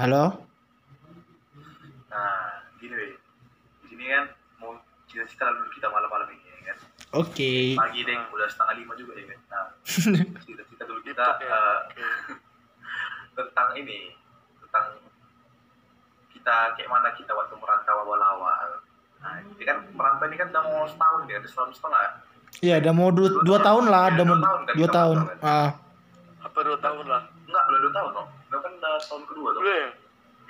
Halo? 0.00 0.32
Nah, 2.08 2.40
gini 2.80 2.94
weh. 2.96 3.12
Di 3.84 3.92
sini 3.92 4.08
kan 4.08 4.24
mau 4.56 4.72
cerita-cerita 5.04 5.52
dulu 5.52 5.68
kita 5.76 5.92
malam-malam 5.92 6.24
ini 6.32 6.40
ya 6.42 6.72
kan. 6.72 6.76
Oke. 7.20 7.76
Pagi 7.76 8.00
deh, 8.00 8.16
udah 8.32 8.48
setengah 8.48 8.80
lima 8.80 8.96
juga 8.96 9.12
ya 9.12 9.28
kan. 9.28 9.38
Nah, 9.52 9.64
cerita-cerita 10.40 10.88
dulu 10.88 11.04
kita 11.04 11.24
Oke. 11.36 11.46
tentang 13.36 13.68
ini, 13.76 14.16
tentang 14.64 14.86
kita 16.32 16.56
kayak 16.80 16.88
mana 16.88 17.12
kita 17.12 17.36
waktu 17.36 17.54
merantau 17.60 17.96
awal-awal. 18.00 18.80
Nah, 19.20 19.36
ini 19.36 19.62
kan 19.62 19.84
merantau 19.92 20.24
ini 20.26 20.36
kan 20.40 20.48
udah 20.48 20.64
mau 20.64 20.88
setahun 20.88 21.28
ya, 21.28 21.36
udah 21.44 21.50
setahun 21.52 21.70
setengah. 21.76 22.00
Iya, 22.64 22.74
udah 22.80 22.92
mau 22.96 23.12
dua, 23.12 23.28
dua 23.44 23.58
tahun 23.60 23.84
lah, 23.86 24.04
Iya, 24.08 24.14
udah 24.16 24.24
mau 24.24 24.34
dua 24.34 24.42
tahun 24.42 24.60
kan 24.64 24.74
dua 24.74 24.88
tahun. 24.88 25.16
kan? 25.20 25.36
Ah, 25.44 25.68
Apa 26.40 26.58
dua 26.64 26.78
tahun 26.80 27.04
lah? 27.04 27.22
Enggak, 27.44 27.64
udah 27.68 27.80
dua 27.84 27.92
tahun 27.92 28.10
loh. 28.16 28.26
Udah 28.50 28.58
kan 28.58 28.72
udah 28.74 28.92
tahun 28.98 29.24
kedua 29.30 29.48
tuh. 29.54 29.62
Udah 29.62 29.76
ya? 29.78 29.90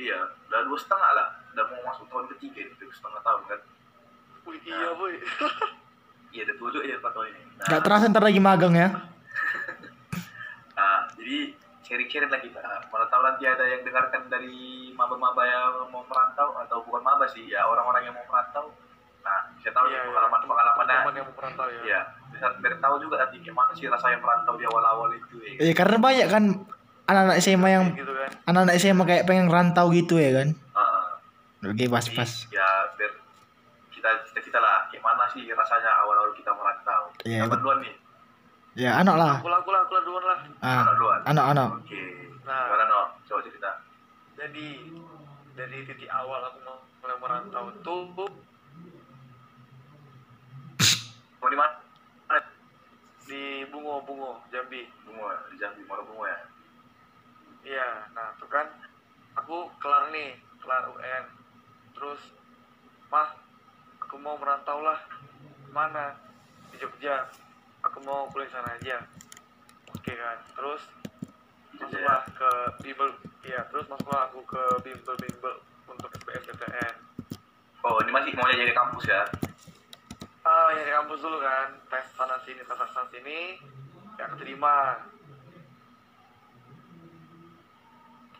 Iya, 0.01 0.19
udah 0.48 0.61
dua 0.65 0.79
setengah 0.80 1.11
lah. 1.12 1.29
Udah 1.52 1.65
mau 1.69 1.80
masuk 1.93 2.09
tahun 2.09 2.27
ketiga 2.37 2.65
dua 2.80 2.92
setengah 2.97 3.20
tahun 3.20 3.42
kan. 3.45 3.61
Wih, 4.48 4.59
iya 4.65 4.91
boy. 4.97 5.15
Iya, 6.30 6.47
udah 6.47 6.56
tua 6.62 6.69
juga 6.70 6.87
ya 6.87 6.97
Pak 7.02 7.11
tahun 7.11 7.27
ini. 7.27 7.42
Nah, 7.59 7.66
nggak 7.66 7.83
terasa 7.83 8.05
ntar 8.06 8.23
lagi 8.23 8.39
magang 8.41 8.73
ya? 8.73 8.89
Nah, 10.78 11.12
jadi 11.12 11.52
sharing-sharing 11.84 12.33
lah 12.33 12.41
kita. 12.41 12.56
Mana 12.89 13.05
tahu 13.11 13.20
nanti 13.20 13.45
ada 13.45 13.66
yang 13.66 13.84
dengarkan 13.84 14.33
dari 14.33 14.89
maba-maba 14.97 15.45
yang 15.45 15.91
mau 15.92 16.01
merantau 16.06 16.56
atau 16.56 16.80
bukan 16.87 17.05
maba 17.05 17.28
sih, 17.28 17.45
ya 17.45 17.67
orang-orang 17.69 18.09
yang 18.09 18.14
mau 18.17 18.25
merantau. 18.25 18.73
Nah, 19.20 19.53
bisa 19.53 19.69
tahu 19.75 19.91
Iya, 19.91 19.92
nih 19.92 19.98
iya. 20.01 20.09
pengalaman-pengalaman 20.09 20.84
nah. 20.89 21.01
Teman 21.05 21.14
yang 21.20 21.27
mau 21.28 21.37
perantau 21.37 21.67
ya. 21.69 21.80
Iya, 21.84 22.01
bisa 22.33 22.47
biar 22.64 22.75
tahu 22.80 22.95
juga 22.97 23.14
nanti 23.20 23.37
gimana 23.45 23.70
sih 23.77 23.84
rasanya 23.91 24.19
merantau 24.23 24.55
di 24.56 24.64
awal-awal 24.64 25.11
itu 25.12 25.37
ya. 25.45 25.51
Iya, 25.61 25.75
karena 25.77 25.97
banyak 26.01 26.27
kan 26.33 26.45
anak-anak 27.10 27.37
SMA 27.38 27.69
yang 27.69 27.84
Gitu 27.92 28.09
kan. 28.09 28.30
anak-anak 28.46 28.74
SMA 28.77 29.05
kayak 29.05 29.24
pengen 29.24 29.46
rantau 29.46 29.91
gitu 29.91 30.16
ya 30.16 30.30
kan? 30.33 30.48
Ah, 30.72 31.19
Oke, 31.62 31.84
pas 31.86 32.00
jadi, 32.00 32.14
pas. 32.14 32.30
Ya, 32.48 32.67
biar 32.94 33.12
kita 33.91 34.11
cita-cita 34.25 34.58
lah 34.58 34.89
gimana 34.89 35.28
sih 35.28 35.44
rasanya 35.47 35.91
awal-awal 36.00 36.33
kita 36.33 36.50
merantau. 36.50 37.02
Iya, 37.22 37.44
bet- 37.44 37.58
duluan 37.58 37.78
nih? 37.80 37.94
Ya, 38.72 38.97
anak 38.97 39.14
lah. 39.14 39.34
Aku 39.36 39.47
lah, 39.47 39.58
aku 39.58 39.70
lah, 39.70 39.80
aku 39.83 39.92
lah 39.92 40.02
duluan 40.02 40.25
lah. 40.25 40.39
Ah, 40.61 40.80
Anak 40.80 40.94
duluan. 40.94 41.20
anak-anak. 41.27 41.69
Oke. 41.77 42.02
Nah. 42.42 42.64
Gimana 42.64 42.84
no? 42.86 43.00
Coba 43.22 43.41
cerita. 43.42 43.70
Jadi 44.34 44.67
dari 45.52 45.78
titik 45.84 46.08
awal 46.08 46.41
aku 46.42 46.58
mau 46.62 46.78
mulai 46.97 47.17
merantau 47.19 47.64
tuh 47.83 48.30
Mau 51.36 51.48
di 51.48 51.56
mana? 51.56 51.77
di 53.22 53.62
Bungo 53.64 54.02
Bungo 54.02 54.42
Jambi. 54.50 54.91
Bungo, 55.02 55.30
di 55.47 55.56
Jambi, 55.56 55.86
mau 55.86 56.02
Bungo 56.02 56.27
ya. 56.27 56.50
Iya, 57.61 58.08
nah 58.16 58.33
tuh 58.41 58.48
kan 58.48 58.66
aku 59.36 59.69
kelar 59.80 60.08
nih, 60.12 60.41
kelar 60.61 60.89
UN. 60.97 61.25
Terus, 61.92 62.20
mah, 63.12 63.36
aku 64.00 64.17
mau 64.17 64.41
merantau 64.41 64.80
lah. 64.80 65.00
Mana? 65.70 66.17
Di 66.72 66.80
Jogja. 66.80 67.28
Aku 67.84 68.00
mau 68.05 68.28
kuliah 68.33 68.48
sana 68.52 68.77
aja. 68.77 69.05
Oke 69.92 70.12
kan. 70.17 70.39
Terus 70.56 70.83
masuklah 71.77 72.25
ke 72.36 72.50
bimbel, 72.84 73.08
iya. 73.44 73.64
Terus 73.69 73.89
masuklah 73.89 74.28
aku 74.28 74.41
ke 74.45 74.62
bimbel-bimbel 74.84 75.55
untuk 75.89 76.12
SBMPTN. 76.20 76.95
Oh, 77.80 77.97
ini 78.05 78.12
masih 78.12 78.36
mau 78.36 78.48
jadi 78.52 78.77
kampus 78.77 79.08
ya? 79.08 79.24
Ah, 80.45 80.72
ya 80.72 80.84
di 80.84 80.92
kampus 80.92 81.20
dulu 81.20 81.41
kan, 81.41 81.69
tes 81.92 82.05
sana 82.17 82.36
sini, 82.45 82.61
tes 82.64 82.77
sana 82.77 83.05
sini, 83.12 83.61
ya 84.17 84.24
keterima. 84.33 84.97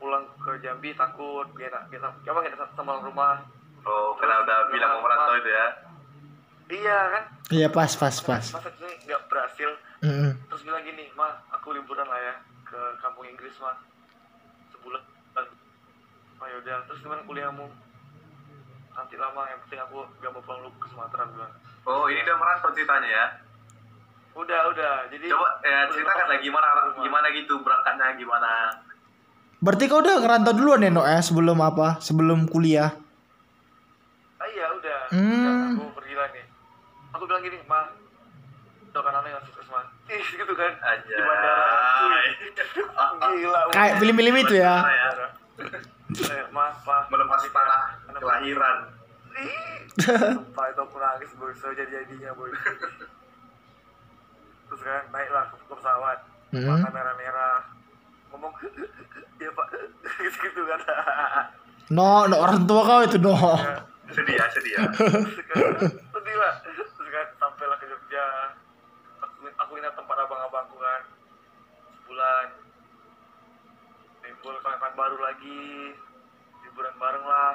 Pulang 0.01 0.25
ke 0.35 0.57
Jambi 0.59 0.97
takut, 0.97 1.45
biar 1.53 1.71
biar 1.87 2.01
apa 2.03 2.41
kita 2.43 2.67
sama 2.73 2.97
rumah. 2.99 3.45
Oh, 3.81 4.17
karena 4.17 4.41
udah 4.41 4.59
bilang 4.69 4.91
mau 4.95 5.05
merantau 5.05 5.37
itu 5.37 5.51
ya? 5.51 5.67
Iya 6.71 6.99
kan, 7.11 7.25
Iya, 7.51 7.67
pas 7.69 7.91
pas 7.93 8.15
pas. 8.15 8.45
masa 8.47 8.71
ini 8.71 8.95
nggak 9.05 9.21
berhasil. 9.27 9.71
Mm-mm. 10.01 10.33
Terus 10.49 10.63
bilang 10.63 10.81
gini, 10.81 11.11
mah 11.13 11.43
aku 11.51 11.75
liburan 11.75 12.07
lah 12.07 12.17
ya 12.17 12.35
ke 12.63 12.79
kampung 12.99 13.27
Inggris 13.27 13.53
mah 13.59 13.75
sebulan. 14.71 15.03
Oh 16.41 16.47
yaudah, 16.47 16.81
terus 16.87 17.03
gimana 17.03 17.21
kuliahmu? 17.23 17.67
Nanti 18.91 19.15
lama, 19.17 19.45
yang 19.45 19.61
penting 19.61 19.81
aku 19.83 20.03
gak 20.19 20.31
mau 20.31 20.41
pulang 20.41 20.61
dulu 20.63 20.73
ke 20.79 20.87
Sumatera 20.89 21.25
bilang. 21.27 21.53
Oh, 21.85 22.07
ini 22.07 22.21
udah 22.23 22.37
merantau 22.37 22.71
ceritanya 22.71 23.09
ya? 23.09 23.27
Udah, 24.33 24.61
udah. 24.69 24.95
Jadi 25.11 25.27
Coba 25.27 25.49
ya 25.61 25.85
ceritakan 25.89 26.27
lah 26.27 26.39
gimana 26.39 26.67
rumah. 26.71 27.03
gimana 27.03 27.27
gitu 27.31 27.55
berangkatnya 27.61 28.15
gimana? 28.15 28.51
Berarti 29.61 29.85
kau 29.87 30.01
udah 30.01 30.17
ngerantau 30.19 30.53
duluan 30.53 30.81
ya, 30.81 30.89
No, 30.89 31.05
ya, 31.05 31.21
sebelum 31.21 31.61
apa? 31.61 32.01
Sebelum 32.01 32.49
kuliah. 32.49 32.97
Ah 34.37 34.49
iya 34.49 34.67
udah. 34.71 35.01
Hmm. 35.11 35.29
Udah, 35.29 35.53
aku 35.77 35.93
pergi 35.95 36.15
lah 36.17 36.29
nih. 36.33 36.45
Aku 37.13 37.23
bilang 37.25 37.43
gini, 37.43 37.59
ma, 37.65 37.93
doakan 38.91 39.15
anak 39.15 39.31
yang 39.31 39.45
sukses 39.45 39.69
ma. 39.69 39.85
Ih 40.09 40.25
gitu 40.25 40.53
kan. 40.55 40.73
Aja. 40.81 41.05
Di 41.07 41.21
bandara. 41.21 41.67
Gila. 43.37 43.61
Kayak 43.71 43.95
film-film 44.01 44.35
itu 44.39 44.55
ya. 44.57 44.75
Eh, 46.11 46.43
ma, 46.51 46.73
pa. 46.81 47.05
Melepas 47.07 47.45
tanah 47.45 47.83
Anak- 48.09 48.19
kelahiran. 48.19 48.77
Ih. 49.37 49.77
Sumpah 50.01 50.67
itu 50.67 50.81
aku 50.81 50.97
nangis 50.97 51.31
boy, 51.37 51.53
so 51.53 51.69
jadi 51.71 51.85
jadinya 52.01 52.33
boy. 52.33 52.49
Terus 54.65 54.81
kan 54.81 55.03
naiklah 55.11 55.45
ke 55.51 55.69
pesawat, 55.69 56.19
Hmm. 56.51 56.67
mata 56.67 56.89
merah-merah, 56.89 57.63
ngomong, 58.29 58.51
iya 59.41 59.51
pak, 59.57 59.67
gitu 60.45 60.61
kan. 60.69 60.81
No, 61.91 62.29
no 62.31 62.37
orang 62.39 62.69
tua 62.69 62.87
kau 62.87 63.01
itu, 63.03 63.19
No. 63.19 63.35
Ya. 63.35 63.83
Sedih 64.11 64.35
ya, 64.35 64.47
sedih 64.51 64.73
ya. 64.75 64.83
Sedih 66.15 66.37
lah 66.37 66.55
terus 66.67 67.09
kan 67.15 67.27
sampailah 67.39 67.79
ke 67.79 67.87
Jogja. 67.87 68.27
Aku 69.23 69.47
aku 69.55 69.73
ingat 69.79 69.95
tempat 69.95 70.17
abang-abangku 70.19 70.77
kan. 70.83 71.03
Sebulan. 71.95 72.47
Timbul 74.27 74.55
kawan-kawan 74.67 74.95
baru 74.99 75.17
lagi. 75.23 75.95
Liburan 76.67 76.95
bareng 76.99 77.23
lah. 77.23 77.55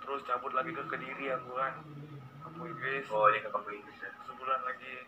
Terus 0.00 0.24
cabut 0.24 0.52
lagi 0.56 0.72
ke 0.72 0.82
Kediri 0.88 1.36
aku 1.36 1.52
kan. 1.52 1.84
Kampung 2.40 2.72
Inggris. 2.72 3.04
Oh, 3.12 3.28
ini 3.28 3.44
ke 3.44 3.52
kampung 3.52 3.76
Inggris 3.76 4.00
ya. 4.00 4.10
sebulan 4.24 4.60
lagi. 4.64 5.04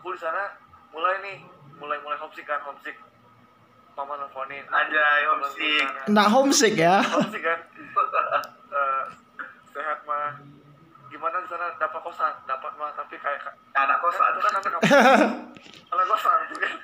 Aku 0.00 0.16
di 0.16 0.20
sana 0.20 0.56
mulai 0.96 1.20
nih. 1.20 1.38
Mulai 1.76 2.00
mulai 2.00 2.16
homesick 2.16 2.48
kan 2.48 2.64
homesick 2.64 2.96
mama 4.00 4.16
nelfonin. 4.16 4.64
Anjay, 4.66 5.20
ke 5.20 5.28
homesick. 5.28 5.84
Nggak 6.08 6.28
homesick 6.28 6.74
ya. 6.74 6.96
homesick 7.04 7.44
kan? 7.44 7.60
Eh, 8.70 9.04
sehat 9.74 9.98
mah. 10.06 10.38
Gimana 11.10 11.42
di 11.42 11.48
sana? 11.50 11.74
Dapat 11.74 12.00
kosan? 12.00 12.30
Dapat 12.46 12.70
mah 12.78 12.94
tapi 12.94 13.18
kayak 13.18 13.50
Anak 13.74 13.98
kosan. 13.98 14.30
itu 14.30 14.40
kan 14.40 14.52
anak 14.54 14.70
kamu 14.72 14.86
anak 15.90 16.06
kosan 16.06 16.38
tuh 16.46 16.58
kan? 16.62 16.74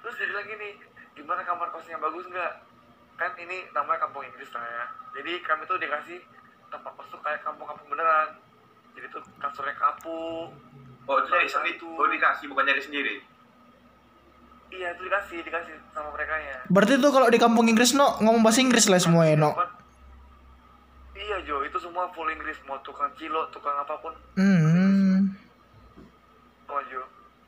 Terus 0.00 0.14
dia 0.16 0.26
bilang 0.26 0.46
gini 0.48 0.68
gimana 1.12 1.44
kamar 1.44 1.68
kosnya? 1.68 2.00
Bagus 2.00 2.24
nggak? 2.26 2.52
Kan 3.20 3.36
ini 3.36 3.68
namanya 3.70 4.08
kampung 4.08 4.24
Inggris 4.24 4.48
lah 4.56 4.64
ya. 4.64 4.84
Jadi 5.20 5.44
kami 5.44 5.68
tuh 5.68 5.76
dikasih 5.76 6.16
tempat 6.72 6.96
kos 6.96 7.12
tuh 7.12 7.20
kayak 7.20 7.44
kampung-kampung 7.44 7.92
beneran. 7.92 8.40
Jadi 8.96 9.06
tuh 9.12 9.20
kasurnya 9.36 9.76
kapuk. 9.76 10.48
Oh, 11.04 11.16
itu 11.20 11.28
nyari 11.28 11.44
sendiri. 11.44 11.76
Oh, 11.84 12.08
dikasih 12.08 12.48
bukan 12.48 12.64
nyari 12.64 12.80
sendiri. 12.80 13.20
Iya 14.70 14.88
itu 14.90 15.02
dikasih 15.02 15.38
dikasih 15.40 15.74
sama 15.90 16.08
mereka 16.10 16.34
ya 16.34 16.56
Berarti 16.66 16.96
tuh 16.96 17.08
kalau 17.08 17.26
di 17.26 17.36
kampung 17.36 17.66
Inggris, 17.66 17.92
No, 17.92 18.16
ngomong 18.18 18.40
bahasa 18.40 18.60
Inggris 18.60 18.86
lah 18.86 18.96
semua 18.96 19.24
ya, 19.24 19.34
No. 19.34 19.56
iya 21.14 21.36
Jo 21.42 21.60
itu 21.60 21.76
semua 21.76 22.06
full 22.08 22.28
Inggris 22.28 22.56
mau 22.62 22.76
tukang 22.78 23.08
cilok 23.14 23.48
tukang 23.50 23.74
apa 23.74 23.94
pun 23.98 24.12
Hmm. 24.34 25.32
semua 26.60 26.82
Jo 26.86 27.02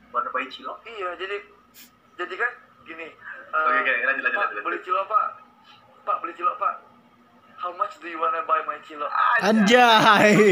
Mana 0.09 0.27
bayi 0.29 0.43
cilok? 0.45 0.75
Iya, 0.83 1.15
jadi 1.15 1.39
jadi 2.15 2.35
kan 2.35 2.51
gini. 2.83 3.07
eh, 3.07 3.15
Oke, 3.47 3.79
oke, 3.79 3.93
lanjut, 4.03 4.21
lanjut, 4.21 4.35
Pak, 4.35 4.47
lanjut. 4.49 4.63
beli 4.65 4.79
cilok, 4.81 5.05
Pak. 5.07 5.25
Pak, 6.03 6.15
beli 6.19 6.33
cilok, 6.33 6.55
Pak. 6.57 6.73
How 7.55 7.71
much 7.71 7.95
do 7.95 8.07
you 8.07 8.17
wanna 8.17 8.43
buy 8.43 8.59
my 8.65 8.75
cilok? 8.81 9.07
Anjay. 9.39 10.51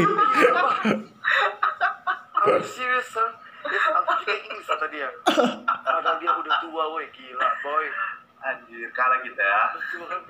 Are 2.40 2.56
you 2.56 2.64
serious, 2.64 3.04
sir? 3.06 3.28
Speaking 3.60 4.40
English, 4.48 4.68
kata 4.68 4.86
dia. 4.88 5.08
Padahal 5.64 6.16
dia 6.18 6.32
udah 6.32 6.52
tua, 6.64 6.84
woi. 6.92 7.06
Gila, 7.12 7.48
boy. 7.60 7.86
Anjir, 8.40 8.88
kalah 8.96 9.20
kita 9.20 9.42
ya. 9.42 9.62
Terus 9.76 9.84
cuma 9.92 10.04
kan, 10.08 10.20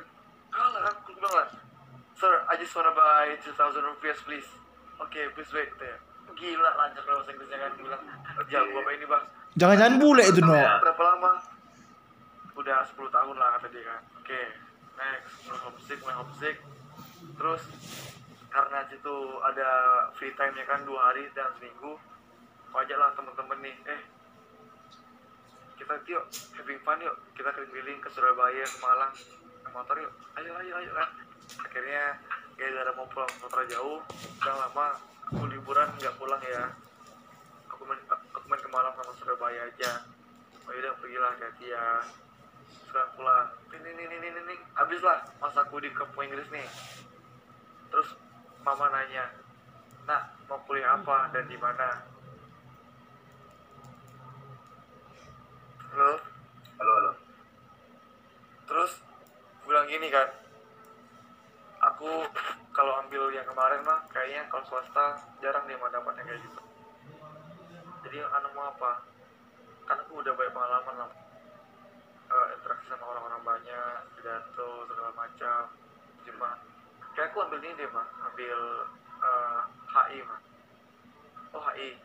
kalah 0.51 0.81
kan, 0.83 0.95
aku 0.99 1.11
bilang 1.15 1.35
lah. 1.39 1.47
Sir, 2.19 2.33
I 2.51 2.55
just 2.59 2.75
wanna 2.75 2.93
buy 2.93 3.39
2,000 3.39 3.55
rupiah, 3.81 4.17
please. 4.27 4.51
Oke, 5.01 5.31
please 5.33 5.53
wait. 5.55 5.71
Dia. 5.79 5.97
Gila, 6.35 6.71
lancar 6.75 7.03
kalau 7.07 7.23
bahasa 7.23 7.31
Inggrisnya 7.33 7.59
kan. 7.59 7.73
Bilang, 7.79 8.03
jago 8.51 8.71
bapak 8.81 8.93
ini, 8.99 9.07
bang. 9.07 9.25
Jangan-jangan 9.59 9.95
bule 9.99 10.23
itu, 10.27 10.41
No. 10.43 10.55
berapa 10.55 11.03
lama? 11.03 11.33
Udah 12.55 12.85
10 12.87 13.09
tahun 13.09 13.35
lah 13.35 13.49
kata 13.59 13.67
dia 13.73 13.83
kan. 13.89 14.03
Oke, 14.21 14.41
next, 14.95 15.33
mulai 15.49 15.61
homesick, 15.65 15.99
mulai 16.05 16.17
homesick. 16.19 16.57
Terus 17.41 17.63
karena 18.51 18.79
situ 18.91 19.17
ada 19.41 19.69
free 20.19 20.35
time 20.35 20.55
nya 20.59 20.65
kan 20.67 20.83
dua 20.85 21.11
hari 21.11 21.31
dan 21.33 21.51
seminggu, 21.57 21.97
aku 22.71 22.87
ajak 22.87 22.97
lah 23.03 23.11
temen-temen 23.19 23.59
nih, 23.67 23.77
eh 23.91 24.01
kita 25.75 25.95
yuk 26.07 26.25
having 26.55 26.81
fun 26.87 27.03
yuk, 27.03 27.19
kita 27.35 27.51
keliling-keliling 27.51 27.99
ke 27.99 28.09
Surabaya, 28.15 28.63
ke 28.63 28.79
Malang. 28.79 29.11
naik 29.71 29.75
motor 29.75 29.97
yuk. 30.03 30.13
Ayo 30.35 30.51
ayo 30.59 30.73
ayo 30.83 30.91
kan 30.99 31.09
akhirnya 31.63 32.19
gara-gara 32.59 32.91
mau 32.99 33.07
pulang 33.07 33.31
Sumatera 33.39 33.63
jauh. 33.71 34.03
Udah 34.43 34.55
lama 34.67 34.87
aku 35.31 35.47
liburan 35.47 35.87
nggak 35.95 36.19
pulang 36.19 36.43
ya. 36.43 36.75
Aku 37.71 37.87
main 37.87 38.03
aku 38.11 38.47
main 38.51 38.59
ke 38.59 38.71
Malang 38.75 38.95
sama 38.99 39.13
Surabaya 39.15 39.71
aja. 39.71 40.03
Oh 40.67 40.75
yaudah 40.75 40.99
pergilah 40.99 41.39
hati 41.39 41.71
ya. 41.71 42.03
Sekarang 42.91 43.15
pulang 43.15 43.47
ini 43.79 43.89
ini 43.95 44.05
ini 44.11 44.29
ini 44.43 44.55
habis 44.75 44.99
lah 45.07 45.23
masaku 45.39 45.79
di 45.79 45.95
kampung 45.95 46.27
Inggris 46.27 46.51
nih. 46.51 46.67
Terus 47.95 48.19
mama 48.67 48.91
nanya 48.91 49.31
nak 50.11 50.35
mau 50.51 50.59
kuliah 50.67 50.99
apa 50.99 51.31
dan 51.31 51.47
di 51.47 51.55
mana 51.55 52.10
halo? 55.91 56.15
Halo 56.79 56.93
halo. 56.95 57.13
Terus 58.71 58.93
bilang 59.67 59.87
gini 59.91 60.07
kan 60.07 60.29
aku 61.83 62.27
kalau 62.71 63.03
ambil 63.03 63.35
yang 63.35 63.43
kemarin 63.47 63.83
mah 63.83 64.07
kayaknya 64.15 64.47
kalau 64.47 64.63
swasta 64.71 65.19
jarang 65.43 65.67
dia 65.67 65.75
mah 65.83 65.91
dapatnya 65.91 66.23
kayak 66.23 66.41
gitu. 66.47 66.61
Jadi 68.07 68.17
anu 68.23 68.49
mau 68.55 68.71
apa? 68.71 69.03
Kan 69.91 69.99
aku 70.07 70.23
udah 70.23 70.33
banyak 70.35 70.55
pengalaman 70.55 70.97
lah 71.07 71.11
Eh, 72.31 72.47
interaksi 72.55 72.87
sama 72.87 73.11
orang-orang 73.11 73.43
banyak 73.43 74.07
pidato 74.15 74.87
segala 74.87 75.11
macam. 75.19 75.67
Cuma 76.23 76.55
kayak 77.19 77.35
aku 77.35 77.43
ambil 77.43 77.59
ini 77.59 77.75
deh 77.75 77.91
mah 77.91 78.07
ambil 78.31 78.59
eh, 79.19 79.61
HI 79.91 80.23
mah 80.23 80.41
oh 81.51 81.63
HI 81.75 81.99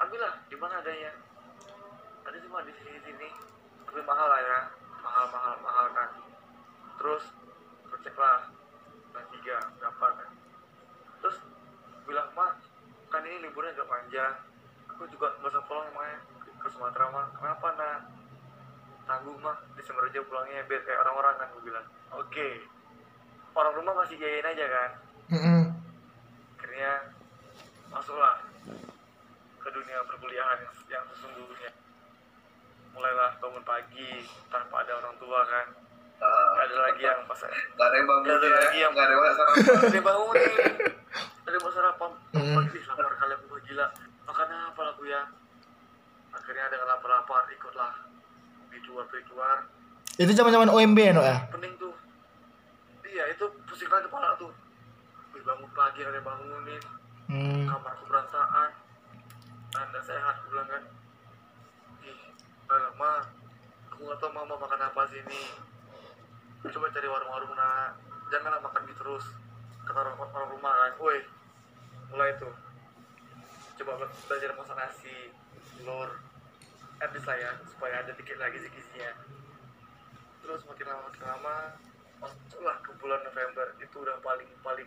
ambillah 0.00 0.32
di 0.48 0.56
mana 0.56 0.80
adanya 0.80 1.12
ada 2.30 2.38
cuma 2.46 2.62
di 2.62 2.70
sini 2.78 2.94
sini 3.02 3.28
tapi 3.90 4.06
mahal 4.06 4.30
lah 4.30 4.38
ya. 4.38 4.58
Mahal 5.02 5.26
mahal 5.34 5.54
mahal 5.66 5.86
kan. 5.90 6.10
Terus 7.02 7.26
cek 7.90 8.14
lah. 8.14 8.46
Kelas 9.10 9.26
tiga 9.34 9.58
berapa 9.82 10.06
kan. 10.14 10.30
Terus 11.18 11.36
bilang 12.06 12.30
mak 12.38 12.62
kan 13.10 13.26
ini 13.26 13.42
liburnya 13.42 13.74
agak 13.74 13.90
panjang. 13.90 14.34
Aku 14.94 15.10
juga 15.10 15.34
nggak 15.42 15.50
usah 15.50 15.64
pulang 15.66 15.90
emangnya 15.90 16.22
ke, 16.62 16.68
Sumatera 16.70 17.10
mah 17.10 17.26
kenapa 17.34 17.66
nak? 17.74 17.98
Tanggung 19.10 19.42
mah 19.42 19.58
Desember 19.74 20.06
aja 20.06 20.22
pulangnya 20.22 20.62
biar 20.70 20.86
kayak 20.86 21.02
orang-orang 21.02 21.34
kan 21.34 21.46
gue 21.50 21.62
bilang. 21.66 21.86
Oke. 22.14 22.62
Orang 23.58 23.74
rumah 23.74 24.06
masih 24.06 24.22
jayain 24.22 24.46
aja 24.46 24.66
kan. 24.70 24.90
Mm-mm. 25.30 25.62
akhirnya 26.58 27.06
masuklah 27.86 28.42
ke 29.62 29.68
dunia 29.70 30.02
perkuliahan 30.02 30.58
yang 30.90 31.06
sesungguhnya 31.14 31.70
mulailah 33.00 33.32
bangun 33.40 33.64
pagi 33.64 34.08
tanpa 34.52 34.84
ada 34.84 34.92
orang 34.94 35.16
tua 35.16 35.40
kan. 35.42 35.66
Gak 36.20 36.64
ada 36.68 36.76
lagi 36.84 37.00
yang 37.00 37.24
pas 37.24 37.40
nggak 37.40 37.80
ada 37.80 37.96
yang 37.96 38.04
bangun 38.04 38.24
ada 38.28 38.44
ya? 38.44 38.56
lagi 38.60 38.78
yang- 38.78 38.92
nggak 38.92 39.06
ada 39.08 39.14
yang 39.16 39.24
sarapan 39.32 39.56
Gak 39.56 39.80
ada 39.80 39.96
yang 39.96 40.04
bangun. 40.04 40.34
Nih 40.36 40.52
Ada 41.40 41.56
yang 41.56 41.64
mau 41.64 41.72
sarapan 41.72 42.10
Mm. 42.30 42.54
Pagi 42.54 42.78
lapar 42.86 43.12
kali 43.16 43.32
aku 43.32 43.44
wah, 43.48 43.60
gila. 43.60 43.86
Makan 44.22 44.48
apa 44.68 44.80
lah 44.80 44.92
aku 44.92 45.02
ya? 45.04 45.22
Akhirnya 46.30 46.62
ada 46.68 46.76
lapar-lapar 46.86 47.42
ikutlah. 47.50 47.92
Keluar 48.70 49.58
Itu 50.14 50.30
zaman-zaman 50.30 50.68
OMB 50.68 50.98
ya, 51.00 51.12
no 51.12 51.22
ya? 51.22 51.36
Pening 51.48 51.74
tuh. 51.74 51.94
Iya 53.02 53.24
itu 53.28 53.44
pusing 53.64 53.88
kali 53.88 54.04
kepala 54.04 54.36
tuh. 54.36 54.52
Wih 55.32 55.42
bangun 55.42 55.70
pagi 55.72 56.04
ada 56.04 56.12
yang 56.12 56.22
bangunin. 56.22 56.82
Hmm. 57.26 57.64
Kamarku 57.64 58.04
berantakan 58.04 58.70
Anda 59.72 60.00
sehat 60.00 60.34
aku 60.36 60.50
bilang 60.50 60.66
kan 60.66 60.82
Udah 62.70 62.86
lama 62.86 63.26
Aku 63.90 64.06
gak 64.06 64.22
tau 64.22 64.30
mama 64.30 64.54
makan 64.54 64.78
apa 64.78 65.02
sini 65.10 65.42
Coba 66.70 66.86
cari 66.94 67.10
warung-warung 67.10 67.50
nak 67.58 67.98
Janganlah 68.30 68.62
makan 68.62 68.86
mie 68.86 68.94
terus. 68.94 69.26
Kata 69.82 69.98
orang, 70.06 70.14
orang 70.14 70.54
rumah 70.54 70.70
kan. 70.70 70.92
Woi 71.02 71.18
Mulai 72.14 72.30
tuh 72.38 72.54
Coba 73.74 73.98
be- 73.98 74.14
belajar 74.30 74.54
masak 74.54 74.78
nasi 74.78 75.34
Telur. 75.82 76.22
Habis 77.02 77.26
lah 77.26 77.36
ya 77.42 77.50
Supaya 77.66 78.06
ada 78.06 78.14
dikit 78.14 78.38
lagi 78.38 78.62
gizinya 78.62 79.18
Terus 80.46 80.62
makin 80.70 80.86
lama 80.86 81.10
makin 81.10 81.24
lama 81.26 81.56
Masuklah 82.22 82.78
ke 82.86 82.94
bulan 83.02 83.18
November. 83.26 83.66
Itu 83.82 84.06
udah 84.06 84.14
paling 84.22 84.46
paling 84.62 84.86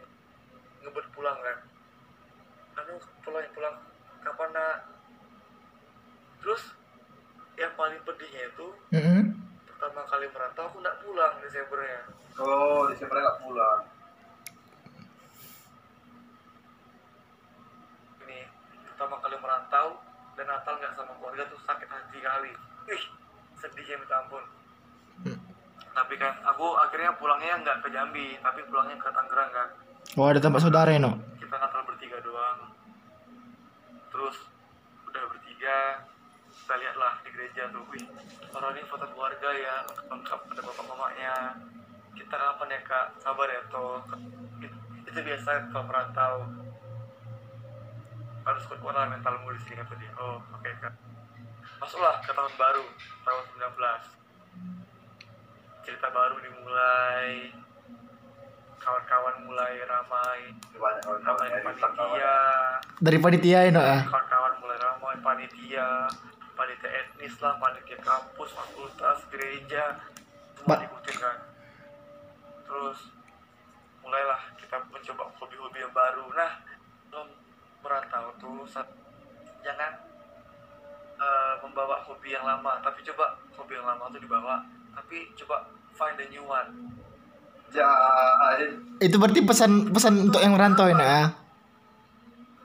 Ngebet 0.88 1.08
pulang 1.12 1.36
kan. 1.44 1.58
Anu 2.80 2.96
pulang 3.28 3.44
pulang. 3.52 3.76
Kapan 4.24 4.50
nak 4.56 4.88
Terus 6.40 6.64
Yang 7.54 7.74
paling 7.78 8.00
pedihnya 8.02 8.42
itu 8.50 8.68
Mm-mm. 8.92 9.22
pertama 9.70 10.02
kali 10.10 10.26
merantau 10.34 10.66
aku 10.66 10.78
nggak 10.82 10.98
pulang 11.06 11.34
Desembernya. 11.46 12.02
Oh 12.42 12.90
Desember 12.90 13.18
nggak 13.22 13.40
pulang. 13.46 13.82
Ini 18.26 18.40
pertama 18.90 19.16
kali 19.22 19.36
merantau 19.38 19.88
dan 20.34 20.46
Natal 20.50 20.74
nggak 20.82 20.94
sama 20.98 21.14
keluarga 21.22 21.44
tuh 21.46 21.60
sakit 21.62 21.88
hati 21.88 22.18
kali. 22.20 22.52
Ih 22.90 23.04
sedihnya 23.62 23.96
minta 24.02 24.18
ampun. 24.20 24.44
Hmm. 25.24 25.38
tapi 25.94 26.18
kan 26.18 26.34
aku 26.42 26.74
akhirnya 26.74 27.14
pulangnya 27.22 27.54
nggak 27.62 27.86
ke 27.86 27.94
Jambi 27.94 28.34
tapi 28.42 28.66
pulangnya 28.66 28.98
ke 28.98 29.14
Tangerang 29.14 29.52
kan. 29.54 29.70
Oh, 30.18 30.26
ada 30.26 30.42
tempat 30.42 30.66
saudara 30.66 30.90
ya, 30.90 31.00
no? 31.00 31.16
kita 31.38 31.56
Natal 31.56 31.86
bertiga 31.86 32.18
doang. 32.26 32.74
Terus 34.10 34.36
udah 35.06 35.24
bertiga 35.30 36.02
kita 36.50 36.74
lihatlah 36.82 37.14
gereja 37.44 37.68
tuh. 37.76 37.84
Wih 37.92 38.08
orang 38.56 38.80
ini 38.80 38.88
foto 38.88 39.04
keluarga 39.12 39.52
ya 39.52 39.84
lengkap 40.08 40.40
ada 40.56 40.62
bapak 40.64 40.86
mamanya. 40.88 41.60
Kita 42.16 42.40
kapan 42.40 42.72
ya 42.72 42.80
kak? 42.88 43.20
Sabar 43.20 43.52
ya 43.52 43.60
toh. 43.68 44.00
Itu, 44.64 44.78
itu 45.04 45.20
biasa 45.20 45.68
kalau 45.76 45.92
merantau 45.92 46.48
harus 48.44 48.60
kuat 48.68 48.84
lah 48.84 49.08
mentalmu 49.12 49.52
di 49.52 49.60
sini 49.60 49.76
kata 49.84 49.92
dia. 50.00 50.16
Oh 50.16 50.40
oke 50.56 50.72
kak. 50.80 50.96
Masuklah 51.84 52.24
ke 52.24 52.32
tahun 52.32 52.56
baru 52.56 52.88
tahun 53.28 53.44
19 53.60 55.84
cerita 55.84 56.08
baru 56.16 56.40
dimulai. 56.40 57.52
Kawan-kawan 58.80 59.36
mulai 59.48 59.80
ramai. 59.84 60.40
Ramai 60.76 61.48
panitia. 61.60 62.36
Dari 63.04 63.18
panitia 63.20 63.60
ya, 63.68 63.72
no 63.72 63.84
ya? 63.84 64.00
kawan-kawan 64.08 64.54
mulai 64.64 64.78
ramai 64.80 65.16
panitia 65.24 66.08
lah 67.24 67.56
panitia 67.56 67.96
kampus 68.04 68.52
fakultas 68.52 69.24
gereja 69.32 69.96
semua 70.60 70.76
diikutin 70.76 71.16
kan. 71.16 71.38
Terus 72.68 73.00
mulailah 74.04 74.42
kita 74.60 74.76
mencoba 74.92 75.32
hobi-hobi 75.40 75.80
yang 75.80 75.96
baru. 75.96 76.28
Nah 76.36 76.52
belum 77.08 77.28
merantau 77.80 78.36
tuh 78.36 78.68
sa- 78.68 78.92
jangan 79.64 80.04
eh, 81.16 81.56
membawa 81.64 82.04
hobi 82.04 82.36
yang 82.36 82.44
lama 82.44 82.84
tapi 82.84 83.00
coba 83.08 83.40
hobi 83.56 83.80
yang 83.80 83.88
lama 83.88 84.12
tuh 84.12 84.20
dibawa. 84.20 84.60
Tapi 84.92 85.32
coba 85.40 85.64
find 85.96 86.20
the 86.20 86.28
new 86.28 86.44
one. 86.44 86.92
Jahil 87.72 88.84
Itu 89.00 89.16
berarti 89.18 89.42
pesan 89.42 89.90
pesan 89.90 90.30
untuk 90.30 90.44
yang 90.44 90.54
merantau 90.54 90.86
ya, 90.86 90.94
no 90.94 91.02
ya? 91.02 91.24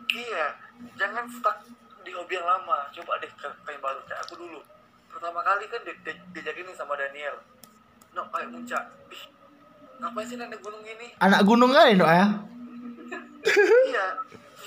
Iya, 0.09 0.47
jangan 0.99 1.25
stuck 1.31 1.68
hobi 2.29 2.37
yang 2.37 2.45
lama. 2.45 2.79
Coba 2.93 3.17
deh 3.25 3.31
ke, 3.33 3.49
ke 3.49 3.69
yang 3.73 3.81
baru. 3.81 4.01
Kayak 4.05 4.21
aku 4.29 4.35
dulu. 4.37 4.61
Pertama 5.09 5.41
kali 5.41 5.65
kan 5.73 5.81
di, 5.81 5.93
di, 6.05 6.13
diajakin 6.37 6.69
nih 6.69 6.77
sama 6.77 6.93
Daniel. 7.01 7.41
No, 8.13 8.29
kayak 8.29 8.53
muncak. 8.53 8.85
Ih, 9.09 9.23
ngapain 9.97 10.29
sih 10.29 10.37
naik 10.37 10.61
gunung 10.61 10.85
ini? 10.85 11.17
Anak 11.25 11.41
gunung 11.49 11.73
kali, 11.73 11.97
no 11.97 12.05
ya? 12.05 12.29
iya. 13.89 14.07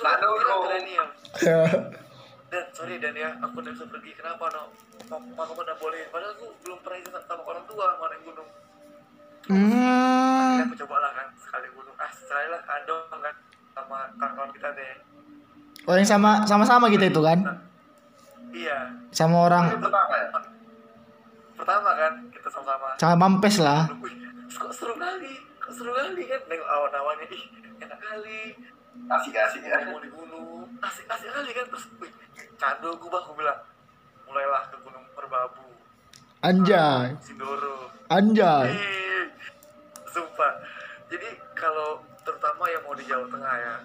No. 0.01 0.65
Daniel. 0.65 1.05
Dan 2.51 2.67
sorry 2.75 2.99
Dan 2.99 3.13
ya, 3.13 3.29
aku 3.37 3.61
udah 3.61 3.71
bisa 3.77 3.85
pergi. 3.85 4.11
Kenapa 4.17 4.49
no? 4.49 4.73
Mama 5.05 5.45
aku 5.45 5.61
udah 5.61 5.77
boleh. 5.77 6.09
Padahal 6.09 6.33
aku 6.33 6.49
belum 6.65 6.81
pernah 6.81 6.97
izin 6.97 7.13
sama 7.29 7.45
orang 7.45 7.63
tua 7.69 7.85
mau 8.01 8.09
naik 8.09 8.25
gunung. 8.25 8.49
Hmm. 9.53 9.69
Akhirnya 9.69 10.65
aku 10.65 10.75
coba 10.81 10.95
lah 10.97 11.11
kan 11.13 11.27
sekali 11.37 11.67
gunung. 11.77 11.93
Ah, 12.01 12.09
sekali 12.09 12.49
lah 12.49 12.61
kandong 12.65 13.21
kan 13.21 13.35
sama 13.77 13.97
kawan-kawan 14.17 14.49
kita 14.57 14.69
deh. 14.73 15.10
Oh, 15.89 15.95
yang 15.97 16.05
sama 16.05 16.45
sama-sama 16.45 16.87
kita 16.93 17.09
itu 17.09 17.21
kan? 17.21 17.41
Iya. 18.53 18.77
Sama 19.09 19.49
orang. 19.49 19.65
Ya 19.71 19.77
Pertama 21.57 21.89
kan? 21.93 22.13
Kita 22.29 22.47
sama-sama. 22.49 22.87
Sama 22.97 23.15
mampes 23.17 23.55
lah. 23.61 23.89
Kok 24.51 24.73
seru 24.73 24.93
kali, 24.97 25.33
kok 25.61 25.73
seru 25.73 25.91
kali 25.93 26.25
kan? 26.27 26.41
Nengok 26.49 26.69
awan-awannya, 26.69 27.25
ih 27.31 27.43
enak 27.79 27.99
kali, 28.01 28.41
asik-asik 29.07 29.63
ya. 29.63 29.77
Mau 29.89 30.01
di 30.01 30.09
gunung, 30.11 30.67
asik 30.83 31.05
asik 31.07 31.29
kali 31.31 31.49
kan? 31.55 31.65
Terus, 31.71 31.85
wih 32.01 32.11
candu 32.59 32.93
gue 32.93 33.09
bah, 33.09 33.21
gue 33.25 33.35
bilang, 33.41 33.59
mulailah 34.29 34.69
ke 34.69 34.77
gunung 34.85 35.01
Merbabu, 35.17 35.65
Anjay, 36.41 37.13
Sindoro, 37.21 37.89
anjay. 38.09 38.69
ih, 38.73 39.25
sumpah, 40.05 40.61
jadi 41.09 41.37
kalau 41.53 42.01
terutama 42.21 42.69
yang 42.69 42.81
mau 42.85 42.93
di 42.93 43.05
Jawa 43.05 43.25
Tengah 43.29 43.55
ya, 43.61 43.75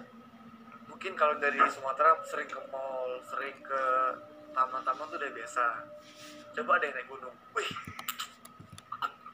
mungkin 1.07 1.23
kalau 1.23 1.39
dari 1.39 1.55
Sumatera 1.71 2.19
sering 2.27 2.51
ke 2.51 2.59
mall, 2.67 3.15
sering 3.31 3.55
ke 3.63 3.83
taman-taman 4.51 5.07
tuh 5.07 5.15
udah 5.15 5.31
biasa, 5.31 5.63
coba 6.51 6.83
deh 6.83 6.91
naik 6.91 7.07
gunung, 7.07 7.31
wih, 7.55 7.69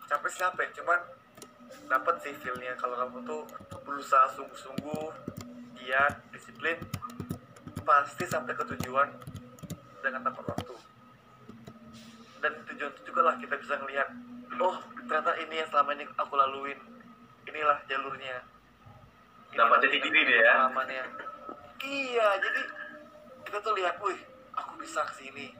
capek 0.05 0.29
pasti 0.29 0.53
capek 0.53 0.69
cuman 0.77 1.01
dapat 1.89 2.21
sih 2.21 2.37
feelnya. 2.45 2.77
Kalau 2.77 2.93
kamu 2.93 3.25
tuh 3.25 3.41
berusaha 3.89 4.37
sungguh-sungguh 4.37 5.05
giat 5.81 6.13
disiplin 6.29 6.77
pasti 7.81 8.29
sampai 8.29 8.53
ke 8.53 8.69
tujuan 8.77 9.09
dengan 10.05 10.29
tepat 10.29 10.45
waktu. 10.53 10.77
Dan 12.37 12.53
tujuan 12.69 12.93
itu 12.93 13.01
juga 13.09 13.33
lah 13.33 13.35
kita 13.41 13.57
bisa 13.57 13.81
ngelihat 13.81 14.13
oh 14.61 14.77
ternyata 15.09 15.41
ini 15.41 15.57
yang 15.57 15.69
selama 15.73 15.97
ini 15.97 16.05
aku 16.21 16.37
laluin. 16.37 16.77
Inilah 17.49 17.81
jalurnya. 17.89 18.45
Dapat 19.57 19.89
jati 19.89 19.97
diri 20.05 20.21
dia 20.21 20.37
ya. 20.37 20.53
pengalamannya 20.53 21.22
iya 21.83 22.27
jadi 22.39 22.61
kita 23.43 23.57
tuh 23.59 23.73
lihat 23.75 23.99
wih 23.99 24.19
aku 24.53 24.79
bisa 24.79 25.03
ke 25.03 25.13
sini 25.15 25.53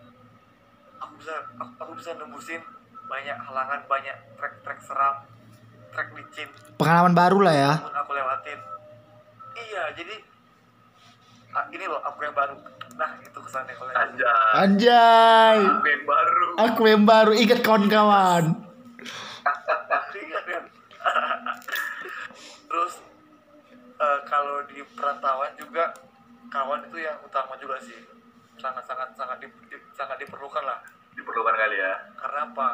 aku 0.98 1.20
bisa 1.20 1.34
aku, 1.54 1.72
aku 1.78 1.92
bisa 1.96 2.16
nembusin 2.16 2.62
banyak 3.06 3.36
halangan 3.36 3.84
banyak 3.86 4.16
trek-trek 4.36 4.80
seram 4.80 5.28
trek 5.92 6.10
licin 6.12 6.50
Pengalaman 6.74 7.14
baru 7.14 7.40
lah 7.44 7.54
ya. 7.54 7.74
aku 7.78 8.12
lewatin 8.12 8.60
iya 9.54 9.92
jadi 9.94 10.16
ah, 11.54 11.66
ini 11.70 11.86
loh 11.86 12.02
aku 12.02 12.24
yang 12.24 12.34
baru 12.34 12.56
nah 12.94 13.10
itu 13.20 13.38
kesannya 13.38 13.74
kalau 13.74 13.90
yang- 13.90 14.02
Anjay. 14.06 14.54
Anjay. 14.54 15.58
Aku 15.66 15.88
yang 15.90 16.06
baru. 16.06 16.46
Aku 16.62 16.82
yang 16.86 17.04
baru 17.04 17.32
ingat 17.34 17.60
kawan-kawan. 17.62 18.44
Kan? 20.44 20.64
Terus 22.70 22.94
eh, 23.98 24.20
kalau 24.26 24.62
di 24.70 24.86
perantauan 24.94 25.52
juga 25.58 25.90
kawan 26.54 26.86
itu 26.86 26.98
yang 27.00 27.18
utama 27.20 27.58
juga 27.58 27.82
sih. 27.82 27.98
Sangat 28.54 28.86
sangat 28.86 29.10
sangat 29.12 29.42
di, 29.42 29.50
di- 29.66 29.82
sangat 29.92 30.22
diperlukan 30.22 30.62
lah. 30.62 30.78
Diperlukan 31.12 31.56
kali 31.56 31.76
ya. 31.76 31.94
Karena 32.14 32.46
apa? 32.46 32.68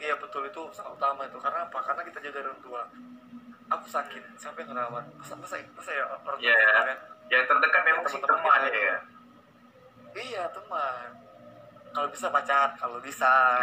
Iya 0.00 0.16
betul 0.16 0.48
itu 0.48 0.62
sangat 0.72 0.96
utama 0.96 1.20
itu. 1.22 1.36
Karena 1.36 1.68
apa? 1.68 1.78
Karena 1.78 2.00
kita 2.00 2.18
jaga 2.22 2.40
orang 2.42 2.60
tua. 2.60 2.82
Aku 3.70 3.84
sakit, 3.86 4.36
siapa 4.36 4.56
yang 4.58 4.72
ngerawat? 4.72 5.04
Masa 5.14 5.32
masa 5.34 5.56
masa 5.70 5.90
ya 5.90 6.04
orang 6.04 6.20
tua 6.22 6.34
Iya 6.38 6.54
kita 6.54 6.64
ya. 6.66 6.80
kan? 6.82 6.98
Yang 7.28 7.42
terdekat 7.46 7.82
memang 7.82 8.02
Teman-teman 8.02 8.28
teman 8.32 8.60
kita 8.62 8.80
ya. 8.80 8.96
Iya 10.14 10.42
teman. 10.48 11.06
Kalau 11.92 12.08
bisa 12.08 12.26
pacar, 12.28 12.72
kalau 12.74 12.96
bisa. 12.98 13.32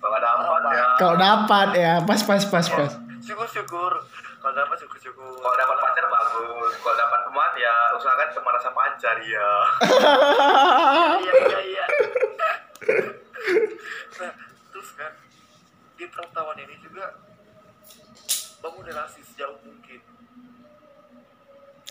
Kalau 0.00 0.14
ada 0.16 0.28
apa 0.32 0.68
ya. 0.70 0.84
Kalau 0.96 1.16
dapat 1.16 1.68
ya, 1.74 1.92
pas 2.00 2.20
pas 2.20 2.42
pas 2.42 2.66
pas. 2.66 2.92
Syukur-syukur. 3.20 3.92
Kalau 4.40 4.54
dapat 4.56 4.76
syukur-syukur. 4.80 5.36
Kalau 5.36 5.56
dapat 5.56 5.76
pacar 5.84 6.06
bagus. 6.08 6.72
Kalau 6.80 6.96
dapat 6.96 7.20
teman 7.28 7.52
ya 7.60 7.74
usahakan 8.00 8.28
teman 8.32 8.52
rasa 8.56 8.70
pacar 8.72 9.16
ya. 9.20 9.50
iya 11.24 11.32
iya 11.46 11.60
iya 11.60 11.86
nah 14.20 14.32
terus 14.72 14.90
kan 14.96 15.12
di 15.96 16.04
perantauan 16.08 16.56
ini 16.60 16.74
juga 16.80 17.16
bangun 18.60 18.84
relasi 18.84 19.20
sejauh 19.24 19.56
mungkin 19.64 20.00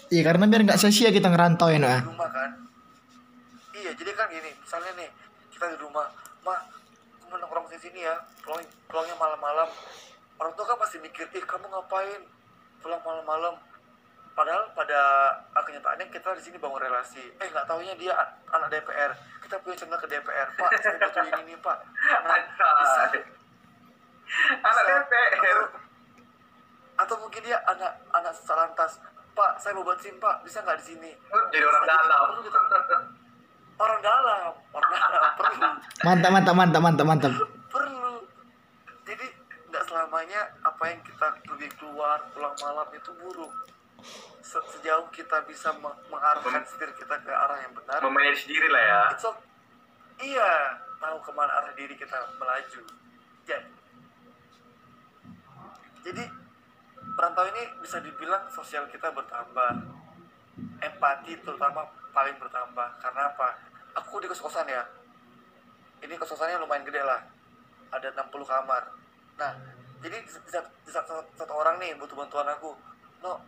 Iya 0.09 0.25
karena 0.25 0.49
biar 0.49 0.65
nggak 0.65 0.81
sia-sia 0.81 1.13
kita 1.13 1.29
ngerantau 1.29 1.69
ya 1.69 1.77
di 1.77 2.09
rumah 2.09 2.29
kan 2.33 2.51
iya 3.77 3.93
jadi 3.93 4.11
kan 4.17 4.29
gini 4.33 4.51
misalnya 4.57 4.91
nih 4.97 5.09
kita 5.53 5.65
di 5.73 5.77
rumah 5.81 6.09
ma 6.41 6.57
aku 7.21 7.25
mau 7.29 7.37
nongkrong 7.37 7.69
di 7.69 7.77
sini 7.77 8.01
ya 8.01 8.17
pulang 8.41 8.65
pulangnya 8.89 9.13
malam-malam 9.21 9.69
orang 10.41 10.53
tua 10.57 10.65
kan 10.65 10.77
pasti 10.81 10.97
mikir 10.97 11.29
ih 11.29 11.45
kamu 11.45 11.69
ngapain 11.69 12.21
pulang 12.79 13.01
malam-malam. 13.01 13.55
Padahal 14.31 14.71
pada 14.71 14.99
kenyataannya 15.53 16.07
kita 16.07 16.31
di 16.31 16.41
sini 16.41 16.57
bangun 16.57 16.79
relasi. 16.79 17.19
Eh 17.35 17.47
nggak 17.47 17.65
taunya 17.65 17.91
dia 17.93 18.15
anak 18.47 18.69
DPR 18.69 19.11
kita 19.41 19.59
punya 19.59 19.75
channel 19.75 19.97
ke 19.97 20.05
DPR 20.05 20.47
pak 20.53 20.69
saya 20.77 20.93
butuh 20.95 21.23
ini 21.33 21.41
nih 21.45 21.57
pak. 21.57 21.77
Nah, 22.21 22.37
bisa. 22.37 22.67
Anak 24.61 24.83
Bisa. 24.85 24.93
DPR. 25.01 25.57
atau, 25.57 25.67
atau 26.97 27.15
mungkin 27.17 27.41
dia 27.41 27.57
anak 27.65 27.89
anak 28.11 28.31
salantas 28.31 29.01
pak 29.31 29.51
saya 29.57 29.73
mau 29.73 29.83
buat 29.83 29.97
sim 29.97 30.15
pak. 30.17 30.39
Bisa 30.41 30.61
nggak 30.61 30.77
di 30.77 30.85
sini? 30.87 31.11
Jadi 31.49 31.65
orang 31.65 31.81
Bisa, 31.81 31.91
dalam. 31.91 32.27
kita- 32.39 33.03
orang 33.75 33.99
dalam. 33.99 34.51
Orang 34.69 34.91
dalam. 34.91 35.23
Perlu. 35.39 35.67
Mantap 36.01 36.31
mantap 36.31 36.55
mantap 36.55 36.81
mantap 36.81 37.05
mantap. 37.05 37.31
perlu. 37.67 38.13
Jadi 39.03 39.25
nggak 39.67 39.83
selamanya 39.83 40.41
apa 40.79 40.95
yang 40.95 41.03
kita 41.03 41.27
pergi 41.43 41.67
keluar 41.75 42.23
pulang 42.31 42.55
malam 42.63 42.87
itu 42.95 43.11
buruk. 43.19 43.51
Se- 44.39 44.63
sejauh 44.63 45.11
kita 45.11 45.43
bisa 45.43 45.75
meng- 45.75 45.99
mengarahkan 46.07 46.63
setir 46.63 46.87
kita 46.95 47.19
ke 47.19 47.27
arah 47.27 47.59
yang 47.59 47.75
benar 47.75 47.99
Memanage 47.99 48.47
diri 48.47 48.71
lah 48.71 48.79
ya. 48.79 49.01
it's 49.11 49.27
okay. 49.27 49.43
iya 50.23 50.79
tahu 51.03 51.19
ke 51.19 51.35
mana 51.35 51.51
arah 51.51 51.75
diri 51.75 51.99
kita 51.99 52.15
melaju. 52.39 52.79
Jadi 53.43 53.67
jadi 56.07 56.23
perantau 57.11 57.43
ini 57.51 57.63
bisa 57.83 57.99
dibilang 57.99 58.47
sosial 58.47 58.87
kita 58.87 59.11
bertambah. 59.11 59.83
Empati 60.79 61.43
terutama 61.43 61.91
paling 62.15 62.39
bertambah. 62.39 62.87
Karena 63.03 63.27
apa? 63.35 63.51
Aku 63.99 64.23
di 64.23 64.31
kos-kosan 64.31 64.63
ya. 64.71 64.87
Ini 66.07 66.15
kos-kosannya 66.15 66.63
lumayan 66.63 66.87
gede 66.87 67.03
lah. 67.03 67.19
Ada 67.91 68.15
60 68.15 68.47
kamar. 68.47 68.95
Nah 69.35 69.78
jadi 69.99 70.17
saat 70.47 70.67
satu, 70.87 71.19
satu 71.35 71.53
orang 71.53 71.77
nih 71.77 71.95
butuh 71.95 72.15
bantuan 72.15 72.47
aku 72.47 72.73
no 73.19 73.39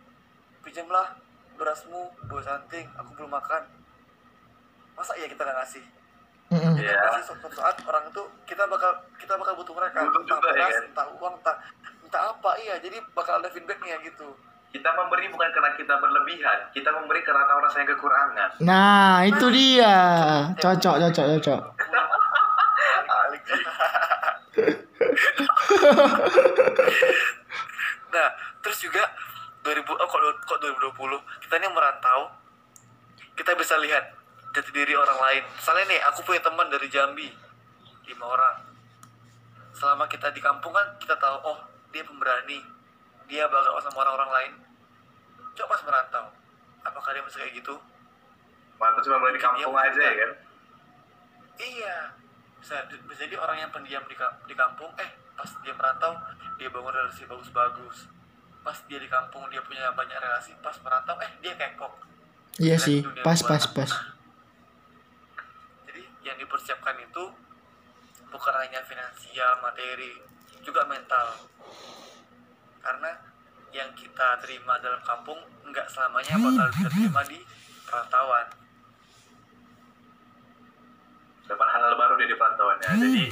pinjamlah 0.60 1.16
berasmu 1.56 2.12
dua 2.28 2.40
santing 2.40 2.86
aku 2.92 3.10
belum 3.16 3.30
makan 3.30 3.62
masa 4.92 5.16
iya 5.16 5.26
kita 5.26 5.42
nggak 5.42 5.58
ngasih 5.58 5.84
Mm-mm. 6.52 6.76
Iya. 6.76 7.00
pasti 7.08 7.32
suatu 7.32 7.48
saat 7.48 7.80
orang 7.80 8.12
itu 8.12 8.22
kita 8.44 8.68
bakal 8.68 8.92
kita 9.16 9.40
bakal 9.40 9.56
butuh 9.56 9.72
mereka 9.72 10.04
Butuh 10.04 10.20
entah 10.20 10.36
juga, 10.36 10.48
ya 10.48 10.52
beras 10.52 10.76
kan? 10.76 10.84
entah 10.84 11.06
uang 11.16 11.34
entah 11.40 11.56
entah 12.04 12.22
apa 12.28 12.50
iya 12.60 12.74
jadi 12.76 12.96
bakal 13.16 13.40
ada 13.40 13.48
feedbacknya 13.48 13.96
gitu 14.04 14.36
Kita 14.72 14.88
memberi 14.96 15.28
bukan 15.28 15.52
karena 15.52 15.76
kita 15.76 16.00
berlebihan, 16.00 16.72
kita 16.72 16.88
memberi 16.96 17.20
karena 17.20 17.44
tahu 17.44 17.60
rasanya 17.60 17.92
kekurangan. 17.92 18.50
Nah 18.64 19.20
itu 19.20 19.52
dia. 19.52 19.96
Cocok 20.56 20.96
cocok 20.96 21.24
cocok. 21.28 21.60
Nah 28.12 28.28
terus 28.62 28.78
juga 28.82 29.02
2000 29.62 29.82
oh 29.88 30.08
kok, 30.08 30.20
kok 30.46 30.58
2020 30.60 31.42
kita 31.46 31.54
ini 31.58 31.68
merantau. 31.72 32.30
Kita 33.32 33.56
bisa 33.56 33.80
lihat 33.80 34.04
jati 34.52 34.70
diri 34.70 34.92
orang 34.92 35.16
lain. 35.16 35.42
Misalnya 35.56 35.84
nih 35.88 36.00
aku 36.12 36.20
punya 36.28 36.44
teman 36.44 36.68
dari 36.68 36.86
Jambi 36.92 37.28
lima 38.06 38.24
orang. 38.28 38.56
Selama 39.72 40.04
kita 40.06 40.28
di 40.30 40.40
kampung 40.44 40.76
kan 40.76 41.00
kita 41.00 41.16
tahu 41.16 41.36
oh 41.48 41.58
dia 41.90 42.04
pemberani. 42.04 42.60
Dia 43.30 43.48
bakal 43.48 43.80
sama 43.80 44.04
orang-orang 44.04 44.30
lain. 44.30 44.52
Coba 45.56 45.76
pas 45.76 45.82
merantau 45.88 46.42
apakah 46.86 47.10
dia 47.14 47.22
masih 47.22 47.38
kayak 47.46 47.54
gitu? 47.62 47.74
Mantap 48.78 49.02
cuma 49.06 49.22
mulai 49.22 49.34
di 49.34 49.42
kampung 49.42 49.76
aja 49.78 50.02
ya 50.02 50.14
kan. 50.18 50.30
Iya, 51.62 51.96
bisa, 52.58 52.74
bisa 52.90 53.22
jadi 53.28 53.36
orang 53.38 53.62
yang 53.62 53.70
pendiam 53.70 54.02
di 54.08 54.54
kampung, 54.56 54.90
eh 54.98 55.10
pas 55.36 55.50
dia 55.64 55.74
merantau 55.74 56.12
dia 56.60 56.68
bangun 56.70 56.92
relasi 56.92 57.26
bagus-bagus. 57.26 58.06
Pas 58.62 58.78
dia 58.86 58.98
di 59.02 59.08
kampung 59.10 59.50
dia 59.50 59.58
punya 59.66 59.90
banyak 59.90 60.18
relasi, 60.18 60.54
pas 60.62 60.76
merantau 60.84 61.18
eh 61.18 61.30
dia 61.42 61.54
kekok. 61.58 61.92
Iya 62.62 62.76
sih. 62.78 63.02
Pas 63.24 63.40
pas 63.42 63.64
pas. 63.66 63.90
Jadi 65.86 66.02
yang 66.22 66.36
dipersiapkan 66.38 66.96
itu 67.02 67.24
bukan 68.30 68.54
hanya 68.62 68.80
finansial, 68.86 69.60
materi, 69.60 70.16
juga 70.62 70.86
mental. 70.86 71.36
Karena 72.80 73.10
yang 73.72 73.90
kita 73.96 74.38
terima 74.44 74.78
dalam 74.78 75.00
kampung 75.02 75.40
nggak 75.66 75.88
selamanya 75.88 76.36
bakal 76.36 76.68
kita 76.76 76.88
terima 76.92 77.22
di 77.26 77.38
perantauan. 77.88 78.46
Dapat 81.48 81.68
hal 81.68 81.92
beru 81.98 82.14
dari 82.16 82.34
perantauannya. 82.38 82.90
Jadi 82.96 83.24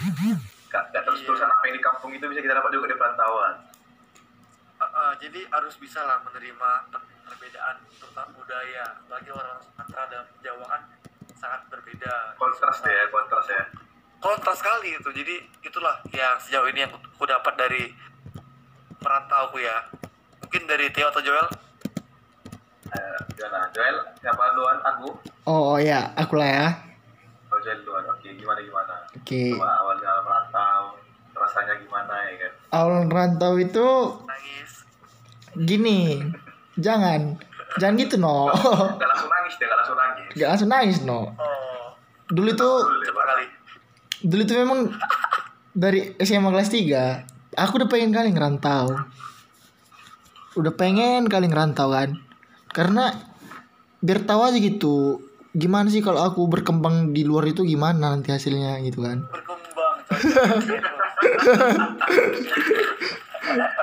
gak, 0.71 0.85
gak 0.91 1.03
terus 1.05 1.21
terusan 1.23 1.45
Iya. 1.45 1.53
apa 1.53 1.63
yang 1.65 1.75
di 1.75 1.83
kampung 1.83 2.11
itu 2.11 2.25
bisa 2.25 2.41
kita 2.41 2.55
dapat 2.55 2.71
juga 2.71 2.87
di 2.87 2.97
perantauan. 2.97 3.55
Uh, 4.75 4.85
uh, 4.87 5.13
jadi 5.15 5.45
harus 5.51 5.77
bisa 5.77 6.01
lah 6.01 6.23
menerima 6.23 6.71
per- 6.89 7.05
perbedaan 7.27 7.77
terutama 7.93 8.33
budaya 8.33 8.85
bagi 9.05 9.29
orang 9.29 9.61
Sumatera 9.61 10.03
dan 10.09 10.25
Jawa 10.41 10.65
kan 10.67 10.83
sangat 11.33 11.61
berbeda 11.69 12.33
Kontras 12.35 12.81
deh 12.81 12.89
ya, 12.91 13.05
kontras 13.07 13.47
ya. 13.47 13.63
kontras 14.19 14.57
sekali 14.57 14.93
itu 14.93 15.09
jadi 15.11 15.35
itulah 15.63 15.97
yang 16.11 16.37
sejauh 16.39 16.65
ini 16.67 16.83
yang 16.83 16.93
aku 16.93 17.25
dapat 17.25 17.55
dari 17.57 17.93
perantauku 18.97 19.57
ya 19.59 19.85
mungkin 20.39 20.65
dari 20.65 20.89
Theo 20.91 21.09
atau 21.09 21.21
Joel 21.21 21.49
Eh, 22.91 23.19
gimana? 23.33 23.71
Joel, 23.71 24.03
siapa 24.19 24.51
duluan? 24.51 24.83
Aku? 24.83 25.15
Oh, 25.47 25.73
oh 25.73 25.79
ya, 25.79 26.11
aku 26.17 26.35
lah 26.35 26.51
ya. 26.51 26.67
Oh, 27.47 27.59
Joel 27.61 27.79
duluan. 27.81 28.03
Oke, 28.05 28.35
gimana 28.35 28.59
gimana? 28.59 28.95
Oke. 29.15 29.55
Coba 29.55 29.79
awalnya 29.79 30.11
rasanya 31.51 31.75
gimana 31.83 32.15
ya 32.31 32.35
kan? 32.47 32.53
Awal 32.71 33.11
rantau 33.11 33.59
itu 33.59 33.87
nangis 34.23 34.71
gini. 35.67 36.23
Jangan. 36.79 37.43
Jangan 37.83 37.95
gitu 37.99 38.15
no. 38.23 38.55
Gak 38.55 39.09
langsung 39.11 39.31
nangis 39.35 39.55
deh, 39.59 39.67
gak 39.67 39.79
langsung 39.83 39.99
nangis. 39.99 40.31
Gak 40.39 40.49
langsung 40.55 40.71
nangis 40.71 40.99
no. 41.03 41.21
oh 41.35 41.99
Dulu 42.31 42.55
tuh 42.55 42.87
deh, 42.87 43.11
coba 43.11 43.23
kali 43.35 43.61
dulu 44.21 44.43
tuh 44.45 44.57
memang 44.61 44.81
dari 45.73 46.13
SMA 46.21 46.53
kelas 46.53 46.69
3 46.69 47.57
aku 47.57 47.73
udah 47.81 47.89
pengen 47.89 48.13
kali 48.13 48.29
ngerantau 48.37 49.01
udah 50.61 50.73
pengen 50.77 51.25
kali 51.31 51.49
ngerantau 51.49 51.89
kan 51.89 52.21
karena 52.69 53.17
biar 54.05 54.21
tahu 54.29 54.41
aja 54.45 54.59
gitu 54.61 55.25
gimana 55.57 55.89
sih 55.89 56.05
kalau 56.05 56.21
aku 56.21 56.47
berkembang 56.47 57.17
di 57.17 57.25
luar 57.25 57.49
itu 57.49 57.65
gimana 57.65 58.13
nanti 58.13 58.31
hasilnya 58.31 58.79
gitu 58.85 59.03
kan 59.03 59.25
berkembang. 59.33 59.97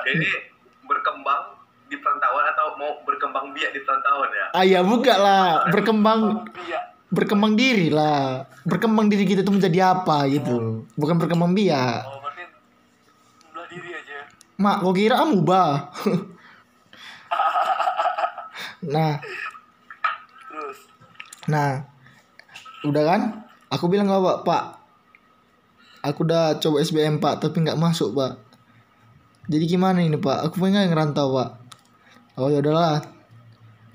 Ini 0.08 0.28
berkembang 0.88 1.42
di 1.88 1.96
perantauan 1.96 2.44
atau 2.52 2.76
mau 2.76 3.00
berkembang 3.04 3.56
biak 3.56 3.72
di 3.72 3.80
perantauan 3.80 4.28
ya? 4.32 4.46
ah 4.52 4.64
ya 4.64 4.80
buka 4.84 5.14
lah. 5.16 5.68
Berkembang 5.72 6.44
berkembang 7.08 7.56
diri 7.56 7.88
lah. 7.88 8.44
Berkembang 8.68 9.08
diri 9.08 9.24
kita 9.24 9.40
itu 9.40 9.52
menjadi 9.52 9.96
apa 9.96 10.28
gitu. 10.28 10.84
Bukan 10.96 11.16
berkembang 11.16 11.56
biak. 11.56 12.04
Oh, 12.04 12.20
berarti 12.20 12.44
belah 13.52 13.66
diri 13.70 13.90
aja. 13.94 14.18
mak 14.58 14.82
kau 14.82 14.90
kira 14.90 15.22
amuba 15.22 15.94
nah. 18.94 19.18
Terus? 20.48 20.78
Nah, 21.48 21.86
udah 22.84 23.02
kan? 23.04 23.20
Aku 23.68 23.86
bilang 23.92 24.08
pak, 24.08 24.48
pak, 24.48 24.77
aku 26.02 26.26
udah 26.26 26.58
coba 26.62 26.82
SBM 26.82 27.18
pak, 27.18 27.42
tapi 27.42 27.62
nggak 27.64 27.78
masuk 27.78 28.14
pak. 28.14 28.38
Jadi 29.48 29.64
gimana 29.64 30.04
ini 30.04 30.20
pak? 30.20 30.50
Aku 30.50 30.60
pengen 30.60 30.92
ngerantau 30.92 31.32
pak. 31.32 31.50
Oh 32.38 32.52
ya 32.52 32.60
udahlah, 32.62 33.02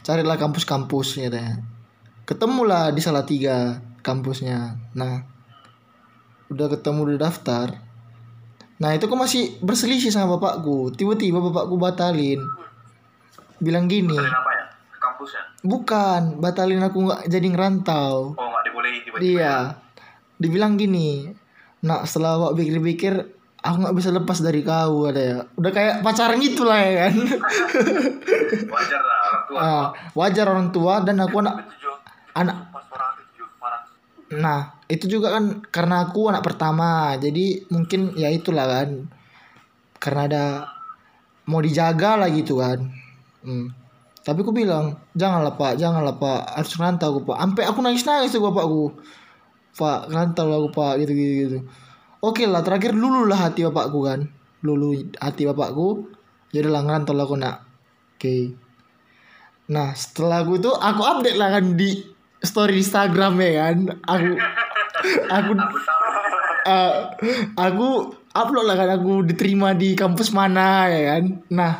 carilah 0.03 0.35
kampus-kampus 0.35 1.21
ya 1.21 1.29
teh. 1.31 1.59
Ketemulah 2.25 2.91
di 2.91 2.99
Salatiga 3.03 3.79
kampusnya. 4.03 4.75
Nah, 4.97 5.23
udah 6.51 6.67
ketemu 6.73 6.99
udah 7.13 7.19
daftar. 7.29 7.67
Nah 8.83 8.91
itu 8.91 9.07
kok 9.07 9.19
masih 9.19 9.55
berselisih 9.63 10.11
sama 10.11 10.35
bapakku. 10.35 10.91
Tiba-tiba 10.91 11.39
bapakku 11.39 11.79
batalin. 11.79 12.41
Bilang 13.63 13.87
gini, 13.87 14.11
Kalian 14.11 14.35
apa 14.43 14.51
ya? 14.51 14.65
Ke 14.91 14.97
kampusnya? 14.99 15.43
bukan 15.63 16.21
batalin 16.43 16.83
aku 16.83 16.97
nggak 17.07 17.21
jadi 17.31 17.47
ngerantau. 17.47 18.35
Oh 18.35 18.47
nggak 18.51 18.63
dibolehin 18.67 19.01
tiba-tiba. 19.07 19.39
Iya. 19.39 19.57
Dibilang 20.35 20.75
gini, 20.75 21.31
nak 21.83 22.07
setelah 22.07 22.39
awak 22.39 22.55
pikir-pikir, 22.55 23.13
aku 23.59 23.75
nggak 23.83 23.95
bisa 23.95 24.09
lepas 24.15 24.39
dari 24.39 24.63
kau 24.63 25.07
ada 25.07 25.21
ya. 25.21 25.39
Udah 25.59 25.71
kayak 25.71 25.99
pacaran 25.99 26.39
gitu 26.39 26.63
lah 26.63 26.79
ya 26.79 26.91
kan. 27.07 27.15
Wajar 28.71 29.01
lah 29.03 29.17
orang 29.19 29.43
tua. 29.47 29.59
Ah, 29.59 29.85
wajar 30.15 30.45
orang 30.47 30.69
tua 30.71 30.93
dan 31.03 31.15
aku 31.19 31.35
anak 31.43 31.55
anak. 32.35 32.57
Nah 34.33 34.81
itu 34.89 35.05
juga 35.05 35.37
kan 35.37 35.61
karena 35.69 36.07
aku 36.09 36.31
anak 36.31 36.41
pertama, 36.41 37.19
jadi 37.19 37.67
mungkin 37.67 38.15
ya 38.15 38.31
itulah 38.31 38.65
kan. 38.65 39.11
Karena 39.99 40.21
ada 40.27 40.45
mau 41.47 41.59
dijaga 41.59 42.19
lah 42.19 42.29
gitu 42.31 42.59
kan. 42.59 42.79
Hmm. 43.43 43.71
Tapi 44.23 44.39
aku 44.39 44.55
bilang 44.55 44.95
janganlah 45.19 45.59
pak, 45.59 45.75
janganlah 45.75 46.15
pak, 46.15 46.47
harus 46.55 46.73
rantau 46.79 47.11
aku 47.11 47.19
pak. 47.27 47.37
Sampai 47.43 47.63
aku 47.67 47.79
nangis 47.83 48.07
nangis 48.07 48.31
tuh 48.31 48.39
bapakku. 48.39 48.95
Pak 49.73 50.13
rantau 50.13 50.45
lah 50.49 50.57
aku 50.61 50.69
pak 50.69 50.93
gitu 51.01 51.11
gitu 51.17 51.33
gitu. 51.45 51.57
Oke 52.23 52.45
lah 52.45 52.61
terakhir 52.61 52.93
lulu 52.93 53.25
lah 53.25 53.49
hati 53.49 53.65
bapakku 53.65 53.99
kan. 54.05 54.29
Lulu 54.61 55.13
hati 55.17 55.49
bapakku. 55.49 56.07
Ya 56.53 56.61
udahlah 56.61 56.85
ngerantau 56.85 57.13
lah 57.17 57.25
aku 57.25 57.35
nak. 57.35 57.65
Oke. 58.15 58.53
Nah 59.73 59.97
setelah 59.97 60.45
aku 60.45 60.61
itu 60.61 60.71
aku 60.71 61.01
update 61.01 61.37
lah 61.39 61.49
kan 61.57 61.73
di 61.73 62.05
story 62.43 62.79
Instagram 62.79 63.41
ya 63.41 63.51
kan. 63.65 63.77
Aku 64.05 64.29
aku 65.27 65.51
eh, 66.69 66.93
aku 67.57 67.87
upload 68.33 68.65
lah 68.65 68.75
kan 68.77 68.89
aku 68.99 69.25
diterima 69.25 69.73
di 69.73 69.97
kampus 69.97 70.29
mana 70.31 70.87
ya 70.87 71.17
kan. 71.17 71.23
Nah 71.49 71.73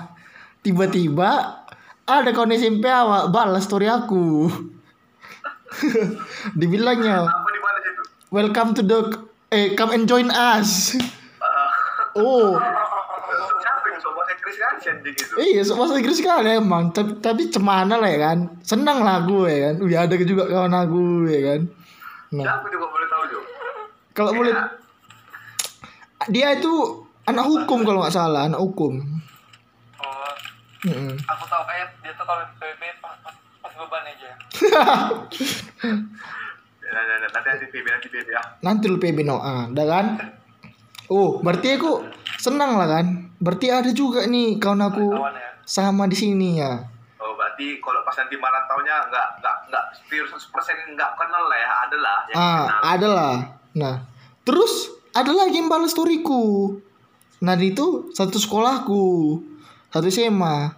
tiba-tiba 0.65 1.61
ada 2.03 2.29
kawan 2.35 2.55
SMP 2.55 2.87
awak 2.87 3.31
balas 3.31 3.63
story 3.63 3.87
aku. 3.87 4.51
Dibilangnya 6.59 7.25
Apa 7.25 7.49
di 7.49 7.59
mana 7.63 7.77
situ? 7.81 8.03
Welcome 8.33 8.73
to 8.73 8.81
the 8.81 8.99
eh 9.49 9.77
come 9.77 9.93
and 9.93 10.09
join 10.09 10.27
us. 10.27 10.97
Ah, 11.37 11.69
Oh. 12.13 12.57
Siapa 13.57 13.85
yang 13.87 13.97
sobat 13.99 14.25
Inggris 14.27 14.55
kan 14.55 14.73
sending 14.77 15.13
itu? 15.13 15.33
iya 15.39 15.61
so 15.61 15.73
bahasa 15.73 15.97
Inggris 15.97 16.19
kan 16.19 16.41
emang. 16.43 16.89
Tapi, 16.89 17.17
tapi 17.17 17.47
cemana 17.47 17.97
lah 17.97 18.05
ya 18.05 18.19
kan? 18.23 18.37
Senang 18.61 19.01
lah 19.01 19.21
aku 19.21 19.45
ya 19.45 19.69
kan? 19.69 19.75
Wih 19.81 19.93
ada 19.93 20.13
juga 20.19 20.45
kawan 20.45 20.73
aku 20.73 21.01
ya 21.25 21.41
kan? 21.47 21.61
Nah. 22.31 22.43
Siapa 22.43 22.67
juga 22.67 22.85
boleh 22.87 23.07
tahu 23.07 23.23
Jo? 23.27 23.39
kalau 24.13 24.31
boleh 24.31 24.53
Ya, 24.53 24.65
dia 26.29 26.47
itu 26.55 26.73
anak 27.25 27.43
hukum 27.43 27.81
kalau 27.81 27.99
nggak 27.99 28.13
salah 28.13 28.45
anak 28.45 28.57
hukum. 28.57 29.01
Oh, 29.97 30.33
Mm-mm. 30.85 31.17
aku 31.19 31.43
tahu 31.45 31.63
kayak 31.65 31.91
dia 31.99 32.13
tuh 32.13 32.23
kalau 32.23 32.45
PBB 32.55 32.81
pas, 32.97 33.11
pas, 33.19 33.33
pas 33.59 33.73
beban 33.73 34.03
aja. 34.05 34.31
Nah, 36.93 37.01
nah, 37.09 37.17
nah, 37.25 37.29
nanti 37.33 37.47
nanti 37.49 37.65
PB 37.73 37.85
nanti 37.89 38.07
PB 38.13 38.27
ya. 38.29 38.41
nanti 38.61 38.85
lu 38.85 39.01
PB 39.01 39.25
no. 39.25 39.41
Ah 39.41 39.65
udah 39.65 39.85
kan? 39.89 40.05
Oh 41.09 41.41
berarti 41.41 41.73
aku 41.73 42.05
senang 42.37 42.77
lah 42.77 42.85
kan? 42.85 43.33
Berarti 43.41 43.67
ada 43.73 43.89
juga 43.89 44.29
nih 44.29 44.61
kawan 44.61 44.93
aku 44.93 45.09
ya. 45.09 45.57
sama 45.65 46.05
di 46.05 46.13
sini 46.13 46.61
ya. 46.61 46.85
Oh 47.17 47.33
berarti 47.33 47.81
kalau 47.81 48.05
pas 48.05 48.13
nanti 48.21 48.37
marantaunya 48.37 49.09
nggak 49.09 49.27
nggak 49.41 49.55
nggak 49.73 49.83
pure 50.05 50.27
100% 50.29 50.93
nggak 50.93 51.11
kenal 51.17 51.43
lah 51.49 51.57
ya? 51.57 51.69
Ada 51.89 51.97
lah 51.97 52.17
yang 52.29 52.37
ah 52.37 52.63
kenal. 52.69 52.81
ada 52.85 53.07
lah. 53.09 53.35
Nah 53.73 53.95
terus 54.45 54.93
ada 55.17 55.31
lagi 55.33 55.57
yang 55.57 55.69
balas 55.69 55.97
storyku 55.97 56.77
nah 57.43 57.59
itu 57.59 58.07
satu 58.15 58.39
sekolahku 58.39 59.35
satu 59.91 60.07
SMA 60.07 60.71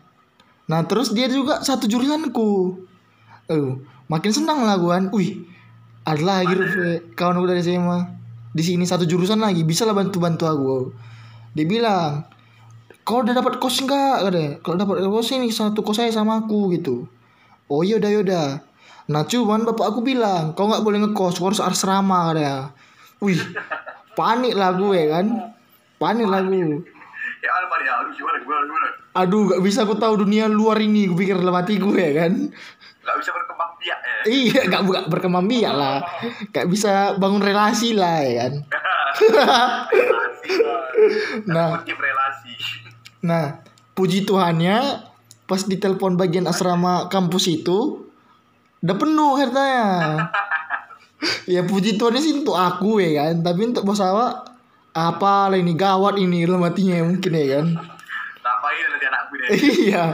nah 0.65 0.82
terus 0.89 1.13
dia 1.13 1.28
juga 1.28 1.60
satu 1.60 1.86
jurusanku. 1.91 2.51
Oh 3.51 3.69
makin 4.10 4.32
senang 4.32 4.63
lah 4.63 4.80
gue 4.80 4.89
kan. 4.89 5.06
Wih 5.13 5.54
ada 6.05 6.21
lagi 6.21 6.53
Rufe, 6.53 7.17
kawan 7.17 7.41
gue 7.41 7.49
dari 7.49 7.61
SMA 7.65 7.99
di 8.53 8.63
sini 8.63 8.85
satu 8.85 9.09
jurusan 9.09 9.41
lagi. 9.41 9.65
Bisa 9.65 9.89
lah 9.89 9.97
bantu 9.97 10.21
bantu 10.21 10.45
aku. 10.45 10.93
Dia 11.57 11.65
bilang 11.65 12.29
kau 13.01 13.25
udah 13.25 13.33
dapat 13.33 13.57
kos 13.57 13.81
enggak 13.81 14.29
katanya. 14.29 14.51
Kalau 14.61 14.77
dapat 14.77 15.01
kos 15.01 15.33
ini 15.33 15.49
satu 15.49 15.81
kos 15.81 15.97
saya 15.97 16.13
sama 16.13 16.45
aku 16.45 16.69
gitu. 16.77 17.09
Oh 17.65 17.81
yaudah 17.81 18.13
yaudah 18.13 18.49
nah 19.05 19.21
cuman 19.21 19.61
bapak 19.69 19.93
aku 19.93 20.01
bilang 20.01 20.57
kau 20.57 20.65
nggak 20.65 20.81
boleh 20.81 20.97
ngekos 21.05 21.37
kau 21.37 21.49
harus 21.49 21.61
asrama 21.61 22.33
katanya. 22.33 22.73
Wih 23.21 23.37
panik 24.17 24.53
lah 24.57 24.73
gue 24.77 25.01
kan? 25.09 25.25
Panik 26.01 26.25
lah 26.25 26.41
gue 26.41 26.81
Ya 27.45 27.51
apa 27.53 27.75
ya? 27.85 28.01
Aduh 28.01 28.13
gimana 28.17 28.37
gimana 28.41 28.63
gimana? 28.65 28.89
aduh 29.15 29.47
gak 29.47 29.61
bisa 29.63 29.87
aku 29.87 29.95
tahu 29.95 30.27
dunia 30.27 30.49
luar 30.51 30.81
ini 30.81 31.07
gue 31.07 31.15
pikir 31.15 31.37
dalam 31.37 31.53
hati 31.53 31.77
gue 31.77 31.97
ya 32.01 32.25
kan? 32.25 32.33
Nggak 33.05 33.15
bisa 33.21 33.29
ya. 33.29 33.44
Iya 34.25 34.61
gak 34.67 34.83
buka 34.85 34.99
berkembang 35.07 35.47
biak 35.47 35.73
lah 35.73 36.03
gak 36.51 36.67
bisa 36.67 37.15
bangun 37.17 37.41
relasi 37.41 37.95
lah 37.95 38.21
ya 38.21 38.33
kan 38.45 38.53
nah 41.53 41.81
relasi. 41.85 42.53
Nah, 43.25 43.65
puji 43.97 44.23
Tuhannya 44.23 45.01
pas 45.49 45.61
ditelepon 45.65 46.17
bagian 46.17 46.45
asrama 46.45 47.09
kampus 47.09 47.49
itu 47.49 48.05
udah 48.85 48.97
penuh 48.97 49.33
katanya. 49.41 49.85
ya 51.53 51.65
puji 51.65 51.97
Tuhannya 51.97 52.21
sih 52.21 52.45
untuk 52.45 52.53
aku 52.53 53.01
ya 53.01 53.25
kan, 53.25 53.41
tapi 53.41 53.73
untuk 53.73 53.81
bos 53.81 53.97
awak 53.97 54.45
apa 54.95 55.51
lah 55.51 55.57
ini 55.57 55.73
gawat 55.73 56.21
ini 56.21 56.45
dalam 56.45 56.61
hatinya 56.61 57.01
mungkin 57.01 57.31
ya 57.33 57.45
kan. 57.59 57.67
Ngapain 58.45 58.85
nanti 58.93 59.05
anakku 59.09 59.33
deh? 59.33 59.47
iya. 59.89 60.05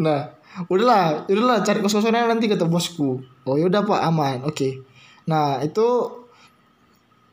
Nah, 0.00 0.20
udahlah, 0.68 1.24
udahlah 1.30 1.62
cari 1.64 1.78
kos-kosannya 1.80 2.26
nanti 2.26 2.50
kata 2.50 2.66
bosku. 2.66 3.22
Oh 3.46 3.56
yaudah 3.56 3.86
Pak 3.86 4.00
aman, 4.04 4.44
oke. 4.44 4.82
Nah 5.30 5.62
itu 5.62 5.86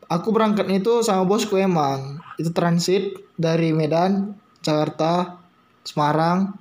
aku 0.08 0.28
berangkatnya 0.32 0.80
itu 0.80 1.04
sama 1.04 1.28
bosku 1.28 1.60
emang 1.60 2.24
itu 2.40 2.54
transit 2.56 3.18
dari 3.36 3.76
Medan, 3.76 4.38
Jakarta, 4.64 5.42
Semarang. 5.84 6.56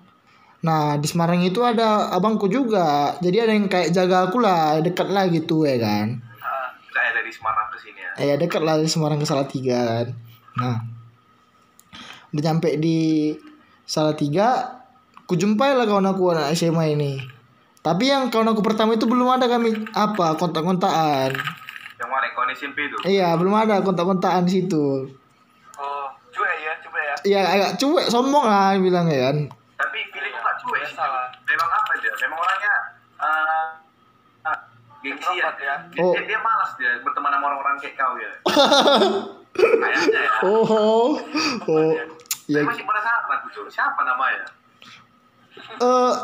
Nah 0.64 0.98
di 0.98 1.06
Semarang 1.06 1.44
itu 1.46 1.62
ada 1.62 2.10
abangku 2.10 2.50
juga, 2.50 3.14
jadi 3.22 3.46
ada 3.46 3.52
yang 3.54 3.68
kayak 3.70 3.92
jaga 3.94 4.26
aku 4.26 4.42
lah, 4.42 4.82
dekat 4.82 5.12
lah 5.12 5.30
gitu 5.30 5.62
ya 5.62 5.78
kan. 5.78 6.18
Ah, 6.42 6.74
Saya 6.90 7.10
dari 7.22 7.30
Semarang 7.30 7.66
ke 7.70 7.78
sini 7.78 8.00
ya. 8.02 8.10
Eh 8.18 8.36
dekat 8.40 8.62
lah 8.64 8.74
dari 8.80 8.90
Semarang 8.90 9.20
ke 9.22 9.26
Salatiga 9.28 9.78
kan. 9.84 10.06
Nah 10.58 10.76
udah 12.34 12.42
nyampe 12.42 12.76
di 12.76 13.32
Salatiga, 13.86 14.82
ku 15.26 15.34
jumpai 15.34 15.74
lah 15.74 15.84
kawan 15.90 16.06
aku 16.06 16.30
anak 16.30 16.54
SMA 16.54 16.94
ini. 16.94 17.18
Tapi 17.82 18.10
yang 18.10 18.30
kawan 18.30 18.50
aku 18.54 18.62
pertama 18.62 18.94
itu 18.94 19.06
belum 19.06 19.26
ada 19.26 19.50
kami 19.50 19.74
apa 19.90 20.38
kontak-kontakan. 20.38 21.34
Yang 21.98 22.08
mana? 22.10 22.26
Kau 22.34 22.46
SMP 22.54 22.86
itu? 22.86 22.96
Iya 23.06 23.34
belum 23.34 23.54
ada 23.54 23.82
kontak-kontakan 23.82 24.46
di 24.46 24.62
situ. 24.62 25.06
Oh, 25.76 26.06
cuek 26.30 26.54
ya, 26.62 26.72
coba 26.82 26.98
ya. 27.02 27.14
Iya 27.26 27.40
agak 27.42 27.70
cuek 27.82 28.06
sombong 28.06 28.46
lah 28.46 28.78
bilang 28.78 29.10
ya 29.10 29.30
kan. 29.30 29.36
Tapi 29.78 29.98
feelingku 30.14 30.38
nggak 30.38 30.56
cuek 30.62 30.82
sih. 30.86 30.98
Memang 31.50 31.70
apa 31.74 31.90
dia? 31.98 32.12
Memang 32.22 32.38
orangnya 32.38 32.74
uh, 33.18 33.70
uh, 34.46 34.58
gengsi 35.02 35.34
ya. 35.42 35.50
Ya. 35.58 35.74
Dia, 35.90 36.02
Oh. 36.02 36.14
dia, 36.14 36.22
dia 36.22 36.38
malas 36.38 36.70
dia 36.78 36.90
berteman 37.02 37.34
sama 37.34 37.44
orang-orang 37.50 37.74
kayak 37.82 37.94
kau 37.98 38.14
ya. 38.14 38.30
Kayaknya 39.56 40.20
ya. 40.20 40.32
Oh, 40.44 41.16
oh, 41.64 41.90
ya. 41.96 42.04
Saya 42.44 42.62
masih 42.68 42.84
penasaran 42.84 43.38
gitu. 43.48 43.64
Siapa 43.72 44.04
namanya? 44.04 44.44
Eh, 45.56 46.14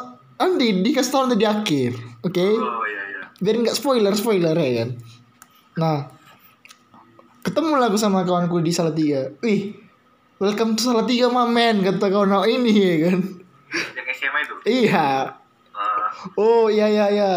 Andi 0.42 0.82
dikasih 0.82 1.10
tahu 1.12 1.22
nanti 1.28 1.38
di 1.38 1.46
akhir, 1.46 1.92
oke? 2.26 2.46
Oh 2.58 2.84
iya 2.84 3.02
iya. 3.08 3.22
Biar 3.38 3.56
nggak 3.62 3.76
spoiler 3.78 4.12
spoiler 4.16 4.56
ya 4.58 4.70
kan. 4.82 4.88
Nah, 5.78 5.96
ketemu 7.46 7.78
lah 7.78 7.86
aku 7.88 7.98
sama 8.00 8.26
kawanku 8.26 8.58
di 8.58 8.74
Salatiga. 8.74 9.30
Wih, 9.40 9.70
welcome 10.42 10.74
to 10.74 10.82
Salatiga 10.82 11.30
mamen 11.30 11.86
kata 11.86 12.10
kawan 12.10 12.34
aku 12.34 12.46
ini 12.48 12.72
ya 12.74 12.96
kan. 13.08 13.18
Yang 13.96 14.06
SMA 14.18 14.38
itu. 14.42 14.54
Iya. 14.66 15.08
Ah, 15.72 16.10
Oh 16.36 16.66
iya 16.68 16.90
iya 16.90 17.06
iya. 17.08 17.32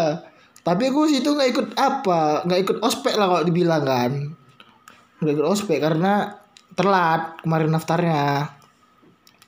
Tapi 0.66 0.90
aku 0.90 1.06
situ 1.06 1.30
nggak 1.30 1.50
ikut 1.54 1.68
apa, 1.78 2.42
nggak 2.42 2.60
ikut 2.66 2.76
ospek 2.82 3.14
lah 3.14 3.30
kalau 3.30 3.42
dibilang 3.46 3.86
kan. 3.86 4.12
Nggak 5.22 5.32
ikut 5.38 5.46
ospek 5.46 5.78
karena 5.78 6.42
telat 6.74 7.38
kemarin 7.40 7.70
daftarnya. 7.70 8.50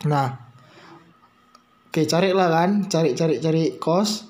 Nah, 0.07 0.48
oke 1.89 2.01
cari 2.05 2.31
lah 2.37 2.49
kan, 2.53 2.85
cari 2.87 3.17
cari 3.17 3.41
cari 3.41 3.81
kos. 3.81 4.29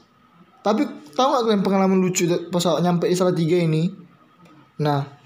Tapi 0.63 1.13
tahu 1.13 1.27
nggak 1.29 1.43
kalian 1.51 1.63
pengalaman 1.67 1.99
lucu 1.99 2.31
pas 2.49 2.63
nyampe 2.79 3.11
di 3.11 3.17
Salatiga 3.19 3.59
ini? 3.59 3.91
Nah, 4.79 5.19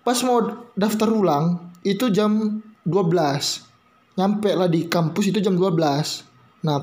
pas 0.00 0.18
mau 0.26 0.42
daftar 0.74 1.06
ulang 1.12 1.70
itu 1.86 2.08
jam 2.10 2.60
12 2.88 4.18
nyampe 4.18 4.50
lah 4.56 4.68
di 4.68 4.88
kampus 4.88 5.30
itu 5.32 5.38
jam 5.44 5.54
12 5.54 6.66
nah 6.66 6.82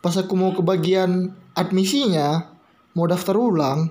pas 0.00 0.14
aku 0.16 0.32
mau 0.36 0.52
ke 0.52 0.62
bagian 0.62 1.32
admisinya 1.56 2.46
mau 2.96 3.10
daftar 3.10 3.36
ulang 3.36 3.90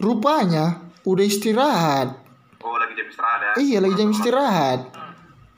rupanya 0.00 0.82
udah 1.04 1.24
istirahat 1.24 2.16
Oh 2.60 2.76
lagi 2.76 2.92
jam 2.96 3.06
istirahat 3.08 3.40
ya. 3.40 3.52
iya 3.60 3.78
lagi 3.80 3.94
jam 3.96 4.08
istirahat 4.12 4.80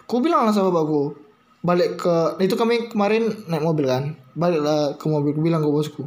ku 0.06 0.18
bilang 0.22 0.46
lah 0.46 0.54
sama 0.54 0.70
bapakku 0.70 1.21
balik 1.62 2.02
ke 2.02 2.42
itu 2.42 2.58
kami 2.58 2.90
kemarin 2.90 3.30
naik 3.46 3.62
mobil 3.62 3.86
kan? 3.86 4.18
Baliklah 4.34 4.98
ke 4.98 5.06
mobil 5.06 5.38
bilang 5.38 5.62
ke 5.62 5.70
bosku 5.70 6.02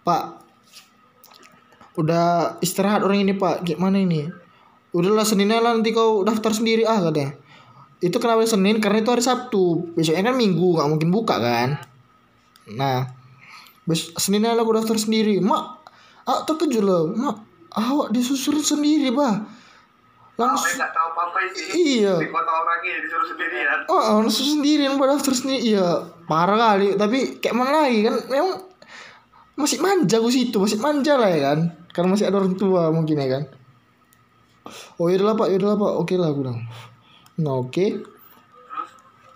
pak 0.00 0.40
udah 2.00 2.56
istirahat 2.64 3.04
orang 3.04 3.28
ini 3.28 3.36
pak. 3.36 3.62
Gimana 3.62 4.00
ini? 4.00 4.26
Udahlah 4.90 5.22
seninnya 5.22 5.60
lah 5.62 5.76
nanti 5.76 5.92
kau 5.94 6.24
daftar 6.24 6.50
sendiri 6.50 6.82
ah 6.88 6.98
katanya. 6.98 7.36
Itu 8.00 8.16
kenapa 8.16 8.42
senin? 8.48 8.80
Karena 8.80 9.04
itu 9.04 9.10
hari 9.12 9.22
sabtu. 9.22 9.92
Besoknya 9.92 10.32
kan 10.32 10.36
minggu 10.40 10.80
nggak 10.80 10.88
mungkin 10.88 11.08
buka 11.12 11.36
kan? 11.36 11.78
Nah 12.74 13.06
bes 13.84 14.16
seninnya 14.16 14.56
lah 14.56 14.64
aku 14.64 14.72
daftar 14.74 14.96
sendiri. 14.96 15.38
Mak 15.38 15.62
ah 16.24 16.40
terkejut 16.48 16.82
loh. 16.82 17.12
Mak 17.12 17.36
awak 17.76 18.10
disusurin 18.10 18.64
sendiri 18.64 19.14
bah 19.14 19.46
langsung 20.40 20.72
nggak 20.80 20.92
tahu 20.96 21.08
apa 21.12 21.38
sih? 21.52 21.66
Iya. 22.00 22.16
Di 22.16 22.28
kota 22.32 22.50
orangnya 22.50 23.04
disuruh 23.04 23.26
sendirian. 23.28 23.78
Oh, 23.92 24.02
langsung 24.24 24.46
sendirian 24.48 24.96
buat 24.96 25.12
daftar 25.12 25.36
sendiri. 25.36 25.76
Iya, 25.76 25.88
parah 26.24 26.56
kali. 26.56 26.96
Tapi 26.96 27.42
kayak 27.44 27.54
mana 27.54 27.84
lagi 27.84 28.00
kan? 28.08 28.16
Memang 28.32 28.64
masih 29.60 29.78
manja 29.84 30.16
gue 30.16 30.32
situ, 30.32 30.56
masih 30.56 30.80
manja 30.80 31.20
lah 31.20 31.28
ya 31.28 31.52
kan. 31.52 31.58
Karena 31.92 32.16
masih 32.16 32.26
ada 32.32 32.40
orang 32.40 32.56
tua 32.56 32.88
mungkin 32.88 33.20
ya 33.20 33.28
kan. 33.28 33.44
Oh 34.96 35.12
ya 35.12 35.20
lah 35.20 35.36
pak, 35.36 35.48
ya 35.52 35.58
lah 35.60 35.76
pak, 35.76 35.92
oke 36.00 36.14
lah 36.16 36.32
aku 36.32 36.38
bilang. 36.40 36.58
Nah 37.40 37.54
oke. 37.60 37.86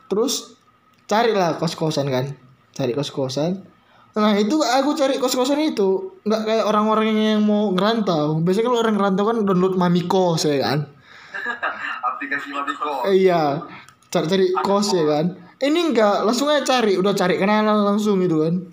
Terus 0.08 0.56
carilah 1.04 1.60
kos 1.60 1.74
kosan 1.76 2.08
kan, 2.08 2.32
cari 2.72 2.92
kos 2.94 3.10
kosan. 3.12 3.66
Nah 4.14 4.32
itu 4.38 4.62
aku 4.62 4.94
cari 4.94 5.18
kos 5.18 5.34
kosan 5.34 5.58
itu 5.58 6.20
nggak 6.22 6.42
kayak 6.46 6.64
orang-orang 6.70 7.18
yang 7.18 7.42
mau 7.42 7.74
ngerantau. 7.74 8.38
Biasanya 8.46 8.70
kalau 8.70 8.78
orang 8.78 8.94
ngerantau 8.94 9.24
kan 9.26 9.36
download 9.42 9.74
mami 9.74 10.06
kos 10.06 10.46
ya 10.46 10.62
kan. 10.62 10.93
Aplikasi. 12.24 12.48
Eh, 13.12 13.28
iya. 13.28 13.60
Cari-cari 14.08 14.46
kos 14.64 14.96
ya 14.96 15.04
kan? 15.04 15.26
Ini 15.60 15.80
enggak 15.92 16.24
langsung 16.24 16.48
aja 16.48 16.64
cari. 16.64 16.96
Udah 16.96 17.12
cari 17.12 17.36
kenalan 17.36 17.84
langsung 17.84 18.22
gitu 18.24 18.40
kan. 18.46 18.64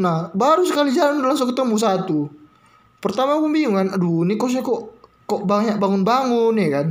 Nah 0.00 0.34
baru 0.34 0.66
sekali 0.66 0.90
jalan 0.90 1.22
udah 1.22 1.30
langsung 1.34 1.50
ketemu 1.54 1.76
satu. 1.78 2.20
Pertama 2.98 3.38
aku 3.38 3.46
bingung 3.52 3.76
kan 3.78 3.92
aduh 3.92 4.24
ini 4.24 4.34
kosnya 4.34 4.64
kok 4.64 4.96
kok 5.28 5.46
banyak 5.46 5.78
bangun-bangun 5.78 6.54
ya 6.58 6.68
kan? 6.80 6.86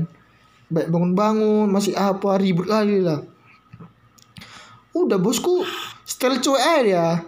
Banyak 0.71 0.89
bangun-bangun 0.93 1.67
masih 1.67 1.97
apa 1.97 2.39
ribut 2.39 2.69
lagi 2.69 3.03
lah. 3.03 3.19
Udah 4.93 5.17
bosku 5.17 5.65
setel 6.05 6.37
cuek 6.39 6.63
aja 6.85 7.25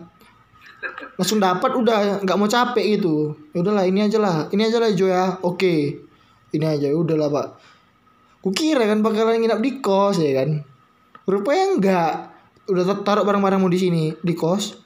langsung 1.17 1.41
dapat 1.41 1.73
udah 1.73 2.21
nggak 2.21 2.37
mau 2.37 2.45
capek 2.45 3.01
gitu. 3.01 3.33
Ya 3.51 3.65
udahlah 3.65 3.89
ini 3.89 4.05
aja 4.05 4.21
lah. 4.21 4.45
Ini 4.53 4.69
aja 4.69 4.77
lah 4.77 4.93
Jo 4.93 5.09
ya. 5.09 5.41
Oke. 5.41 5.97
Ini 6.53 6.65
aja 6.65 6.87
ya 6.87 6.95
udahlah 6.95 7.27
pak 7.33 7.47
Kukira 8.45 8.85
kan 8.85 9.01
bakalan 9.01 9.41
nginap 9.41 9.57
di 9.57 9.81
kos 9.81 10.21
ya 10.21 10.45
kan. 10.45 10.61
Rupanya 11.25 11.65
enggak. 11.73 12.13
Udah 12.69 12.85
tar- 12.85 13.01
taruh 13.01 13.25
barang-barangmu 13.25 13.65
di 13.73 13.79
sini 13.81 14.03
di 14.21 14.37
kos. 14.37 14.77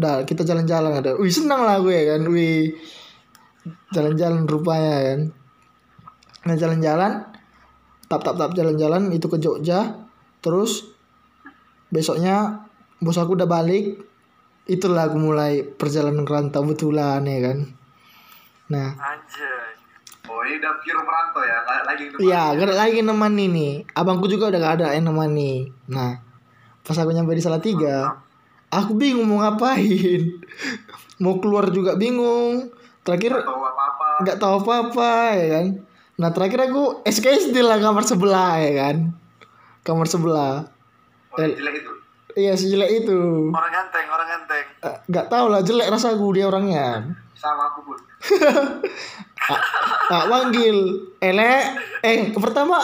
Udah 0.00 0.24
kita 0.24 0.48
jalan-jalan 0.48 0.96
ada. 0.96 1.12
Wih 1.20 1.28
senang 1.28 1.68
lah 1.68 1.76
gue 1.84 1.92
ya 1.92 2.16
kan. 2.16 2.24
Wih 2.32 2.72
jalan-jalan 3.92 4.48
rupanya 4.48 4.96
kan. 5.12 5.20
Nah 6.48 6.56
jalan-jalan 6.56 7.12
tap 8.08 8.24
tap 8.24 8.40
tap 8.40 8.56
jalan-jalan 8.56 9.12
itu 9.12 9.28
ke 9.28 9.36
Jogja. 9.36 10.08
Terus 10.40 10.88
besoknya 11.92 12.64
bos 12.96 13.20
aku 13.20 13.36
udah 13.36 13.44
balik. 13.44 14.00
Itulah 14.64 15.12
aku 15.12 15.20
mulai 15.20 15.60
perjalanan 15.60 16.24
rantau 16.24 16.64
betulan 16.64 17.20
ya 17.28 17.40
kan. 17.44 17.58
Nah 18.72 18.96
Anjay. 18.96 19.51
Ini 20.42 20.58
udah 20.58 20.72
pure 20.76 21.00
merantau 21.00 21.42
ya. 21.42 21.58
Lagi 21.82 22.02
itu. 22.06 22.16
Iya, 22.20 22.42
gak 22.54 22.66
ada 22.66 22.76
lagi 22.76 22.98
nemani 23.00 23.44
nih. 23.46 23.72
Abangku 23.92 24.26
juga 24.26 24.48
udah 24.48 24.60
gak 24.60 24.74
ada 24.78 24.86
yang 24.92 25.06
nemani. 25.06 25.70
Nah, 25.86 26.18
pas 26.80 26.96
aku 26.96 27.10
nyampe 27.10 27.32
di 27.32 27.40
Salatiga, 27.40 28.18
aku 28.68 28.92
bingung 28.92 29.24
mau 29.24 29.40
ngapain. 29.40 30.20
mau 31.22 31.38
keluar 31.38 31.70
juga 31.70 31.94
bingung. 31.94 32.68
Terakhir 33.02 33.34
Tahu 33.36 33.62
apa 33.62 33.82
apa. 33.84 34.06
nggak 34.20 34.36
tahu 34.38 34.54
apa-apa 34.60 35.10
ya 35.32 35.46
kan. 35.52 35.66
Nah, 36.14 36.30
terakhir 36.30 36.70
aku 36.70 37.02
SKSD 37.02 37.56
lah 37.58 37.78
kamar 37.78 38.02
sebelah 38.02 38.58
ya 38.58 38.72
kan. 38.78 38.96
Kamar 39.82 40.06
sebelah. 40.06 40.62
Oh 41.30 41.38
jelek 41.38 41.82
itu. 41.82 41.92
Iya, 42.32 42.52
si 42.54 42.70
jelek 42.70 43.02
itu. 43.02 43.50
Orang 43.50 43.72
ganteng, 43.72 44.06
orang 44.06 44.28
ganteng. 44.30 44.64
Eh, 44.80 44.96
Nggak 45.06 45.26
tahu 45.28 45.46
lah 45.48 45.60
jelek 45.60 45.90
rasa 45.90 46.14
aku 46.14 46.30
dia 46.30 46.46
orangnya. 46.46 47.02
Sama 47.34 47.68
aku 47.68 47.82
pun. 47.84 47.98
Tak 50.10 50.24
panggil 50.30 50.76
Ele 51.18 51.52
Eh 52.02 52.30
pertama 52.36 52.78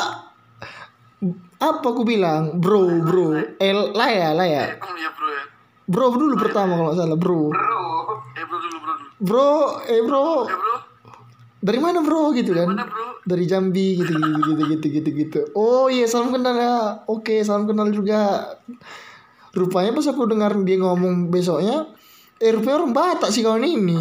Apa 1.59 1.87
aku 1.91 2.07
bilang? 2.07 2.63
Bro 2.63 3.03
bro. 3.03 3.35
El 3.59 3.91
Laya 3.95 4.31
Laya 4.31 4.71
Eh, 4.71 4.79
iya 4.79 5.11
bro 5.11 5.27
ya. 5.27 5.45
Bro 5.89 6.07
dulu 6.15 6.35
pertama 6.39 6.79
kalau 6.79 6.95
nggak 6.95 6.99
salah 7.03 7.19
bro. 7.19 7.51
Bro. 7.51 7.83
Eh 8.39 8.45
bro 8.47 8.57
dulu 8.63 8.77
bro 8.79 8.93
dulu. 8.95 9.11
Bro 9.19 9.51
Eh 9.91 10.01
bro. 10.07 10.23
Eh 10.47 10.55
bro, 10.55 10.75
Dari 11.59 11.79
mana 11.83 11.99
bro? 12.07 12.31
Gitu 12.31 12.55
kan. 12.55 12.71
Mana 12.71 12.87
bro? 12.87 13.19
Dari 13.27 13.45
Jambi 13.51 13.99
gitu 13.99 14.15
gitu 14.15 14.39
gitu 14.47 14.63
gitu 14.71 14.87
gitu 14.89 15.11
gitu 15.11 15.41
Oh 15.59 15.91
iya 15.91 16.07
salam 16.07 16.31
kenal 16.31 16.55
ya. 16.55 17.03
Oke 17.11 17.43
salam 17.43 17.67
kenal 17.67 17.91
juga. 17.91 18.55
Rupanya 19.51 19.91
pas 19.91 20.07
aku 20.07 20.31
dengar 20.31 20.55
dia 20.63 20.79
ngomong 20.79 21.35
besoknya 21.35 21.91
Eh 22.39 22.55
rupanya 22.55 22.87
orang 22.87 22.95
Batak 22.95 23.31
sih 23.35 23.43
kawan 23.43 23.67
ini. 23.67 23.99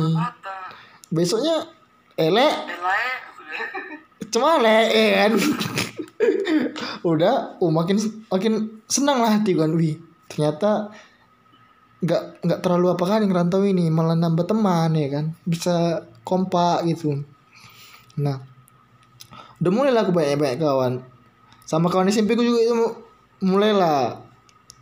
Besoknya 1.14 1.64
Ele 2.18 2.48
Eh 4.20 4.28
cuma 4.34 4.60
le 4.60 4.78
ya 4.92 5.30
kan? 5.30 5.34
Udah 7.10 7.58
oh 7.62 7.70
makin 7.72 7.98
makin 8.28 8.84
senang 8.90 9.22
lah 9.22 9.40
hati 9.40 9.54
kan 9.54 9.72
wih 9.78 9.96
ternyata 10.28 10.92
nggak 11.98 12.46
nggak 12.46 12.60
terlalu 12.62 12.94
apa 12.94 13.04
kan 13.08 13.24
yang 13.26 13.34
rantau 13.34 13.66
ini 13.66 13.90
malah 13.90 14.18
nambah 14.18 14.46
teman 14.46 14.92
ya 14.98 15.08
kan? 15.10 15.26
Bisa 15.46 16.04
kompak 16.26 16.84
gitu. 16.90 17.24
Nah 18.20 18.42
udah 19.58 19.72
mulai 19.74 19.92
lah 19.94 20.06
aku 20.06 20.14
banyak 20.14 20.38
banyak 20.38 20.58
kawan. 20.62 20.94
Sama 21.66 21.88
kawan 21.90 22.12
SMP 22.12 22.38
ku 22.38 22.44
juga 22.46 22.62
itu 22.62 22.76
mu- 22.76 22.98
mulai 23.42 23.72
lah 23.74 24.22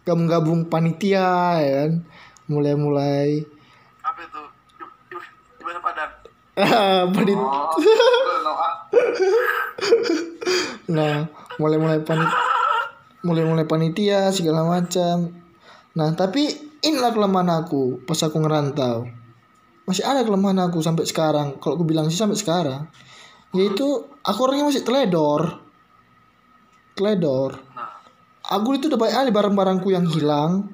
gabung-gabung 0.07 0.67
panitia 0.67 1.59
ya 1.59 1.71
kan? 1.85 1.91
Mulai-mulai 2.45 3.54
Ah. 6.63 7.03
Nah, 10.85 11.27
mulai-mulai 11.57 11.99
panit 12.05 12.29
mulai-mulai 13.25 13.65
panitia 13.65 14.29
segala 14.29 14.63
macam. 14.63 15.33
Nah, 15.97 16.13
tapi 16.13 16.45
inilah 16.85 17.11
kelemahan 17.11 17.65
aku 17.65 18.05
pas 18.05 18.21
aku 18.21 18.37
ngerantau. 18.37 19.09
Masih 19.89 20.05
ada 20.05 20.21
kelemahan 20.21 20.69
aku 20.69 20.79
sampai 20.85 21.03
sekarang. 21.09 21.57
Kalau 21.57 21.75
aku 21.75 21.85
bilang 21.89 22.07
sih 22.07 22.15
sampai 22.21 22.37
sekarang, 22.37 22.85
yaitu 23.51 24.05
aku 24.21 24.39
orangnya 24.45 24.69
masih 24.69 24.85
teledor. 24.85 25.59
Teledor. 26.93 27.59
Nah, 27.73 27.95
Aku 28.45 28.77
itu 28.77 28.85
udah 28.93 28.99
banyak 29.01 29.33
barang-barangku 29.33 29.89
yang 29.89 30.05
hilang. 30.05 30.69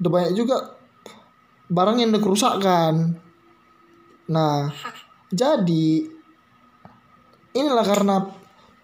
Udah 0.00 0.10
banyak 0.10 0.32
juga 0.32 0.72
barang 1.68 2.00
yang 2.00 2.16
udah 2.16 2.22
kerusakan. 2.24 2.94
Nah, 4.32 4.72
jadi 5.34 5.86
inilah 7.54 7.86
karena 7.86 8.16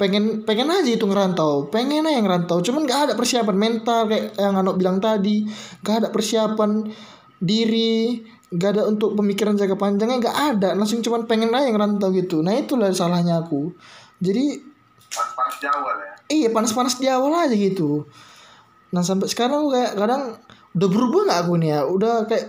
pengen 0.01 0.49
pengen 0.49 0.73
aja 0.73 0.91
itu 0.91 1.05
ngerantau. 1.05 1.69
Pengen 1.69 2.09
aja 2.09 2.19
ngerantau. 2.25 2.65
Cuman 2.65 2.89
nggak 2.89 3.01
ada 3.11 3.13
persiapan 3.15 3.57
mental 3.57 4.09
kayak 4.09 4.35
yang 4.41 4.57
Anok 4.57 4.81
bilang 4.81 4.99
tadi. 4.99 5.45
Nggak 5.85 5.97
ada 6.03 6.09
persiapan 6.09 6.89
diri. 7.39 8.25
Nggak 8.51 8.71
ada 8.75 8.83
untuk 8.89 9.13
pemikiran 9.15 9.55
jangka 9.55 9.77
panjangnya. 9.77 10.19
Nggak 10.25 10.39
ada. 10.57 10.69
Langsung 10.73 11.05
cuman 11.05 11.29
pengen 11.29 11.53
aja 11.53 11.69
ngerantau 11.69 12.09
gitu. 12.17 12.41
Nah 12.41 12.57
itulah 12.57 12.89
salahnya 12.97 13.45
aku. 13.45 13.71
Jadi 14.19 14.71
Panas-panas 15.11 15.59
di 15.59 15.67
awal 15.67 15.95
ya. 15.99 16.13
iya 16.31 16.49
panas-panas 16.55 16.95
di 17.03 17.07
awal 17.11 17.33
aja 17.35 17.55
gitu. 17.59 18.07
Nah 18.95 19.03
sampai 19.03 19.27
sekarang 19.27 19.67
kayak 19.67 19.99
kadang 19.99 20.39
udah 20.71 20.89
berubah 20.89 21.21
nggak 21.27 21.41
aku 21.43 21.53
nih 21.59 21.71
ya? 21.75 21.81
Udah 21.83 22.15
kayak 22.31 22.47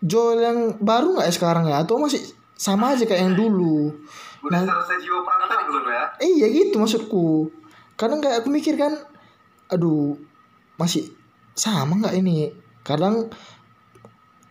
Joel 0.00 0.40
yang 0.40 0.58
baru 0.80 1.20
nggak 1.20 1.28
ya 1.28 1.34
sekarang 1.36 1.64
ya? 1.68 1.84
Atau 1.84 2.00
masih 2.00 2.24
sama 2.54 2.94
aja 2.94 3.04
kayak 3.04 3.22
yang 3.30 3.34
dulu 3.34 3.90
Udah 4.44 4.60
selesai 4.60 5.00
jiwa 5.00 5.24
perantau 5.24 5.60
belum 5.72 5.84
ya? 5.88 6.04
Iya 6.20 6.46
gitu 6.52 6.76
maksudku. 6.76 7.48
Kadang 7.96 8.20
kayak 8.20 8.44
aku 8.44 8.52
mikir 8.52 8.76
kan, 8.76 8.92
aduh 9.72 10.20
masih 10.76 11.08
sama 11.56 11.96
nggak 11.96 12.14
ini? 12.20 12.52
Kadang 12.84 13.32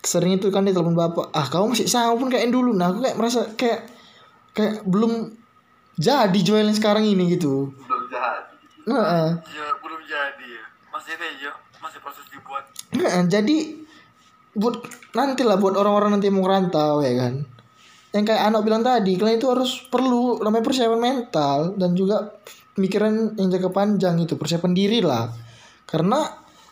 sering 0.02 0.42
itu 0.42 0.50
kan 0.50 0.66
dia 0.66 0.74
telepon 0.74 0.98
bapak, 0.98 1.30
ah 1.30 1.46
kamu 1.46 1.78
masih 1.78 1.86
sama 1.86 2.18
pun 2.18 2.34
kayak 2.34 2.50
yang 2.50 2.58
dulu. 2.58 2.74
Nah 2.74 2.90
aku 2.90 3.06
kayak 3.06 3.18
merasa 3.22 3.46
kayak 3.54 3.86
kayak 4.58 4.82
belum 4.90 5.38
jadi 6.02 6.40
jual 6.42 6.66
yang 6.66 6.74
sekarang 6.74 7.06
ini 7.06 7.38
gitu. 7.38 7.70
Belum 7.86 8.04
jahat. 8.10 8.50
Nah, 8.90 9.40
ya 9.46 9.68
belum 9.80 10.02
jadi 10.10 10.52
masih 10.90 11.16
ini 11.16 11.46
ya 11.46 11.54
masih 11.82 12.00
proses 12.04 12.22
dibuat 12.30 12.64
nah, 12.94 13.26
jadi 13.26 13.82
buat 14.54 14.86
nanti 15.18 15.42
lah 15.42 15.58
buat 15.58 15.74
orang-orang 15.74 16.16
nanti 16.16 16.30
yang 16.30 16.38
mau 16.38 16.46
ngerantau 16.46 17.02
ya 17.02 17.14
kan. 17.18 17.53
Yang 18.14 18.30
kayak 18.30 18.44
anak 18.54 18.62
bilang 18.62 18.86
tadi, 18.86 19.18
kalian 19.18 19.42
itu 19.42 19.50
harus 19.50 19.82
perlu 19.90 20.38
namanya 20.46 20.64
persiapan 20.70 21.02
mental 21.02 21.58
dan 21.76 21.98
juga 21.98 22.30
pemikiran 22.78 23.34
yang 23.42 23.50
jangka 23.50 23.74
panjang 23.74 24.16
itu 24.22 24.38
persiapan 24.38 24.72
diri 24.78 25.02
lah. 25.02 25.34
Karena 25.90 26.22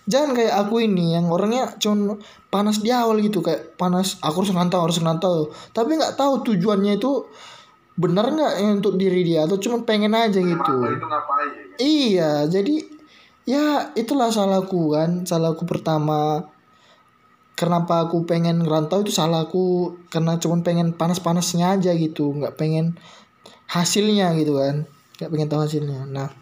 jangan 0.06 0.34
kayak 0.34 0.54
aku 0.66 0.82
ini 0.82 1.18
yang 1.18 1.30
orangnya 1.30 1.78
cuma 1.78 2.18
panas 2.50 2.82
di 2.82 2.90
awal 2.90 3.22
gitu 3.22 3.46
kayak 3.46 3.78
panas 3.78 4.18
aku 4.22 4.42
harus 4.42 4.54
ngantau 4.54 4.82
harus 4.82 4.98
ngantau 4.98 5.54
tapi 5.78 5.94
nggak 5.94 6.18
tahu 6.18 6.42
tujuannya 6.42 6.98
itu 6.98 7.30
benar 7.96 8.34
nggak 8.34 8.82
untuk 8.82 8.98
diri 8.98 9.22
dia 9.22 9.46
atau 9.46 9.62
cuma 9.62 9.86
pengen 9.86 10.18
aja 10.18 10.42
gitu 10.42 10.74
itu 10.90 11.06
ngapain 11.06 11.50
ya? 11.54 11.64
iya 11.78 12.32
jadi 12.50 12.76
ya 13.46 13.66
itulah 13.94 14.34
salahku 14.34 14.98
kan 14.98 15.24
salahku 15.24 15.70
pertama 15.70 16.50
kenapa 17.62 18.10
aku 18.10 18.26
pengen 18.26 18.66
ngerantau 18.66 19.06
itu 19.06 19.14
salahku 19.14 19.94
karena 20.10 20.42
cuma 20.42 20.66
pengen 20.66 20.98
panas-panasnya 20.98 21.78
aja 21.78 21.94
gitu 21.94 22.34
nggak 22.34 22.58
pengen 22.58 22.98
hasilnya 23.70 24.34
gitu 24.42 24.58
kan 24.58 24.90
nggak 25.22 25.30
pengen 25.30 25.48
tahu 25.54 25.62
hasilnya. 25.70 26.10
Nah 26.10 26.34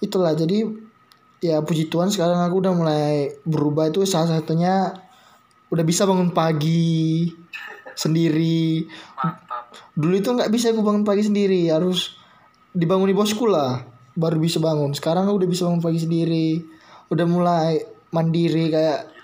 itulah 0.00 0.32
jadi 0.32 0.64
ya 1.44 1.60
puji 1.60 1.92
Tuhan 1.92 2.08
sekarang 2.08 2.40
aku 2.40 2.64
udah 2.64 2.72
mulai 2.72 3.36
berubah 3.44 3.92
itu 3.92 4.08
salah 4.08 4.40
satunya 4.40 4.96
udah 5.68 5.84
bisa 5.84 6.08
bangun 6.08 6.32
pagi 6.32 7.28
sendiri. 7.92 8.88
Mantap. 9.20 9.68
Dulu 9.92 10.16
itu 10.16 10.32
nggak 10.32 10.48
bisa 10.48 10.72
aku 10.72 10.80
bangun 10.80 11.04
pagi 11.04 11.28
sendiri 11.28 11.68
harus 11.68 12.16
dibangun 12.72 13.12
di 13.12 13.16
bosku 13.16 13.44
lah 13.44 13.84
baru 14.16 14.40
bisa 14.40 14.56
bangun. 14.64 14.96
Sekarang 14.96 15.28
aku 15.28 15.44
udah 15.44 15.50
bisa 15.52 15.68
bangun 15.68 15.84
pagi 15.84 16.00
sendiri 16.00 16.48
udah 17.12 17.26
mulai 17.28 17.84
mandiri 18.14 18.72
kayak 18.72 19.19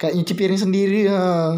kayak 0.00 0.16
nyuci 0.16 0.32
piring 0.32 0.56
sendiri 0.56 1.04
ha. 1.12 1.52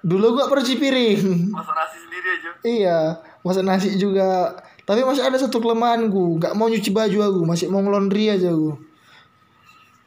dulu 0.00 0.40
gua 0.40 0.48
pernah 0.48 0.64
cuci 0.64 0.80
piring. 0.80 1.20
Masak 1.52 1.74
nasi 1.76 1.96
sendiri 2.00 2.28
aja. 2.40 2.50
Iya 2.64 2.98
masak 3.44 3.64
nasi 3.68 3.88
juga. 4.00 4.56
Tapi 4.84 5.04
masih 5.04 5.24
ada 5.24 5.36
satu 5.36 5.60
kelemahanku 5.60 6.40
nggak 6.40 6.56
mau 6.56 6.72
nyuci 6.72 6.88
baju 6.88 7.18
aku 7.20 7.40
masih 7.44 7.68
mau 7.68 7.84
laundry 7.84 8.32
aja 8.32 8.52
aku 8.52 8.80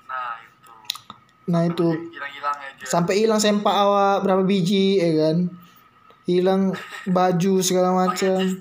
nah 0.07 0.35
itu. 0.37 0.73
Nah 1.47 1.61
itu. 1.65 1.87
Hilang-hilang 2.11 2.57
aja. 2.59 2.83
Sampai 2.85 3.13
hilang 3.23 3.39
sempak 3.39 3.71
awak 3.73 4.23
berapa 4.23 4.43
biji 4.43 4.99
ya 4.99 5.11
kan? 5.27 5.37
Hilang 6.27 6.61
baju 7.07 7.53
segala 7.63 7.95
macam. 7.95 8.37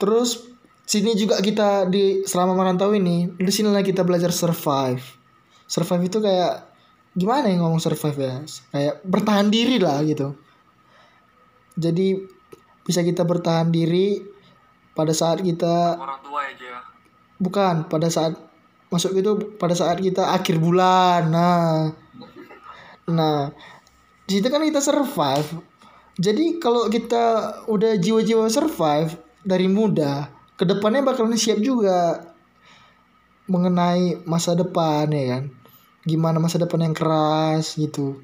Terus 0.00 0.46
sini 0.86 1.12
juga 1.18 1.42
kita 1.42 1.90
di 1.90 2.24
selama 2.24 2.56
merantau 2.56 2.94
ini, 2.94 3.28
di 3.34 3.50
sinilah 3.50 3.82
kita 3.82 4.06
belajar 4.06 4.30
survive. 4.30 5.19
Survive 5.70 6.10
itu 6.10 6.18
kayak 6.18 6.66
gimana 7.14 7.46
ya 7.46 7.62
ngomong 7.62 7.78
survive 7.78 8.18
ya? 8.18 8.34
Kayak 8.74 8.94
bertahan 9.06 9.46
diri 9.54 9.78
lah 9.78 10.02
gitu. 10.02 10.34
Jadi 11.78 12.18
bisa 12.82 13.06
kita 13.06 13.22
bertahan 13.22 13.70
diri 13.70 14.18
pada 14.98 15.14
saat 15.14 15.38
kita 15.46 15.94
orang 15.94 16.18
tua 16.26 16.42
aja 16.42 16.90
bukan 17.40 17.88
pada 17.88 18.12
saat 18.12 18.36
masuk 18.92 19.16
itu 19.16 19.56
pada 19.56 19.72
saat 19.72 20.02
kita 20.02 20.34
akhir 20.34 20.60
bulan. 20.60 21.30
Nah. 21.32 21.94
Nah, 23.10 23.50
di 24.28 24.38
situ 24.38 24.46
kan 24.52 24.62
kita 24.62 24.78
survive. 24.78 25.62
Jadi 26.20 26.60
kalau 26.60 26.86
kita 26.92 27.58
udah 27.66 27.96
jiwa-jiwa 27.96 28.46
survive 28.52 29.16
dari 29.40 29.66
muda, 29.66 30.28
ke 30.54 30.68
depannya 30.68 31.00
bakalan 31.00 31.34
siap 31.34 31.58
juga 31.64 32.28
mengenai 33.48 34.20
masa 34.28 34.52
depan 34.52 35.10
ya 35.10 35.24
kan. 35.34 35.44
Gimana 36.04 36.40
masa 36.40 36.56
depan 36.60 36.80
yang 36.84 36.96
keras 36.96 37.76
gitu. 37.76 38.20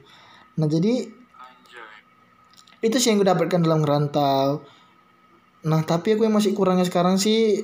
Nah 0.56 0.66
jadi 0.68 1.08
itu 2.84 2.96
sih 3.00 3.08
yang 3.12 3.20
gue 3.20 3.28
dapatkan 3.28 3.60
dalam 3.60 3.82
ngerantau. 3.84 4.64
Nah 5.66 5.80
tapi 5.82 6.14
aku 6.16 6.24
yang 6.24 6.36
masih 6.36 6.52
kurangnya 6.54 6.86
sekarang 6.86 7.20
sih 7.20 7.60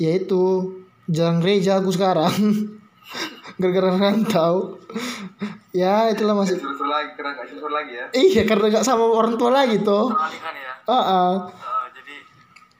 yaitu 0.00 0.74
jarang 1.10 1.42
gereja 1.42 1.78
aku 1.82 1.92
sekarang 1.92 2.32
gara-gara 3.60 3.90
rantau 3.98 4.80
ya 5.76 6.08
itulah 6.12 6.36
masih 6.38 6.56
Susul 6.58 6.88
lagi, 6.88 7.10
karena 7.18 7.32
susul 7.44 7.72
lagi 7.72 7.92
ya. 7.96 8.06
iya 8.16 8.42
karena 8.48 8.72
gak 8.72 8.86
sama 8.86 9.04
orang 9.08 9.36
tua 9.36 9.50
lagi 9.52 9.82
toh 9.82 10.10
teralihkan 10.10 10.54
ya 10.56 10.72
ah 10.88 10.94
ah. 10.96 11.32
Eh, 11.46 11.88
jadi 11.94 12.14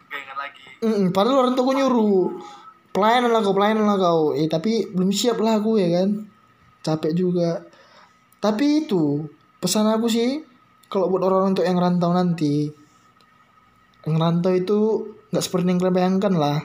gak 0.09 0.19
ingat 0.23 0.37
lagi 0.39 0.63
Mm-mm, 0.83 1.07
padahal 1.13 1.47
orang 1.47 1.55
tua 1.55 1.65
gue 1.71 1.77
nyuruh 1.83 2.19
pelayanan 2.93 3.31
lah 3.33 3.41
kau 3.45 3.55
pelayanan 3.57 3.87
lah 3.89 3.99
kau 4.01 4.23
eh 4.37 4.49
tapi 4.49 4.89
belum 4.91 5.11
siap 5.13 5.39
lah 5.41 5.61
aku 5.61 5.79
ya 5.79 5.89
kan 6.03 6.09
capek 6.83 7.13
juga. 7.15 7.63
Tapi 8.43 8.87
itu 8.87 9.31
pesan 9.63 9.87
aku 9.87 10.11
sih 10.11 10.43
kalau 10.91 11.09
buat 11.09 11.25
orang 11.25 11.57
untuk 11.57 11.65
yang 11.65 11.79
rantau 11.79 12.13
nanti 12.13 12.69
yang 14.03 14.19
rantau 14.19 14.51
itu 14.51 14.79
nggak 15.31 15.45
seperti 15.45 15.71
yang 15.71 15.79
kalian 15.79 15.97
bayangkan 15.97 16.35
lah. 16.35 16.59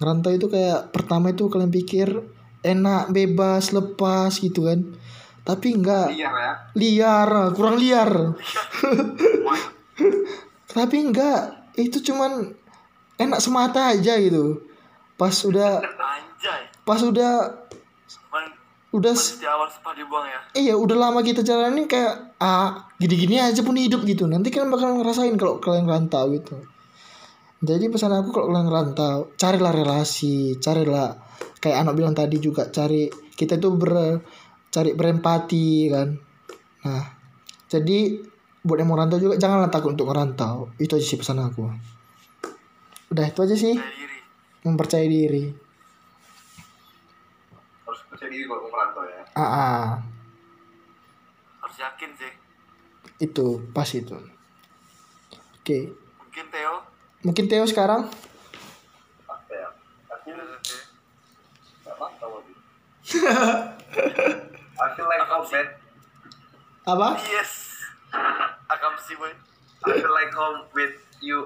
Ngerantau 0.00 0.32
itu 0.34 0.46
kayak 0.50 0.90
pertama 0.90 1.30
itu 1.30 1.46
kalian 1.46 1.70
pikir 1.70 2.08
enak 2.64 3.12
bebas 3.12 3.70
lepas 3.76 4.32
gitu 4.40 4.66
kan. 4.66 4.96
Tapi 5.42 5.74
enggak 5.74 6.14
Liar 6.14 6.34
ya. 6.34 6.52
liar 6.74 7.30
kurang 7.54 7.76
liar. 7.78 8.10
Tapi 10.76 10.96
enggak 10.96 11.68
itu 11.76 12.00
cuman 12.00 12.56
enak 13.20 13.38
semata 13.38 13.92
aja 13.92 14.16
gitu. 14.16 14.64
Pas 15.20 15.34
udah 15.44 15.84
pas 16.82 16.98
udah 16.98 17.61
udah 18.92 19.16
masih 19.16 19.40
di 19.40 19.48
awal 19.48 19.68
sempat 19.72 19.96
dibuang 19.96 20.28
ya? 20.28 20.40
Iya 20.52 20.74
udah 20.76 20.96
lama 21.00 21.24
kita 21.24 21.40
jalanin 21.40 21.88
kayak 21.88 22.36
ah 22.36 22.92
gini-gini 23.00 23.40
aja 23.40 23.64
pun 23.64 23.72
hidup 23.80 24.04
gitu. 24.04 24.28
Nanti 24.28 24.52
kalian 24.52 24.68
bakal 24.68 25.00
ngerasain 25.00 25.32
kalau 25.40 25.56
kalian 25.64 25.88
rantau 25.88 26.28
gitu. 26.28 26.60
Jadi 27.64 27.88
pesan 27.88 28.12
aku 28.12 28.36
kalau 28.36 28.52
kalian 28.52 28.68
rantau 28.68 29.32
carilah 29.40 29.72
relasi 29.72 30.60
carilah 30.60 31.16
kayak 31.56 31.88
anak 31.88 31.96
bilang 31.96 32.12
tadi 32.12 32.36
juga 32.36 32.68
cari 32.68 33.08
kita 33.32 33.56
itu 33.56 33.68
ber 33.72 34.20
cari 34.68 34.92
berempati 34.92 35.68
kan. 35.88 36.08
Nah 36.84 37.04
jadi 37.72 38.20
buat 38.60 38.76
yang 38.76 38.92
mau 38.92 39.00
rantau 39.00 39.16
juga 39.16 39.40
janganlah 39.40 39.72
takut 39.72 39.96
untuk 39.96 40.12
ngerantau. 40.12 40.68
Itu 40.76 41.00
aja 41.00 41.06
sih 41.08 41.16
pesan 41.16 41.40
aku. 41.40 41.64
Udah 43.08 43.24
itu 43.24 43.40
aja 43.40 43.56
sih. 43.56 43.80
Mempercayai 44.68 45.08
diri 45.08 45.61
percaya 48.22 48.38
diri 48.38 48.46
kalau 48.46 48.70
merantau 48.70 49.02
ya. 49.02 49.18
ah, 49.34 49.42
ah. 49.42 49.82
harus 51.58 51.76
yakin 51.82 52.10
sih 52.14 52.30
itu 53.18 53.46
pas 53.74 53.90
itu 53.90 54.14
oke 55.58 55.78
mungkin 56.22 56.46
Theo 56.54 56.86
mungkin 57.26 57.50
Theo 57.50 57.66
sekarang 57.66 58.06
Apa 59.26 59.50
ya? 59.50 59.66
Nggak. 60.22 60.38
I 64.78 64.86
feel 64.94 65.10
like 65.10 65.26
home, 65.26 65.50
man. 65.50 65.66
apa 66.86 67.18
yes 67.26 67.74
akam 68.70 68.94
sih 69.02 69.18
boy 69.18 69.34
I 69.82 69.98
feel 69.98 70.14
like 70.14 70.30
home 70.30 70.62
with 70.78 70.94
you. 71.18 71.42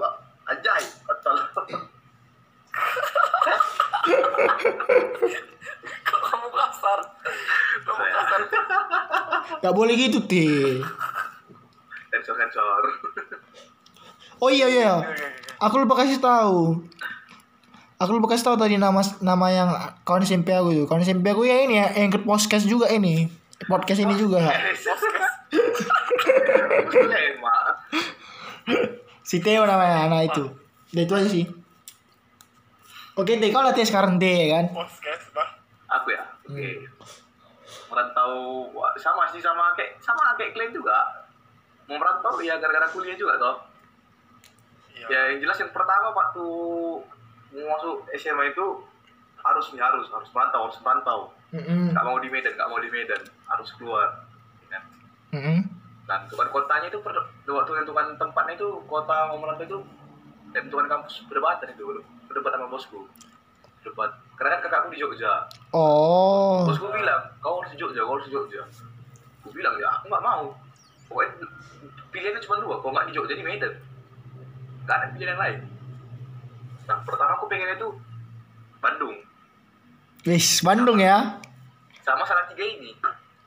Ajay, 0.47 0.85
atau 1.09 1.35
kok 1.57 1.65
kamu 1.73 1.89
kasar 6.87 7.01
kasar 8.15 8.41
Gak 9.63 9.75
boleh 9.75 9.95
gitu, 9.99 10.23
Ti. 10.27 10.47
Oh 14.37 14.53
iya 14.53 14.69
iya. 14.69 14.93
Oke, 15.01 15.09
oke, 15.09 15.17
oke. 15.17 15.27
Aku 15.65 15.75
lupa 15.81 15.95
kasih 16.05 16.21
tahu. 16.21 16.85
Aku 17.97 18.11
lupa 18.13 18.37
kasih 18.37 18.53
tahu 18.53 18.57
tadi 18.61 18.77
nama 18.77 19.01
nama 19.25 19.47
yang 19.49 19.71
kawan 20.05 20.21
SMP 20.21 20.53
aku 20.53 20.77
itu. 20.77 20.85
Kawan 20.85 21.01
SMP 21.01 21.33
aku 21.33 21.49
ya 21.49 21.65
ini 21.65 21.81
ya, 21.81 21.89
yang 21.97 22.13
ikut 22.13 22.29
podcast 22.29 22.69
juga 22.69 22.93
ini. 22.93 23.33
Podcast 23.65 24.05
ini 24.05 24.15
juga. 24.15 24.45
Si 29.27 29.43
Theo 29.43 29.67
namanya 29.67 30.07
anak 30.07 30.31
itu. 30.31 30.45
Udah 30.95 31.03
itu 31.03 31.15
aja 31.19 31.29
sih. 31.31 31.45
Oke, 33.17 33.41
Teh, 33.41 33.51
kau 33.51 33.65
latih 33.65 33.83
sekarang 33.83 34.21
Teh 34.21 34.47
ya 34.47 34.61
kan? 34.61 34.71
podcast 34.71 35.35
Aku 35.89 36.11
ya. 36.15 36.26
Oke. 36.47 36.71
Merantau 37.91 38.33
wah, 38.71 38.95
sama 38.99 39.27
sih 39.35 39.43
sama 39.43 39.75
kayak 39.75 39.99
sama 39.99 40.35
kayak 40.39 40.55
kalian 40.55 40.73
juga. 40.75 41.27
Mau 41.91 41.99
merantau 41.99 42.39
ya 42.43 42.59
gara-gara 42.59 42.87
kuliah 42.91 43.19
juga 43.19 43.39
toh. 43.39 43.57
iya 44.95 45.07
Ya 45.11 45.21
yang 45.35 45.39
jelas 45.47 45.59
yang 45.59 45.71
pertama 45.75 46.15
waktu 46.15 46.45
mau 47.55 47.67
masuk 47.79 48.07
SMA 48.15 48.55
itu 48.55 48.67
harus 49.43 49.67
nih 49.75 49.83
harus 49.83 50.07
harus 50.11 50.31
merantau 50.35 50.71
harus 50.71 50.79
merantau. 50.83 51.21
Mm-mm. 51.55 51.95
Gak 51.95 52.05
mau 52.07 52.19
di 52.19 52.27
Medan, 52.27 52.59
gak 52.59 52.67
mau 52.67 52.83
di 52.83 52.91
Medan, 52.91 53.23
harus 53.47 53.69
keluar. 53.79 54.27
Ya 54.67 54.79
kan? 54.79 54.83
Mm-mm. 55.35 55.59
Dan 56.07 56.21
tuan 56.31 56.49
kotanya 56.51 56.87
itu 56.91 56.99
waktu 57.51 57.71
tentukan 57.83 58.15
tempatnya 58.19 58.55
itu 58.59 58.69
kota 58.87 59.31
mau 59.31 59.39
merantau 59.39 59.67
itu 59.67 59.79
dan 60.55 60.71
tuan 60.71 60.87
kampus 60.87 61.27
perdebatan 61.27 61.75
itu 61.75 61.83
berdebat 62.31 62.55
sama 62.55 62.67
bosku 62.71 63.07
berdebat 63.87 64.11
karena 64.35 64.59
kan 64.59 64.61
kakakku 64.67 64.89
di 64.91 64.99
Jogja. 64.99 65.47
Oh. 65.71 66.67
bosku 66.67 66.91
bilang 66.91 67.23
kau 67.39 67.63
harus 67.63 67.71
di 67.71 67.79
Jogja 67.79 68.03
kau 68.03 68.19
harus 68.19 68.27
di 68.27 68.35
Jogja. 68.35 68.63
Aku 69.47 69.55
bilang 69.55 69.79
ya 69.79 69.87
aku 69.95 70.11
nggak 70.11 70.25
mau. 70.27 70.51
Pokoknya 71.07 71.47
pilihannya 72.11 72.43
cuma 72.43 72.59
dua 72.59 72.83
kalau 72.83 72.93
nggak 72.99 73.07
di 73.07 73.13
Jogja 73.15 73.35
di 73.39 73.47
Medan. 73.47 73.73
Nggak 74.83 74.97
ada 74.99 75.07
pilihan 75.15 75.31
yang 75.39 75.41
lain. 75.41 75.59
Nah 76.91 76.99
pertama 77.07 77.39
aku 77.39 77.47
pengen 77.47 77.79
itu 77.79 77.89
Bandung. 78.83 79.17
Wis, 80.27 80.59
Bandung 80.67 80.99
ya. 80.99 81.39
sama 82.03 82.23
salah 82.27 82.47
tiga 82.51 82.67
ini. 82.67 82.91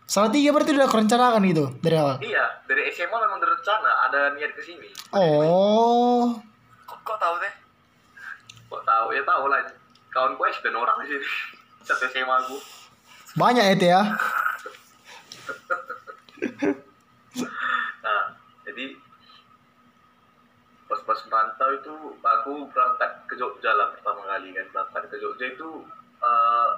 Salah 0.08 0.32
tiga 0.32 0.56
berarti 0.56 0.76
udah 0.76 0.90
kerencanakan 0.90 1.44
gitu 1.48 1.66
dari 1.80 1.96
awal. 1.96 2.20
iya 2.24 2.60
dari 2.68 2.88
SMA 2.92 3.14
memang 3.14 3.40
berencana 3.40 3.92
ada 4.10 4.36
niat 4.36 4.52
ke 4.56 4.62
sini. 4.64 4.90
Oh. 5.16 6.40
kok, 6.88 7.00
kok 7.04 7.18
tahu 7.20 7.36
deh 7.44 7.54
kok 8.70 8.84
tahu? 8.86 9.08
Ya 9.16 9.24
tahu 9.24 9.44
lah 9.48 9.79
kawan 10.20 10.36
gue 10.36 10.48
sudah 10.52 10.76
orang 10.76 11.08
sini 11.08 11.24
satu 11.88 12.04
SMA 12.12 12.36
aku 12.44 12.60
Banyak 13.40 13.62
ya 13.62 13.76
Teh 13.80 13.90
ya. 13.94 14.02
nah 18.04 18.22
jadi 18.68 18.98
pas 20.90 21.00
pas 21.06 21.20
merantau 21.30 21.70
itu 21.78 21.94
aku 22.20 22.54
berangkat 22.74 23.12
ke 23.30 23.38
Jogja 23.40 23.72
lah 23.78 23.94
pertama 23.96 24.26
kali 24.28 24.52
kan 24.52 24.66
berangkat 24.76 25.04
ke 25.08 25.16
Jogja 25.24 25.46
itu 25.56 25.86
eh 26.20 26.70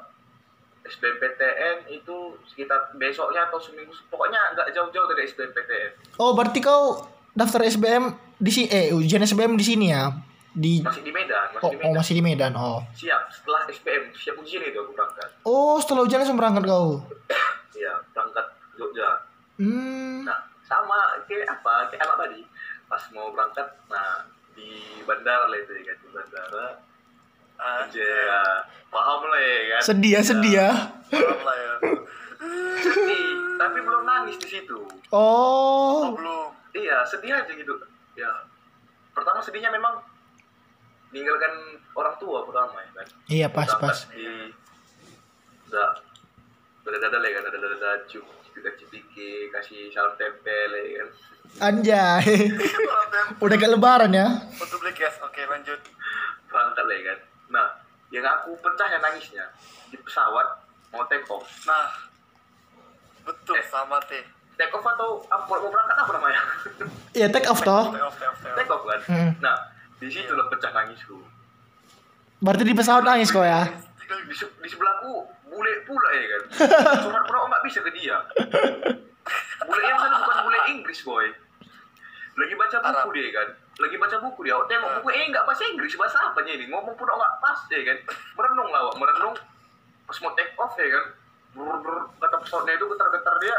SBMPTN 0.82 1.93
itu 1.93 2.36
sekitar 2.49 2.89
besoknya 2.97 3.47
atau 3.47 3.62
seminggu 3.62 3.93
pokoknya 4.10 4.58
nggak 4.58 4.73
jauh-jauh 4.73 5.08
dari 5.13 5.30
SBMPTN 5.30 6.19
Oh, 6.19 6.34
berarti 6.34 6.60
kau 6.60 7.06
daftar 7.32 7.63
SBM 7.63 8.12
di 8.41 8.51
sini 8.51 8.67
eh 8.69 8.91
ujian 8.91 9.23
SBM 9.23 9.56
di 9.56 9.65
sini 9.65 9.93
ya. 9.93 10.10
Di 10.51 10.83
masih 10.83 10.99
di 10.99 11.11
Medan 11.15 11.47
masih 11.55 11.63
Oh, 11.63 11.71
di 11.71 11.75
oh 11.75 11.79
Medan 11.79 11.95
masih 11.95 12.13
di 12.13 12.23
Medan. 12.23 12.51
Oh. 12.53 12.79
siap 12.91 13.21
setelah 13.31 13.63
SBM 13.65 14.03
siap 14.11 14.35
ujian 14.35 14.61
itu 14.61 14.75
aku 14.75 14.91
berangkat 14.91 15.29
Oh, 15.43 15.79
setelah 15.79 16.03
ujian 16.03 16.19
langsung 16.19 16.35
berangkat 16.35 16.63
kau. 16.67 16.99
iya 17.79 17.93
berangkat 18.11 18.45
Jogja 18.75 19.09
Hmm. 19.55 20.25
Nah, 20.25 20.41
sama 20.65 21.21
kayak 21.29 21.45
apa? 21.45 21.85
Kayak 21.87 22.09
anak 22.09 22.17
tadi. 22.25 22.41
Pas 22.89 23.03
mau 23.13 23.29
berangkat, 23.29 23.67
nah 23.85 24.25
di 24.51 24.73
bandara 25.05 25.45
lah 25.45 25.55
itu 25.55 25.69
ya 25.71 25.83
kan, 25.85 25.97
di 26.01 26.09
bandara. 26.09 26.67
Aja, 27.61 28.01
ya. 28.01 28.41
paham 28.89 29.21
lah 29.21 29.37
ya 29.37 29.59
kan. 29.69 29.81
Sedih 29.85 30.11
ya, 30.17 30.21
sedih 30.25 30.53
ya. 30.57 30.69
Paham 31.13 31.41
lah 31.45 31.55
ya 31.55 31.73
Sedih, 32.81 33.27
tapi 33.55 33.77
belum 33.85 34.01
nangis 34.01 34.41
di 34.41 34.47
situ. 34.49 34.81
oh 35.13 36.09
Oh. 36.09 36.17
belum 36.17 36.49
Iya, 36.73 37.05
sedih 37.05 37.37
aja 37.37 37.51
gitu. 37.53 37.77
Ya, 38.17 38.31
pertama 39.13 39.37
sedihnya 39.39 39.69
memang 39.69 40.01
meninggalkan 41.12 41.54
orang 41.93 42.15
tua 42.17 42.39
pertama 42.47 42.80
ya 42.80 42.89
kan. 42.95 43.08
Iya, 43.28 43.47
pas 43.52 43.67
Berangkat 43.67 43.84
pas. 43.84 43.97
Di, 44.10 44.24
udah, 45.67 45.89
udah 46.88 47.00
dada 47.00 47.17
lah 47.19 47.28
ya 47.28 47.36
kan, 47.36 47.43
dada 47.52 47.58
dada 47.60 47.91
cium, 48.08 48.26
cipika 48.41 48.71
cipiki, 48.80 49.52
kasih 49.52 49.91
salam 49.91 50.15
tempel 50.15 50.71
ya 50.71 51.04
kan. 51.04 51.10
Anjay. 51.52 52.47
Udah 53.43 53.56
kayak 53.60 53.76
lebaran 53.76 54.15
ya. 54.15 54.39
untuk 54.56 54.80
beli 54.80 54.95
gas 54.95 55.19
oke 55.19 55.36
lanjut 55.52 55.76
berangkat 56.47 56.84
lah 56.88 56.95
ya 56.95 57.04
kan. 57.12 57.19
Nah, 57.52 57.67
yang 58.08 58.24
aku 58.24 58.56
pecahnya 58.63 59.04
nangisnya 59.04 59.52
di 59.91 60.00
pesawat 60.00 60.47
mau 60.95 61.04
take 61.12 61.28
off. 61.28 61.43
nah 61.67 61.91
betul 63.28 63.60
Eh. 63.60 63.67
sama 63.67 64.00
teh 64.08 64.24
Take 64.56 64.71
off 64.71 64.86
atau 64.86 65.19
mau 65.28 65.58
berangkat 65.58 65.97
apa 65.97 66.12
namanya? 66.15 66.41
Iya, 67.12 67.28
take 67.34 67.50
off 67.50 67.60
toh. 67.65 67.91
Take 67.91 68.04
off, 68.04 68.15
take 68.15 68.30
off, 68.30 68.38
take 68.39 68.52
off. 68.52 68.58
take 68.62 68.71
off 68.71 68.84
kan. 68.86 69.00
Hmm. 69.10 69.32
Nah, 69.41 69.56
di 70.01 70.09
situ 70.09 70.33
lah 70.33 70.49
pecah 70.49 70.73
nangisku. 70.73 71.21
Berarti 72.41 72.63
di 72.65 72.73
pesawat 72.73 73.05
nangis 73.05 73.29
kau 73.29 73.45
ya. 73.45 73.69
Di, 74.01 74.33
se- 74.33 74.49
di 74.57 74.67
sebelahku 74.67 75.13
bule 75.45 75.73
pula 75.85 76.09
ya 76.17 76.25
kan. 76.25 76.41
Cuma 77.05 77.21
pernah 77.21 77.47
nggak 77.47 77.63
bisa 77.69 77.79
ke 77.85 77.91
dia. 77.93 78.17
Bule 79.61 79.81
yang 79.85 79.99
sana 80.01 80.17
bukan 80.25 80.37
bule 80.49 80.59
Inggris 80.73 81.05
boy. 81.05 81.25
Lagi 82.33 82.53
baca 82.57 82.77
buku 82.81 82.97
Arab. 82.97 83.13
dia 83.13 83.29
kan. 83.29 83.47
Lagi 83.77 83.95
baca 84.01 84.15
buku 84.25 84.39
dia. 84.49 84.57
Oh, 84.57 84.65
tengok 84.65 84.89
buku 84.99 85.09
eh 85.13 85.29
nggak 85.29 85.45
bahasa 85.45 85.63
Inggris 85.69 85.93
bahasa 85.93 86.17
apa 86.17 86.41
ini? 86.43 86.65
Ngomong 86.65 86.97
pun 86.97 87.05
nggak 87.05 87.33
pas 87.37 87.59
ya 87.69 87.81
kan. 87.85 87.97
Merenung 88.33 88.69
lah, 88.73 88.81
Wak. 88.89 88.95
merenung. 88.97 89.35
Pas 90.09 90.17
mau 90.25 90.33
take 90.33 90.57
off 90.57 90.73
ya 90.81 90.89
kan. 90.89 91.05
Brr, 91.51 91.77
brr, 91.83 91.99
kata 92.17 92.37
pesawatnya 92.41 92.73
itu 92.79 92.85
getar-getar 92.89 93.35
dia 93.43 93.57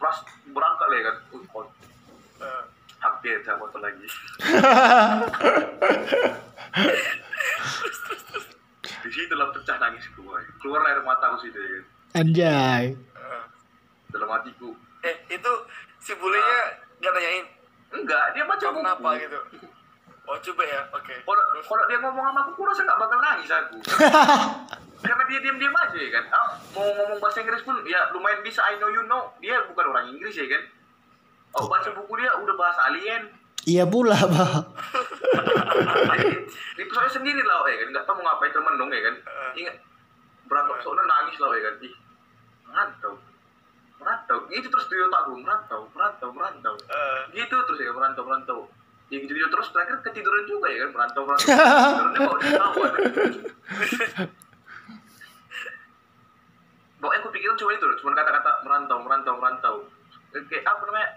beras 0.00 0.18
berangkat 0.48 0.86
lah 0.88 0.96
ya 0.96 1.04
kan. 1.04 1.16
Uh, 1.34 2.62
hampir 3.04 3.36
saya 3.40 3.56
motor 3.56 3.78
lagi. 3.78 4.04
di 9.04 9.10
situ 9.10 9.34
lah 9.34 9.52
pecah 9.52 9.76
nangisku 9.78 10.20
boy. 10.20 10.40
Keluar 10.58 10.80
air 10.84 11.00
mataku 11.00 11.36
situ 11.40 11.54
ya 11.54 11.68
kan. 11.70 11.84
Anjay. 12.16 12.84
eh. 12.94 13.44
Dalam 14.08 14.28
hatiku. 14.30 14.72
eh 15.04 15.12
itu 15.28 15.52
si 15.98 16.16
bulenya 16.16 16.58
nggak 16.96 17.12
nanyain 17.12 17.44
Enggak, 17.92 18.32
dia 18.32 18.42
baca 18.42 18.58
kau 18.58 18.72
buku. 18.72 18.80
kenapa 18.80 19.08
gitu 19.20 19.38
oh 20.24 20.36
coba 20.40 20.62
ya 20.64 20.80
oke 20.90 21.14
Kalau 21.20 21.42
kalau 21.62 21.84
dia 21.84 21.98
ngomong 22.00 22.24
sama 22.24 22.40
aku, 22.40 22.50
aku 22.50 22.62
rasa 22.64 22.80
nggak 22.82 22.96
bakal 22.98 23.18
nangis 23.20 23.50
aku. 23.52 23.76
Karena 25.04 25.22
dia 25.28 25.38
diam-diam 25.38 25.76
aja 25.76 25.92
ya 25.94 26.10
kan. 26.10 26.24
Ah, 26.32 26.48
mau 26.72 26.88
ngomong 26.88 27.20
bahasa 27.20 27.38
Inggris 27.38 27.60
pun 27.60 27.76
ya 27.84 28.08
lumayan 28.10 28.40
bisa 28.40 28.64
I 28.64 28.80
know 28.80 28.88
you 28.88 29.04
know. 29.04 29.28
Dia 29.38 29.60
bukan 29.68 29.84
orang 29.86 30.08
Inggris 30.08 30.32
ya 30.32 30.48
kan. 30.48 30.64
Oh, 31.54 31.70
baca 31.70 31.88
buku 31.94 32.12
dia 32.18 32.30
udah 32.34 32.54
bahasa 32.58 32.80
alien. 32.90 33.22
Iya 33.64 33.84
pula, 33.88 34.18
Pak. 34.18 34.54
Di 36.74 36.82
pesawat 36.84 37.10
sendiri 37.14 37.40
lah 37.46 37.64
ya 37.70 37.76
kan. 37.80 37.88
Nggak 37.94 38.04
tahu 38.04 38.14
mau 38.20 38.24
ngapain 38.28 38.52
termenung 38.52 38.90
ya 38.90 39.02
kan. 39.06 39.14
Ingat 39.54 39.76
berangkat 40.50 40.74
pesawat 40.82 41.06
nangis 41.06 41.36
lah 41.38 41.50
ya 41.54 41.62
kan. 41.62 41.74
Ih, 41.80 41.94
merantau. 42.66 43.14
Merantau. 44.02 44.38
Itu 44.50 44.66
terus 44.68 44.86
di 44.90 44.98
otakku, 44.98 45.32
merantau, 45.38 45.80
merantau, 45.94 46.28
merantau. 46.34 46.74
Eh, 46.90 47.20
gitu 47.38 47.56
terus 47.70 47.78
ya 47.80 47.94
merantau 47.94 48.26
merantau 48.26 48.60
ya 49.12 49.20
gitu 49.20 49.32
gitu 49.36 49.48
terus 49.52 49.68
terakhir 49.68 50.00
ketiduran 50.00 50.44
juga 50.48 50.66
ya 50.72 50.88
kan 50.88 50.90
merantau 50.96 51.22
merantau 51.28 51.52
tidurnya 51.52 52.20
mau 52.24 52.36
di 52.40 52.46
pesawat 52.48 52.92
pokoknya 56.98 57.20
aku 57.20 57.28
pikirin 57.36 57.56
cuma 57.60 57.70
itu 57.76 57.84
loh 57.84 57.96
cuma 58.00 58.10
kata-kata 58.16 58.50
merantau 58.64 58.98
merantau 59.04 59.34
merantau 59.36 59.74
kayak 60.32 60.64
apa 60.64 60.82
namanya 60.88 61.08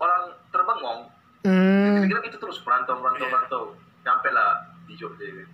orang 0.00 0.22
terbengong 0.50 1.00
Hmm. 1.40 2.04
pikiran 2.04 2.28
itu 2.28 2.36
terus 2.36 2.60
merantau 2.68 3.00
merantau 3.00 3.26
merantau 3.32 3.62
sampai 4.04 4.28
lah 4.28 4.60
di 4.84 4.92
Jogja. 4.92 5.24
Ya. 5.24 5.44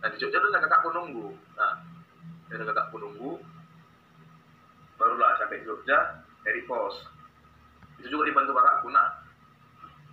nah 0.00 0.08
di 0.12 0.20
Jogja 0.20 0.36
ada 0.36 0.60
kakakku 0.60 0.92
nunggu. 0.92 1.32
Nah 1.56 1.80
ada 2.52 2.64
kakakku 2.68 3.00
nunggu. 3.00 3.40
Barulah 5.00 5.40
sampai 5.40 5.64
Jogja 5.64 6.20
dari 6.44 6.60
pos. 6.68 7.08
Itu 7.96 8.12
juga 8.12 8.28
dibantu 8.28 8.52
kakakku 8.52 8.92
nah 8.92 9.08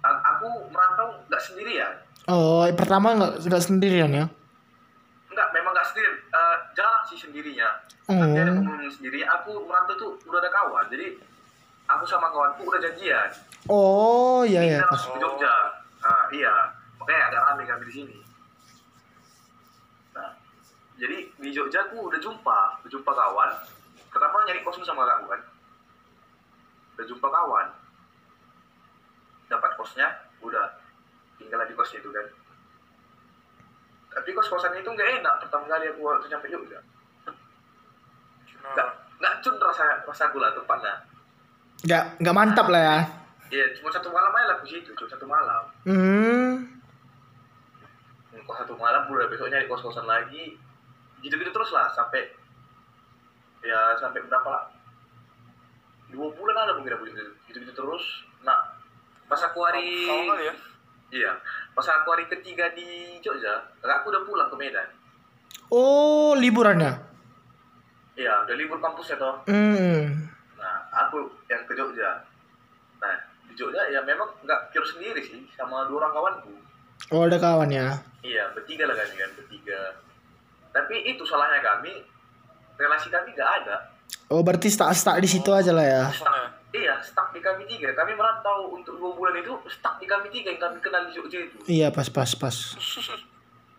aku 0.08 0.48
merantau 0.72 1.20
nggak 1.28 1.44
sendirian 1.44 1.92
Oh, 2.28 2.64
pertama 2.72 3.16
nggak 3.16 3.44
nggak 3.44 3.64
sendirian 3.64 4.12
ya? 4.12 4.26
nggak 5.28 5.48
memang 5.52 5.72
nggak 5.76 5.88
sendirian. 5.92 6.16
Eh, 6.18 6.58
jarang 6.76 7.04
sih 7.08 7.20
sendirinya. 7.20 7.68
Oh. 8.08 8.16
Nanti 8.16 8.40
ada 8.42 8.52
momen 8.52 8.88
sendiri. 8.90 9.22
Aku 9.28 9.64
merantau 9.64 9.96
tuh 9.96 10.12
udah 10.28 10.40
ada 10.40 10.52
kawan. 10.52 10.88
Jadi 10.92 11.20
aku 11.88 12.04
sama 12.04 12.28
kawanku 12.32 12.68
udah 12.68 12.80
janjian 12.84 13.28
Oh, 13.68 14.48
iya 14.48 14.62
ya. 14.64 14.80
kita 14.80 14.88
pas. 14.88 14.92
langsung 14.96 15.14
ke 15.16 15.20
Jogja. 15.20 15.54
Nah, 16.04 16.26
iya. 16.32 16.54
Makanya 16.98 17.24
agak 17.32 17.42
rame 17.52 17.64
kami 17.68 17.84
di 17.88 17.94
sini. 17.94 18.18
Nah 20.16 20.32
jadi 20.98 21.18
di 21.38 21.50
Jogja 21.54 21.86
aku 21.88 22.10
udah 22.10 22.20
jumpa 22.20 22.60
udah 22.82 22.90
jumpa 22.90 23.12
kawan. 23.14 23.52
Kenapa 24.10 24.36
nyari 24.50 24.66
kosong 24.66 24.82
sama 24.82 25.06
kakakku 25.06 25.30
kan? 25.30 25.42
Udah 26.98 27.06
jumpa 27.06 27.28
kawan. 27.30 27.68
Dapat 29.48 29.72
kosnya 29.78 30.08
udah. 30.42 30.68
Tinggal 31.38 31.64
di 31.70 31.78
kosnya 31.78 32.02
itu 32.02 32.10
kan. 32.10 32.26
Tapi 34.18 34.34
kos 34.34 34.50
kosan 34.50 34.74
itu 34.74 34.90
nggak 34.90 35.22
enak 35.22 35.36
pertama 35.46 35.70
kali 35.70 35.86
aku 35.94 36.02
waktu 36.02 36.28
nyampe 36.34 36.50
Jogja. 36.50 36.80
Nggak 38.74 38.88
Nah, 38.88 38.90
nggak 39.22 39.34
cun 39.46 39.56
rasa 39.64 39.86
rasa 40.04 40.28
gula 40.30 40.52
tempatnya 40.52 40.94
Nggak 41.86 42.04
nggak 42.20 42.36
mantap 42.36 42.68
lah 42.68 42.82
ya. 42.82 43.00
Iya 43.50 43.66
cuma 43.74 43.90
satu 43.90 44.10
malam 44.10 44.32
aja 44.32 44.46
lah 44.46 44.56
aku 44.58 44.66
situ 44.66 44.92
cuma 44.92 45.08
satu 45.08 45.26
malam 45.26 45.64
Hmm. 45.84 46.54
Kos 48.48 48.58
satu 48.58 48.80
malam 48.80 49.04
udah 49.06 49.28
besoknya 49.28 49.60
di 49.60 49.68
kos 49.68 49.82
kosan 49.82 50.06
lagi 50.06 50.56
gitu 51.20 51.36
gitu 51.36 51.52
terus 51.52 51.72
lah 51.72 51.90
sampai 51.90 52.24
ya 53.60 53.92
sampai 53.98 54.24
berapa 54.24 54.48
lah 54.48 54.64
dua 56.08 56.32
bulan 56.32 56.56
ada 56.58 56.72
mungkin 56.74 56.96
aku 56.96 57.04
gitu 57.06 57.20
gitu, 57.46 57.58
-gitu 57.60 57.74
terus 57.74 58.04
nah 58.40 58.56
pas 59.28 59.42
aku 59.42 59.60
hari 59.62 60.08
kali 60.08 60.48
ya? 60.48 60.54
iya 61.12 61.32
pas 61.74 61.84
aku 61.84 62.08
hari 62.10 62.24
ketiga 62.30 62.72
di 62.72 63.20
Jogja 63.20 63.60
aku 63.82 64.08
udah 64.08 64.24
pulang 64.24 64.48
ke 64.48 64.56
Medan 64.56 64.88
Oh, 65.68 66.32
liburannya. 66.32 66.96
iya 68.16 68.48
udah 68.48 68.56
libur 68.56 68.80
kampus 68.80 69.12
ya 69.12 69.20
toh 69.20 69.44
Hmm. 69.44 70.32
nah 70.56 70.76
aku 70.96 71.20
yang 71.46 71.68
ke 71.68 71.76
Jogja 71.76 72.24
Jogja 73.58 73.82
ya 73.90 74.00
memang 74.00 74.30
nggak 74.40 74.70
pure 74.70 74.86
sendiri 74.86 75.20
sih 75.20 75.42
sama 75.52 75.84
dua 75.86 76.06
orang 76.06 76.14
kawanku 76.14 76.54
Oh, 77.08 77.24
ada 77.24 77.38
kawan 77.38 77.70
ya. 77.70 77.94
iya 78.22 78.50
bertiga 78.52 78.86
lah 78.86 78.94
kami 78.94 79.16
kan 79.16 79.30
bertiga 79.34 79.80
tapi 80.70 80.96
itu 81.04 81.24
salahnya 81.24 81.58
kami 81.60 82.06
relasi 82.76 83.10
kami 83.10 83.34
nggak 83.34 83.52
ada 83.58 83.78
Oh, 84.28 84.40
berarti 84.40 84.68
stuck-stuck 84.68 85.18
di 85.18 85.28
situ 85.28 85.48
aja 85.50 85.72
lah 85.72 85.84
ya. 85.84 86.04
Ya? 86.06 86.44
iya 86.74 86.96
stuck 87.00 87.32
di 87.32 87.40
kami 87.40 87.64
tiga 87.66 87.92
kami 87.94 88.12
merantau 88.12 88.70
untuk 88.70 88.96
dua 88.96 89.12
bulan 89.12 89.36
itu 89.36 89.56
stuck 89.68 89.98
di 89.98 90.06
kami 90.06 90.28
tiga 90.28 90.52
yang 90.52 90.62
kami 90.62 90.78
kenal 90.78 91.02
di 91.02 91.12
Jogja 91.12 91.40
itu 91.40 91.58
Iya, 91.66 91.88
pas 91.90 92.08
pas 92.08 92.28
pas. 92.32 92.56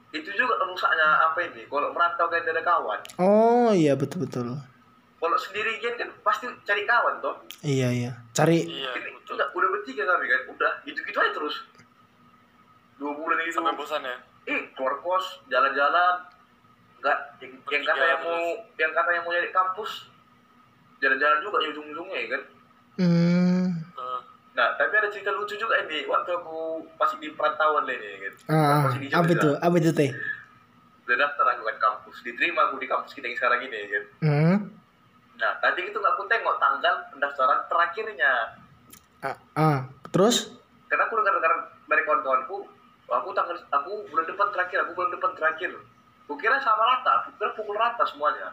itu 0.09 0.31
juga 0.33 0.55
rusaknya 0.59 1.05
apa 1.22 1.39
ini 1.43 1.68
kalau 1.68 1.93
merantau 1.93 2.26
kan 2.26 2.41
ada 2.41 2.62
kawan 2.62 3.01
Oh, 3.16 3.70
iya 3.70 3.93
betul 3.93 4.24
betul. 4.24 4.57
Kalau 5.18 5.36
sendirian 5.36 5.94
kan 5.94 6.08
pasti 6.22 6.46
cari 6.62 6.82
kawan 6.82 7.18
toh 7.18 7.34
Iya, 7.60 7.88
iya. 7.90 8.10
Cari 8.30 8.62
Iya, 8.62 8.94
betul. 8.94 9.34
udah, 9.34 9.48
udah 9.50 9.68
bertiga 9.72 10.02
kami 10.04 10.24
kan 10.24 10.40
udah 10.48 10.72
gitu 10.84 11.00
gitu 11.00 11.16
aja 11.16 11.32
terus 11.32 11.56
dua 12.96 13.12
bulan 13.12 13.38
itu 13.40 13.52
Sampai 13.52 13.74
bosan 13.74 14.02
ya? 14.02 14.16
eh 14.46 14.60
keluar 14.72 14.96
kos 14.98 15.44
jalan-jalan 15.46 16.14
nggak 16.98 17.18
yang, 17.38 17.52
yang 17.52 17.62
Bertiga 17.62 17.92
kata 17.92 18.04
yang 18.04 18.18
terus. 18.18 18.32
mau 18.32 18.44
yang 18.76 18.92
kata 18.92 19.10
yang 19.12 19.22
mau 19.22 19.32
nyari 19.32 19.50
kampus 19.50 19.90
jalan-jalan 20.98 21.38
juga 21.40 21.56
ya 21.58 21.68
ujung-ujungnya 21.70 22.16
ya 22.16 22.28
kan 22.28 22.42
hmm. 22.96 23.66
Eh, 23.92 24.18
nah 24.52 24.74
tapi 24.74 24.94
ada 24.94 25.08
cerita 25.08 25.30
lucu 25.30 25.54
juga 25.54 25.78
ini 25.80 26.02
waktu 26.04 26.30
aku 26.32 26.58
masih 26.92 27.16
di 27.18 27.28
perantauan 27.30 27.84
lah 27.84 27.92
ini 27.92 28.06
ya 28.08 28.18
kan 28.20 28.34
Ah, 28.48 28.80
masih 28.84 28.98
di 29.00 29.06
apa 29.08 29.30
itu? 29.30 29.50
Apa 29.56 29.74
itu 29.76 29.90
teh? 29.92 30.10
udah 31.00 31.16
daftar 31.18 31.46
aku 31.48 31.62
kan 31.64 31.76
kampus 31.78 32.16
diterima 32.20 32.60
aku 32.64 32.76
di 32.76 32.86
kampus 32.86 33.12
kita 33.12 33.24
yang 33.24 33.36
sekarang 33.36 33.60
ini 33.62 33.76
ya 33.76 33.88
kan 33.88 34.04
Hmm. 34.20 34.56
Nah 35.39 35.53
tadi 35.62 35.86
itu 35.86 35.97
nggak 35.97 36.14
aku 36.18 36.24
tengok 36.26 36.57
tanggal 36.59 36.95
pendaftaran 37.14 37.61
terakhirnya. 37.70 38.32
Ah, 39.22 39.36
ah. 39.59 39.78
terus? 40.11 40.59
karena 40.89 41.05
aku 41.05 41.20
dengar-dengar 41.20 41.53
dari 41.84 42.03
kawan-kawanku 42.09 42.57
aku 43.09 43.28
tanggal 43.36 43.57
aku 43.72 43.93
bulan 44.09 44.26
depan 44.28 44.49
terakhir 44.53 44.78
aku 44.84 44.93
bulan 44.97 45.11
depan 45.12 45.32
terakhir. 45.36 45.70
Aku 46.28 46.36
kira 46.36 46.61
sama 46.61 46.82
rata 46.84 47.12
aku 47.24 47.28
kira 47.41 47.51
pukul 47.57 47.76
rata 47.76 48.05
semuanya. 48.05 48.53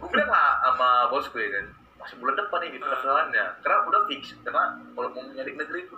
Bilang 0.00 0.30
lah 0.30 0.60
sama 0.64 0.88
bosku 1.12 1.36
ya 1.40 1.48
kan 1.60 1.66
masih 2.00 2.16
bulan 2.20 2.36
depan 2.36 2.58
nih 2.64 2.80
pendaftarannya. 2.80 3.44
Karena 3.60 3.78
udah 3.88 4.02
fix 4.08 4.22
karena 4.44 4.64
kalau 4.96 5.08
mau 5.12 5.24
nyari 5.32 5.52
negeri 5.56 5.80
itu 5.88 5.96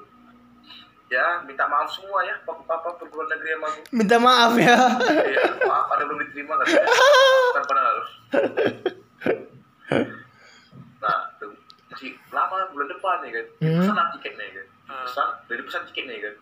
ya 1.06 1.26
minta 1.42 1.64
maaf 1.64 1.86
semua 1.88 2.18
ya 2.20 2.34
papa-papa 2.42 2.96
perguruan 2.96 3.28
negeri 3.28 3.54
sama 3.54 3.66
aku 3.68 3.80
Minta 3.92 4.16
maaf 4.18 4.52
ya. 4.56 4.74
ya 5.28 5.44
maaf 5.62 5.86
ada 5.88 6.02
belum 6.02 6.18
diterima 6.20 6.54
kan 6.56 6.66
kan 7.52 7.62
padahal 7.64 7.96
nah 10.96 11.18
tuh, 11.38 11.52
masih 11.88 12.10
lama 12.28 12.56
bulan 12.70 12.88
depan 12.88 13.16
ya 13.22 13.30
kan 13.32 13.46
Hmm. 13.56 13.78
pesan 13.78 13.94
lah 13.94 14.06
tiketnya 14.12 14.44
ya 14.44 14.52
kan 14.56 14.66
pesan 15.04 15.28
dari 15.46 15.62
pesan 15.62 15.82
tiketnya 15.86 16.12
ya 16.12 16.22
kan 16.24 16.34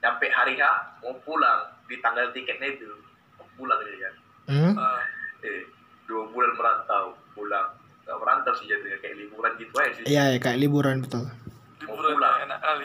sampai 0.00 0.28
hari 0.28 0.54
H 0.56 0.64
mau 0.98 1.14
pulang 1.20 1.60
di 1.86 1.96
tanggal 1.98 2.26
tiketnya 2.30 2.68
itu 2.72 2.90
mau 3.36 3.46
pulang 3.54 3.78
ya 3.80 3.98
kan 4.00 4.14
Hmm. 4.50 4.72
eh, 4.74 5.02
eh 5.46 5.60
dua 6.04 6.26
bulan 6.26 6.50
merantau 6.52 7.14
pulang 7.30 7.70
nggak 8.02 8.18
merantau 8.18 8.50
sih 8.52 8.66
jadinya 8.66 8.98
kayak 8.98 9.14
liburan 9.16 9.52
gitu 9.54 9.70
aja 9.72 9.90
sih 9.94 10.04
Iya, 10.04 10.24
ya, 10.28 10.38
kayak 10.38 10.58
liburan 10.58 10.98
betul. 10.98 11.30
liburan 11.78 12.12
pulang. 12.12 12.36
enak 12.42 12.58
kali. 12.58 12.84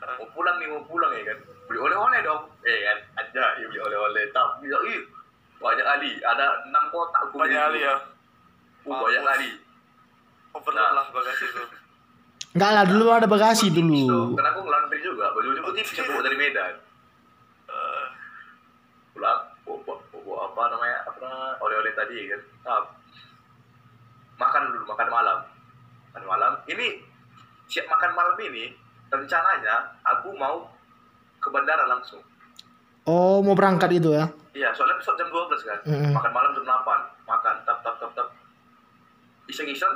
Mau 0.00 0.26
pulang 0.32 0.56
nih 0.60 0.68
mau 0.72 0.82
pulang 0.88 1.12
ya 1.12 1.22
kan? 1.32 1.38
Beli 1.68 1.78
oleh-oleh 1.78 2.20
dong. 2.24 2.42
Eh 2.64 2.78
kan? 2.88 2.98
Ada 3.20 3.44
ya 3.60 3.66
beli 3.68 3.80
oleh-oleh. 3.80 4.24
Tak 4.32 4.60
bisa 4.64 4.78
ih 4.88 5.00
banyak 5.60 5.86
kali. 5.86 6.10
Ada 6.24 6.44
enam 6.68 6.84
kotak 6.88 7.22
beli 7.30 7.40
Banyak 7.44 7.60
kali 7.60 7.80
ya. 7.84 7.94
Uh, 8.88 8.96
banyak 8.96 9.22
kali. 9.24 9.50
Overload 10.50 10.82
Nah. 10.82 10.94
lah 10.96 11.06
bagasi 11.12 11.44
itu. 11.46 11.62
Enggak 12.50 12.70
lah, 12.74 12.82
dulu 12.82 13.04
ada 13.14 13.30
bagasi 13.30 13.70
dulu. 13.70 14.34
karena 14.34 14.50
aku 14.50 14.60
ngelandri 14.66 14.98
juga. 15.06 15.30
Baju 15.30 15.48
baju 15.54 15.70
tipis 15.70 15.94
aku 15.94 16.10
bawa 16.10 16.22
dari 16.26 16.34
Medan. 16.34 16.74
Eh, 17.70 18.04
pulang 19.14 19.54
bawa, 19.62 20.50
apa 20.50 20.62
namanya 20.74 20.98
apa 21.06 21.30
oleh-oleh 21.62 21.94
tadi 21.94 22.26
ya 22.26 22.34
kan 22.34 22.42
makan 24.40 24.62
dulu 24.74 24.84
makan 24.90 25.08
malam. 25.14 25.38
Makan 26.10 26.24
malam. 26.26 26.52
Ini 26.66 26.86
siap 27.70 27.86
makan 27.86 28.18
malam 28.18 28.34
ini 28.42 28.74
rencananya 29.10 29.76
aku 30.02 30.30
mau 30.32 30.66
ke 31.36 31.48
bandara 31.48 31.86
langsung 31.86 32.22
Oh, 33.02 33.40
mau 33.40 33.52
berangkat 33.52 33.90
itu 33.92 34.12
ya? 34.12 34.28
iya 34.52 34.70
soalnya 34.70 34.94
besok 34.94 35.14
jam 35.14 35.26
12 35.26 35.50
kan 35.62 35.78
Mm-mm. 35.84 36.12
makan 36.12 36.30
malam 36.30 36.50
jam 36.52 36.64
8 36.64 36.84
makan 37.24 37.54
tap 37.64 37.78
tap 37.80 37.96
tap 37.96 38.10
tap 38.12 38.28
iseng-iseng 39.46 39.90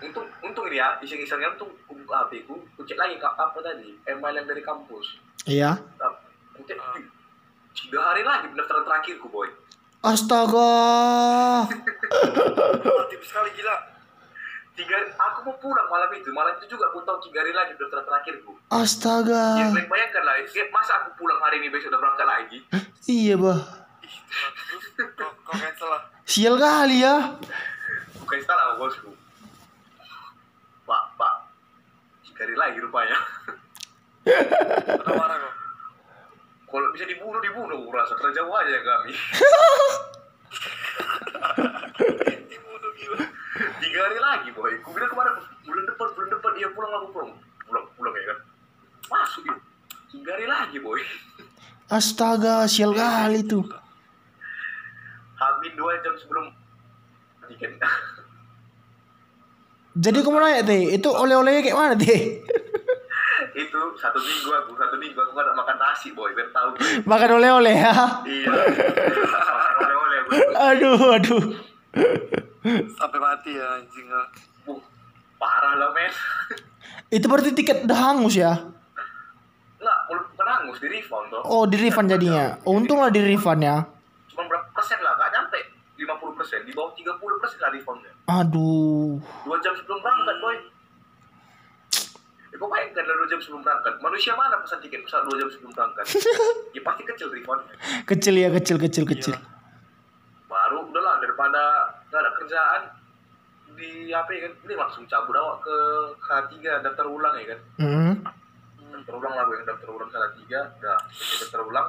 untung 0.00 0.24
untung 0.40 0.66
ini 0.66 0.76
ya 0.76 0.98
iseng-isengnya 0.98 1.52
untung 1.52 1.70
HP 1.86 2.42
ku 2.44 2.58
ku 2.74 2.82
cek 2.82 2.96
lagi 2.96 3.14
kak 3.16 3.30
apa 3.32 3.58
tadi 3.60 3.94
email 4.04 4.34
yang 4.34 4.46
dari 4.46 4.60
kampus 4.60 5.18
Iya. 5.42 5.72
Tap. 5.94 6.14
Ku 6.52 6.64
cek, 6.64 6.74
"Ih, 6.76 7.04
tiga 7.72 8.00
hari 8.02 8.22
lagi 8.22 8.48
pendaftaran 8.48 8.82
terakhirku 8.82 9.28
boy 9.28 9.46
Astaga. 10.00 10.72
tipis 13.10 13.28
sekali 13.28 13.52
gila. 13.52 13.76
Tiga 14.72 14.96
aku 15.12 15.38
mau 15.44 15.56
pulang 15.56 15.86
malam 15.86 16.08
itu 16.12 16.30
malam 16.30 16.54
itu 16.56 16.70
juga 16.70 16.88
aku 16.88 17.02
tahu 17.02 17.18
tiga 17.22 17.42
hari 17.42 17.52
lagi 17.52 17.74
pendaftaran 17.74 18.06
terakhirku 18.06 18.52
ya 18.54 18.76
Astaga. 18.76 19.44
baik 19.68 19.88
bayangkan 19.88 20.22
lah 20.22 20.34
ya, 20.38 20.64
masa 20.70 20.92
aku 20.98 21.10
pulang 21.16 21.36
hari 21.38 21.58
ini 21.58 21.68
besok 21.68 21.90
udah 21.90 22.00
berangkat 22.00 22.26
lagi 22.26 22.58
Iya, 23.02 23.34
bah. 23.34 23.60
Cancel 25.50 25.88
lah. 25.88 26.02
Sial 26.22 26.54
kali 26.54 27.02
ya. 27.02 27.34
bukan 28.16 28.38
salah 28.40 28.76
bosku 28.76 29.10
pak 30.84 31.02
pak 31.14 31.34
tiga 32.24 32.42
hari 32.44 32.54
lagi 32.54 32.78
rupanya 32.78 33.18
Udah 34.22 35.14
marah 35.14 35.36
kau. 35.36 35.52
kalau 36.70 36.88
bisa 36.90 37.02
dibunuh 37.04 37.40
dibunuh 37.40 37.74
aku 37.76 37.90
rasa 37.90 38.14
kerja 38.14 38.38
jauh 38.38 38.54
aja 38.54 38.70
ya 38.70 38.80
kami 38.80 39.10
Dibunuh 42.46 42.90
gila. 42.96 43.18
Tiga 43.80 44.00
hari 44.08 44.18
lagi 44.18 44.48
boy. 44.56 44.72
Aku 44.80 44.90
bilang 44.96 45.10
kemarin 45.12 45.34
bulan 45.66 45.84
depan 45.84 46.06
bulan 46.16 46.28
depan 46.32 46.50
dia 46.56 46.68
pulang 46.72 46.92
aku 46.96 47.06
pulang. 47.12 47.30
Pulang 47.68 47.84
pulang 47.96 48.14
ya 48.16 48.24
kan? 48.32 48.38
Masuk 49.10 49.40
dia. 49.44 49.56
Tiga 50.10 50.30
hari 50.36 50.46
lagi 50.48 50.76
boy. 50.80 51.00
Astaga, 51.90 52.70
sial 52.70 52.94
kali 52.94 53.42
tuh. 53.44 53.66
Hamin 55.40 55.72
dua 55.74 55.98
jam 56.04 56.14
sebelum 56.14 56.46
Jadi 60.00 60.22
kamu 60.22 60.38
nanya 60.38 60.62
teh, 60.62 60.94
itu 60.94 61.08
oleh-olehnya 61.10 61.66
kayak 61.66 61.74
mana 61.74 61.94
teh? 61.98 62.38
itu 63.50 63.80
satu 63.98 64.18
minggu 64.22 64.50
aku 64.54 64.78
satu 64.78 64.94
minggu 64.94 65.18
aku 65.18 65.34
gak 65.34 65.50
ada 65.50 65.52
makan 65.58 65.76
nasi 65.82 66.14
boy. 66.14 66.30
Biar 66.30 66.46
tahu. 66.54 66.78
Makan 67.02 67.30
oleh-oleh 67.42 67.74
ya? 67.74 67.94
iya. 68.22 68.50
Makan 68.54 69.74
oleh-oleh 69.82 70.18
Aduh, 70.70 70.98
aduh. 71.18 71.44
Sampai 72.92 73.18
mati 73.18 73.50
ya 73.52 73.66
anjing. 73.74 74.06
Uh, 74.06 74.78
parah 75.36 75.74
lah 75.74 75.90
men 75.90 76.12
Itu 77.08 77.26
berarti 77.26 77.52
tiket 77.52 77.84
udah 77.84 77.98
hangus 78.06 78.36
ya? 78.36 78.52
Enggak, 79.76 79.98
bukan 80.06 80.46
hangus 80.46 80.76
di 80.76 80.88
refund 80.90 81.26
toh 81.28 81.40
Oh, 81.42 81.64
di 81.64 81.76
refund 81.76 82.06
jadinya. 82.06 82.60
Oh, 82.62 82.76
untung 82.76 83.00
lah 83.00 83.08
di 83.08 83.18
refund 83.18 83.60
ya. 83.60 83.80
cuma 84.28 84.44
berapa 84.46 84.68
persen 84.70 84.96
lah 84.98 85.12
gak 85.14 85.30
nyampe 85.30 85.58
50 85.96 86.06
persen 86.34 86.60
di 86.62 86.72
bawah 86.72 86.92
30 86.92 87.12
persen 87.18 87.58
lah 87.58 87.70
refundnya 87.70 88.12
Aduh. 88.26 89.20
dua 89.42 89.56
jam 89.58 89.74
sebelum 89.74 89.98
berangkat 89.98 90.36
boy 90.38 90.56
ya 92.46 92.56
kok 92.56 92.68
bayangkan 92.68 93.04
lah 93.04 93.14
dua 93.16 93.28
jam 93.28 93.38
sebelum 93.38 93.60
berangkat 93.60 93.94
manusia 93.98 94.32
mana 94.32 94.56
pesan 94.58 94.80
tiket 94.80 95.00
pesawat 95.02 95.24
dua 95.24 95.36
jam 95.36 95.48
sebelum 95.50 95.72
berangkat 95.72 96.04
ya 96.76 96.80
pasti 96.80 97.02
kecil 97.04 97.28
refundnya 97.30 97.74
Kecil 98.02 98.34
ya, 98.34 98.48
kecil, 98.50 98.76
kecil, 98.78 99.04
kecil. 99.04 99.34
baru 100.46 100.78
udahlah 100.84 101.18
daripada 101.18 101.62
kerjaan 102.50 102.82
di 103.70 104.10
apa 104.10 104.26
ya 104.28 104.40
kan 104.42 104.52
ini 104.60 104.74
langsung 104.74 105.06
cabut 105.06 105.30
awak 105.32 105.62
ke 105.62 105.76
K3 106.18 106.52
daftar 106.82 107.06
ulang 107.06 107.34
ya 107.38 107.46
kan 107.46 107.60
Hmm. 107.78 108.12
terulang 109.06 109.32
lah 109.32 109.46
gue 109.46 109.54
yang 109.54 109.64
daftar 109.64 109.86
ulang 109.88 110.10
salah 110.10 110.34
tiga 110.34 110.66
udah 110.76 110.98
daftar 111.38 111.62
ulang 111.62 111.88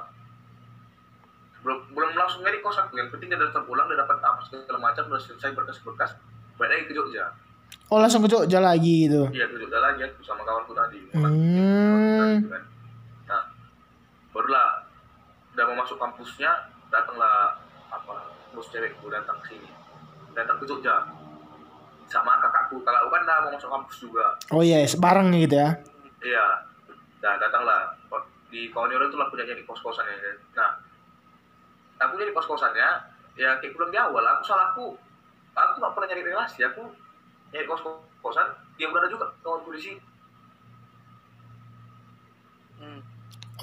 belum 1.62 1.78
belum 1.92 2.12
langsung 2.14 2.46
nyari 2.46 2.62
kosan 2.62 2.86
gue 2.88 3.02
yang 3.02 3.10
penting 3.10 3.28
dia 3.28 3.42
daftar 3.42 3.66
ulang 3.66 3.90
dia 3.90 3.98
dapat 3.98 4.22
apa 4.22 4.40
segala 4.46 4.78
macam 4.80 5.04
udah 5.08 5.18
selesai 5.20 5.50
berkas-berkas 5.52 6.14
balik 6.56 6.72
lagi 6.72 6.86
ke 6.86 6.94
Jogja 6.94 7.26
Oh 7.90 7.98
langsung 7.98 8.22
ke 8.22 8.30
Jogja 8.30 8.62
lagi 8.62 9.10
gitu. 9.10 9.26
iya 9.32 9.50
ke 9.50 9.58
Jogja 9.58 9.82
lagi 9.82 10.06
aku 10.06 10.22
sama 10.22 10.46
kawanku 10.46 10.72
tadi 10.72 11.02
Hmm. 11.12 12.38
Kan. 12.46 12.64
nah 13.26 13.44
barulah 14.32 14.86
udah 15.52 15.64
mau 15.66 15.82
masuk 15.82 15.98
kampusnya 15.98 16.54
datanglah 16.88 17.58
apa 17.90 18.14
bos 18.54 18.70
cewekku 18.70 19.10
datang 19.10 19.42
ke 19.42 19.58
sini 19.58 19.70
datang 20.32 20.58
ke 20.60 20.66
Jogja 20.68 20.96
sama 22.12 22.36
kakakku 22.44 22.84
kakakku 22.84 23.08
kan 23.08 23.22
udah 23.24 23.38
mau 23.48 23.52
masuk 23.56 23.72
kampus 23.72 23.98
juga 24.04 24.26
Oh 24.52 24.60
iya, 24.60 24.84
bareng 24.84 25.32
gitu 25.40 25.56
ya. 25.56 25.70
Iya, 26.22 26.46
nah 27.24 27.34
datanglah 27.40 27.96
di 28.52 28.68
Kawaniro 28.68 29.08
itu 29.08 29.16
lah 29.16 29.32
punya 29.32 29.48
jadi 29.48 29.64
kos 29.64 29.80
kosan 29.80 30.04
ya. 30.06 30.16
kan. 30.20 30.38
Nah, 30.60 30.72
aku 32.04 32.20
jadi 32.20 32.36
kos 32.36 32.46
kosannya, 32.52 32.90
ya 33.40 33.56
kayak 33.64 33.72
bilang 33.74 33.90
di 33.96 33.98
awal, 33.98 34.22
aku 34.28 34.44
salah 34.44 34.76
aku, 34.76 35.00
aku 35.56 35.74
nggak 35.80 35.94
pernah 35.96 36.08
nyari 36.12 36.24
relasi, 36.28 36.60
aku 36.68 36.84
nyari 37.56 37.66
kos 37.66 37.82
kosan, 38.20 38.48
dia 38.76 38.92
berada 38.92 39.08
juga 39.08 39.32
kawan 39.40 39.64
polisi. 39.64 39.96
Hmm. 42.76 43.00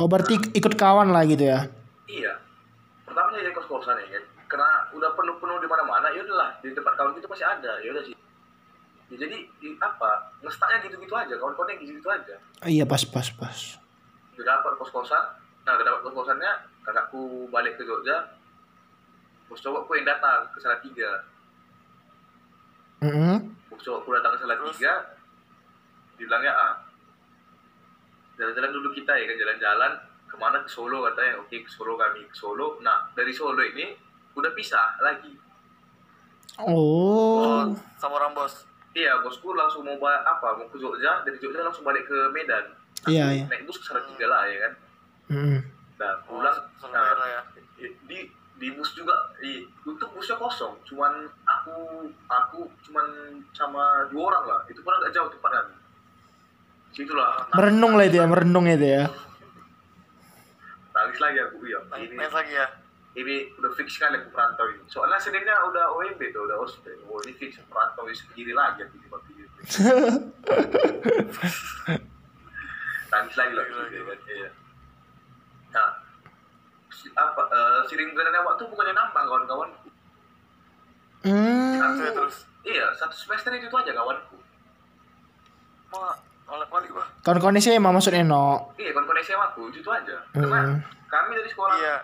Oh 0.00 0.08
berarti 0.08 0.40
ikut 0.56 0.72
kawan 0.72 1.12
lah 1.12 1.28
gitu 1.28 1.44
ya. 1.52 1.68
Iya, 2.08 2.32
pertama 3.04 3.36
nyari 3.36 3.52
kos 3.52 3.68
kosan 3.68 4.00
ya 4.08 4.08
kan, 4.16 4.24
karena 4.48 4.88
udah 4.96 5.12
penuh 5.12 5.36
penuh 5.36 5.56
di 5.60 5.68
mana 5.68 5.84
mana, 5.84 6.08
ya 6.10 6.24
udahlah 6.24 6.56
di 6.64 6.72
tempat 6.72 6.96
kawan 6.96 7.12
itu 7.14 7.28
masih 7.28 7.46
ada, 7.46 7.72
ya 7.84 7.88
udah 7.92 8.04
sih. 8.04 8.16
Ya, 9.08 9.16
jadi 9.24 9.36
di, 9.60 9.68
apa 9.80 10.32
ngestaknya 10.40 10.88
gitu 10.88 10.96
gitu 11.00 11.14
aja, 11.16 11.34
kawan-kawannya 11.36 11.80
gitu 11.80 12.00
gitu 12.00 12.08
aja. 12.08 12.36
Iya 12.64 12.84
pas 12.88 13.04
pas 13.04 13.28
pas. 13.32 13.58
udah 14.38 14.62
dapat 14.62 14.78
kos 14.78 14.94
kosan 14.94 15.24
nah 15.66 15.74
udah 15.74 15.82
dapat 15.82 16.00
kos 16.06 16.14
kosannya 16.14 16.52
kakakku 16.86 17.50
balik 17.52 17.74
ke 17.76 17.82
Jogja. 17.84 18.38
Bos 19.48 19.64
cowokku 19.64 19.96
yang 19.96 20.04
datang 20.04 20.44
ke 20.52 20.60
Salatiga 20.60 21.24
Mm 23.00 23.56
bos 23.72 23.80
cowokku 23.80 24.12
datang 24.12 24.36
ke 24.36 24.44
Salatiga 24.44 24.92
dibilangnya 26.14 26.52
ah 26.52 26.74
jalan-jalan 28.38 28.70
dulu 28.70 28.94
kita 28.94 29.10
ya 29.18 29.24
kan 29.26 29.36
jalan-jalan 29.40 29.92
ke 30.28 30.36
mana? 30.36 30.62
Ke 30.62 30.70
Solo 30.70 31.02
katanya. 31.08 31.40
Oke 31.42 31.64
ke 31.64 31.70
Solo 31.72 31.96
kami 31.98 32.28
ke 32.28 32.36
Solo. 32.36 32.78
Nah 32.84 33.10
dari 33.16 33.32
Solo 33.34 33.58
ini 33.64 33.96
udah 34.38 34.52
pisah 34.52 34.96
lagi 35.00 35.34
Oh. 36.58 37.38
Oh, 37.38 37.62
sama 37.94 38.18
orang 38.18 38.34
bos. 38.34 38.66
iya 38.90 39.14
bosku 39.20 39.52
langsung 39.52 39.82
mau 39.82 39.94
ba- 39.96 40.26
apa 40.26 40.58
mau 40.58 40.66
ke 40.66 40.74
Jogja 40.76 41.22
dari 41.22 41.38
Jogja 41.38 41.62
langsung 41.62 41.82
balik 41.82 42.02
ke 42.02 42.18
Medan 42.28 42.66
Iya 43.04 43.30
iya. 43.32 43.44
naik 43.46 43.62
bus 43.62 43.78
ke 43.78 43.84
Salatiga 43.84 44.26
lah 44.26 44.42
ya 44.44 44.58
kan 44.60 44.72
Mm 45.28 45.58
nah 45.98 46.14
Oh, 46.20 46.38
pulang 46.38 46.54
sama 46.76 46.94
nah, 46.94 47.26
ya. 47.28 47.42
di 47.78 48.18
di 48.56 48.68
bus 48.70 48.90
juga 48.92 49.14
di 49.36 49.62
untuk 49.84 50.10
busnya 50.10 50.34
kosong 50.34 50.74
cuman 50.84 51.10
aku 51.44 51.74
aku 52.26 52.58
cuman 52.82 53.06
sama 53.52 53.82
dua 54.08 54.22
orang 54.28 54.44
lah 54.48 54.60
itu 54.66 54.78
pun 54.78 54.90
agak 54.92 55.10
jauh 55.12 55.26
tempat 55.28 55.50
kami 55.52 55.74
situlah 56.92 57.38
nah, 57.44 57.54
Merenung 57.54 57.94
lah 57.94 58.04
itu 58.04 58.16
ya, 58.16 58.26
merenung 58.26 58.66
itu 58.66 58.82
ya. 58.88 59.06
nangis 60.90 61.18
lagi 61.18 61.38
aku 61.40 61.56
ya 61.64 61.78
ini 61.96 62.14
naik 62.14 62.30
lagi 62.32 62.52
ya. 62.52 62.66
Ini 63.14 63.36
udah 63.54 63.72
fix 63.72 63.88
sekali 63.92 64.16
aku 64.16 64.28
perantau 64.28 64.66
ini 64.66 64.82
soalnya 64.86 65.16
seninnya 65.16 65.56
udah 65.64 65.90
OMB 65.92 66.20
tuh 66.28 66.42
udah 66.42 66.56
ospek 66.58 66.92
oh 67.04 67.18
ini 67.22 67.32
fix 67.32 67.56
perantau 67.64 68.04
ini 68.04 68.14
sendiri 68.14 68.52
lagi 68.52 68.82
aku 68.82 68.96
di 68.96 69.08
waktu 69.08 69.30
itu 69.32 69.46
nangis 73.08 73.34
lagi 73.34 73.52
lah 73.54 73.64
iya 74.28 74.50
nah 75.68 75.88
si- 76.90 77.12
apa 77.12 77.42
eh, 77.44 77.80
siring 77.86 78.12
berenangnya 78.12 78.42
waktu 78.42 78.64
bukannya 78.66 78.94
nambah 78.94 79.22
kawan-kawan 79.22 79.70
Hmm. 81.18 81.74
Santai 81.76 82.14
terus. 82.14 82.46
iya 82.62 82.94
satu 82.94 83.10
semester 83.12 83.50
itu 83.52 83.66
aja 83.68 83.90
kawanku 83.90 84.38
Mau 85.90 86.06
oleh 86.46 86.62
balik 86.64 86.94
gua. 86.94 87.02
Kawan-kawan 87.20 87.58
sih 87.58 87.74
emang 87.74 87.90
maksudnya 87.90 88.22
no. 88.22 88.70
Iya, 88.76 88.92
kawan-kawan 88.92 89.18
SMA 89.20 89.46
aku 89.48 89.66
itu, 89.68 89.84
aja. 89.84 90.14
Karena 90.30 90.62
Hmm. 90.62 90.78
kami 91.06 91.32
dari 91.34 91.48
sekolah, 91.48 91.74
Iya. 91.74 91.96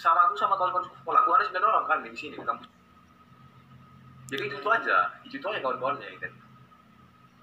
Sama 0.00 0.24
aku 0.24 0.34
sama 0.34 0.56
kawan-kawan 0.56 0.88
sekolah, 0.88 1.20
aku 1.20 1.30
ada 1.36 1.44
sembilan 1.44 1.68
orang 1.68 1.84
kami 1.84 2.08
di 2.08 2.18
sini 2.18 2.34
di 2.40 2.40
kampus. 2.40 2.68
Jadi 4.32 4.42
itu, 4.48 4.56
itu 4.56 4.68
aja, 4.72 4.96
itu, 5.28 5.36
aja 5.44 5.60
kawan-kawannya 5.60 6.08
kan. 6.16 6.32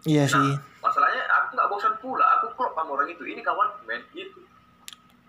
Iya 0.07 0.23
Nah, 0.25 0.33
sih. 0.33 0.51
masalahnya 0.81 1.21
aku 1.29 1.47
nggak 1.53 1.69
bosan 1.69 1.93
pula, 2.01 2.25
aku 2.39 2.45
klop 2.57 2.73
sama 2.73 2.95
orang 2.97 3.11
itu. 3.11 3.21
Ini 3.27 3.41
kawan 3.45 3.69
men, 3.85 4.01
gitu. 4.15 4.39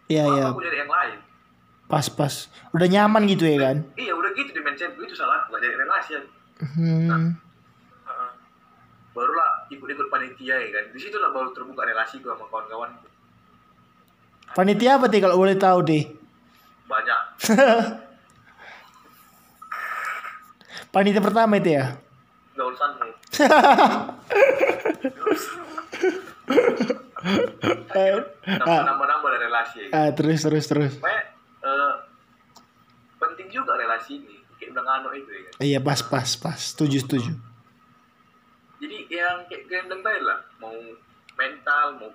Iya 0.08 0.24
iya. 0.24 0.44
Aku 0.48 0.62
jadi 0.64 0.86
yang 0.86 0.92
lain. 0.92 1.18
Pas 1.88 2.06
pas. 2.08 2.34
Udah 2.72 2.88
nyaman 2.88 3.28
gitu 3.28 3.44
ya 3.44 3.58
kan. 3.60 3.76
Iya, 3.96 4.12
udah 4.16 4.30
gitu 4.32 4.50
di 4.54 4.60
mindset 4.64 4.96
itu 4.96 5.16
salah, 5.16 5.44
nggak 5.48 5.60
jadi 5.60 5.74
relasi 5.84 6.10
ya. 6.16 6.20
Hmm. 6.64 7.32
Heeh. 8.06 8.30
Barulah 9.16 9.66
ikut-ikut 9.68 10.06
panitia 10.08 10.56
ya 10.56 10.68
kan. 10.72 10.84
Di 10.94 10.98
situ 11.00 11.16
lah 11.18 11.32
baru 11.34 11.50
terbuka 11.52 11.82
relasi 11.84 12.20
gue 12.22 12.30
sama 12.30 12.46
kawan-kawan. 12.48 12.92
Panitia 14.54 14.96
apa 14.96 15.10
sih 15.10 15.20
kalau 15.20 15.36
boleh 15.36 15.56
tahu 15.58 15.80
deh? 15.84 16.04
Banyak. 16.88 17.20
Panitia 20.88 21.20
pertama 21.20 21.56
itu 21.56 21.70
ya. 21.70 21.96
Gak 22.54 22.64
urusanmu. 22.64 23.08
Ah, 27.18 28.14
Nambah-nambah 28.86 29.28
dari 29.34 29.42
relasi 29.44 29.78
ah, 29.90 30.08
terus 30.14 30.40
terus 30.40 30.64
terus. 30.64 30.92
Pokoknya 30.96 31.20
eh, 31.60 31.92
penting 33.18 33.48
juga 33.50 33.74
relasi 33.74 34.22
ini 34.22 34.38
kayak 34.56 34.70
udah 34.72 34.84
ngano 34.86 35.10
itu 35.12 35.28
ya 35.28 35.40
kan 35.42 35.52
Iya 35.58 35.78
pas 35.82 36.00
pas 36.00 36.28
pas. 36.38 36.56
Setuju 36.58 36.98
setuju. 37.02 37.32
jadi 38.78 38.96
yang 39.10 39.42
kayak 39.50 39.66
gendeng 39.66 40.00
tadi 40.00 40.22
lah 40.22 40.38
mau 40.62 40.72
mental 41.34 41.98
mau 41.98 42.10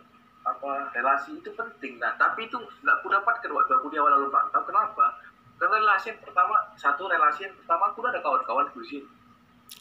apa 0.53 0.71
relasi 0.91 1.33
itu 1.35 1.49
penting 1.51 1.97
nah 1.97 2.13
tapi 2.13 2.45
itu 2.45 2.55
nggak 2.55 2.95
aku 2.99 3.07
dapatkan 3.09 3.49
waktu 3.49 3.71
aku 3.73 3.87
di 3.89 3.97
awal 3.97 4.13
lalu 4.13 4.29
kenapa 4.29 5.05
karena 5.53 5.75
relasi 5.77 6.11
yang 6.11 6.19
pertama 6.19 6.55
satu 6.73 7.05
relasi 7.05 7.39
yang 7.43 7.55
pertama 7.55 7.89
aku 7.89 7.97
udah 7.99 8.11
ada 8.11 8.21
kawan-kawan 8.21 8.67
di 8.69 8.85
sini 8.85 9.07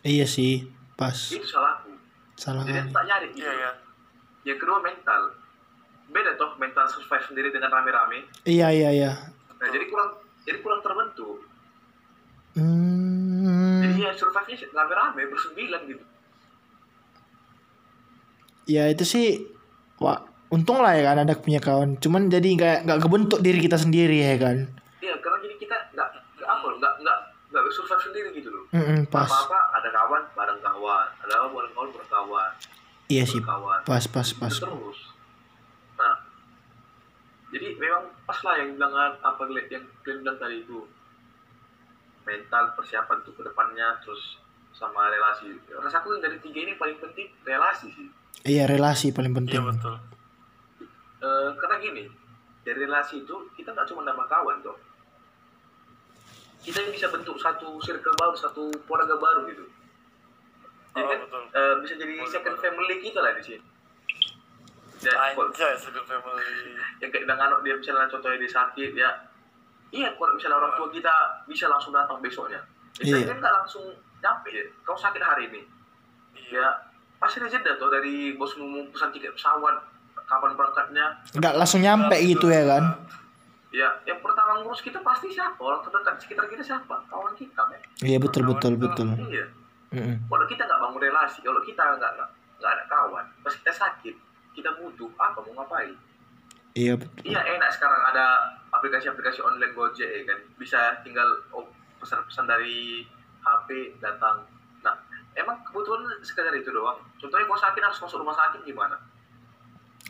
Iya 0.03 0.25
sih. 0.25 0.65
Pas. 0.93 1.15
itu 1.29 1.43
salahku 1.43 1.91
Salah 2.33 2.65
jadi 2.65 2.81
aku 2.83 2.91
tak 2.91 3.05
nyari 3.05 3.27
gitu 3.31 3.43
Iya, 3.43 3.53
iya. 3.53 3.71
yang 4.45 4.59
kedua 4.59 4.79
mental 4.79 5.21
beda 6.09 6.37
toh 6.37 6.57
mental 6.57 6.85
survive 6.87 7.25
sendiri 7.25 7.49
dengan 7.49 7.69
rame-rame 7.69 8.25
Iya 8.45 8.69
iya 8.71 8.91
iya. 8.93 9.13
nah 9.57 9.69
jadi 9.69 9.85
kurang 9.87 10.17
jadi 10.43 10.59
kurang 10.61 10.81
terbentuk 10.81 11.45
Hmm. 12.53 13.81
jadi 13.81 13.97
ya 13.99 14.13
survive 14.13 14.45
nya 14.47 14.57
rame-rame 14.73 15.23
bersembilan 15.27 15.83
gitu 15.87 16.05
Ya 18.63 18.87
itu 18.87 19.03
sih. 19.03 19.43
Wah, 19.99 20.23
untung 20.53 20.79
lah 20.79 20.93
ya 20.93 21.09
kan 21.09 21.19
ada 21.19 21.35
punya 21.35 21.59
kawan. 21.59 21.97
Cuman 21.97 22.29
jadi 22.29 22.45
nggak 22.45 22.77
nggak 22.85 23.01
kebentuk 23.01 23.41
diri 23.41 23.59
kita 23.59 23.75
sendiri 23.75 24.21
ya 24.21 24.37
kan. 24.37 24.57
Iya, 25.01 25.17
karena 25.19 25.39
jadi 25.41 25.55
kita 25.57 25.77
nggak 25.91 26.09
nggak 26.13 26.49
apa, 26.49 26.67
nggak 26.77 26.93
nggak 27.01 27.19
nggak 27.49 27.63
survive 27.71 28.03
sendiri 28.03 28.29
gitu 28.33 28.49
loh. 28.49 28.65
Mm-mm, 28.71 29.09
pas. 29.09 29.25
Apa 29.25 29.49
apa 29.49 29.59
ada 29.75 29.89
kawan 29.91 30.23
bareng 30.33 30.61
kawan, 30.61 31.07
ada 31.19 31.33
apa 31.35 31.49
bareng 31.51 31.73
kawan 31.73 31.89
bareng 31.91 32.11
kawan, 32.11 32.51
Iya 33.09 33.25
sih. 33.25 33.41
kawan. 33.41 33.81
Pas 33.83 34.05
pas 34.07 34.29
pas. 34.31 34.53
Terus. 34.53 34.99
Nah, 35.97 36.15
jadi 37.49 37.77
memang 37.77 38.13
pas 38.23 38.39
lah 38.39 38.55
yang 38.57 38.77
bilang 38.77 38.93
apa 39.19 39.41
yang 39.45 39.85
kalian 40.03 40.21
bilang 40.21 40.37
tadi 40.37 40.61
itu 40.61 40.79
mental 42.23 42.65
persiapan 42.73 43.17
untuk 43.19 43.35
ke 43.35 43.43
depannya 43.43 43.99
terus 43.99 44.39
sama 44.73 45.09
relasi. 45.09 45.51
Rasaku 45.69 46.17
yang 46.17 46.23
dari 46.23 46.39
tiga 46.39 46.61
ini 46.61 46.73
paling 46.77 46.97
penting 46.97 47.29
relasi 47.43 47.89
sih. 47.91 48.09
Iya 48.43 48.65
relasi 48.67 49.11
paling 49.11 49.33
Iya 49.33 49.39
penting. 49.39 49.61
betul. 49.67 49.97
Eh, 51.23 51.51
karena 51.55 51.77
gini, 51.79 52.05
dari 52.61 52.79
relasi 52.81 53.23
itu 53.23 53.37
kita 53.55 53.71
nggak 53.71 53.87
cuma 53.87 54.03
nambah 54.03 54.27
kawan 54.27 54.59
toh. 54.59 54.75
Kita 56.61 56.79
bisa 56.89 57.07
bentuk 57.09 57.39
satu 57.39 57.79
circle 57.79 58.15
baru, 58.15 58.35
satu 58.35 58.71
keluarga 58.83 59.15
baru 59.17 59.47
gitu. 59.47 59.67
Jadi 60.93 60.99
Oh, 60.99 61.09
kan 61.09 61.19
betul. 61.23 61.43
eh, 61.49 61.75
bisa 61.81 61.95
jadi 61.97 62.13
Keluarga 62.17 62.33
second 62.33 62.55
baru. 62.55 62.65
family 62.65 62.95
kita 63.01 63.19
lah 63.19 63.33
di 63.33 63.43
sini. 63.43 63.65
Ya, 65.03 65.15
Anjay, 65.35 65.75
second 65.77 66.07
family. 66.07 66.47
yang 67.03 67.11
kayak 67.11 67.25
dengan 67.25 67.39
anak 67.41 67.61
dia 67.63 67.75
misalnya 67.75 68.07
contohnya 68.07 68.39
dia 68.39 68.51
sakit 68.53 68.91
ya, 68.93 69.11
iya 69.91 70.15
kalau 70.15 70.31
misalnya 70.33 70.59
orang 70.59 70.75
tua 70.77 70.89
kita 70.89 71.15
bisa 71.45 71.67
langsung 71.67 71.91
datang 71.91 72.19
besoknya. 72.19 72.63
Ya, 72.99 73.15
Iya. 73.15 73.27
kan 73.27 73.39
nggak 73.39 73.55
langsung 73.57 73.83
nyampe 74.21 74.51
ya. 74.51 74.63
Kau 74.83 74.95
sakit 74.95 75.19
hari 75.19 75.49
ini, 75.49 75.63
Iya. 76.37 76.63
ya 76.63 76.67
pasti 77.19 77.39
ada 77.39 77.49
jeda 77.49 77.75
tuh 77.75 77.87
dari 77.89 78.35
bos 78.35 78.55
mau 78.55 78.87
pesan 78.89 79.11
tiket 79.11 79.35
pesawat, 79.35 79.75
kapan 80.29 80.53
berangkatnya, 80.57 81.07
Nggak 81.37 81.55
langsung 81.59 81.81
nyampe 81.83 82.17
gitu 82.23 82.47
ya 82.49 82.65
kan. 82.67 82.85
Ya, 83.73 83.89
yang 84.05 84.21
pertama 84.21 84.61
ngurus 84.61 84.85
kita 84.85 85.01
pasti 85.01 85.33
siapa? 85.33 85.57
Orang 85.57 85.81
terdekat 85.81 86.21
sekitar 86.21 86.45
kita 86.45 86.61
siapa? 86.61 86.93
Kawan 87.09 87.33
kita, 87.33 87.63
men. 87.73 87.81
Iya 88.05 88.21
betul 88.21 88.45
betul 88.45 88.77
betul. 88.77 89.17
Iya. 89.33 89.49
Mm-mm. 89.93 90.29
Kalau 90.29 90.47
kita 90.49 90.69
nggak 90.69 90.81
bangun 90.81 91.01
relasi, 91.01 91.41
kalau 91.41 91.61
kita 91.65 91.81
nggak 91.97 92.11
nggak 92.21 92.29
nggak 92.61 92.73
ada 92.77 92.85
kawan, 92.89 93.25
pas 93.41 93.55
kita 93.57 93.73
sakit, 93.73 94.15
kita 94.53 94.71
butuh 94.77 95.09
apa 95.17 95.41
mau 95.41 95.65
ngapain 95.65 95.97
iya 96.77 96.97
betul 96.97 97.25
iya 97.25 97.41
enak 97.57 97.71
sekarang 97.73 98.01
ada 98.13 98.57
aplikasi-aplikasi 98.73 99.45
online 99.45 99.73
Gojek 99.77 100.09
ya 100.09 100.23
kan 100.29 100.39
bisa 100.57 100.81
tinggal 101.05 101.27
oh, 101.53 101.69
pesan-pesan 102.01 102.49
dari 102.49 103.05
HP 103.43 103.99
datang 104.01 104.45
nah 104.81 104.97
emang 105.37 105.61
kebutuhan 105.69 106.05
sekedar 106.25 106.53
itu 106.57 106.73
doang 106.73 107.01
contohnya 107.21 107.45
kalau 107.49 107.61
sakit 107.61 107.83
harus 107.83 108.01
masuk 108.01 108.21
rumah 108.25 108.37
sakit 108.37 108.65
gimana 108.65 108.97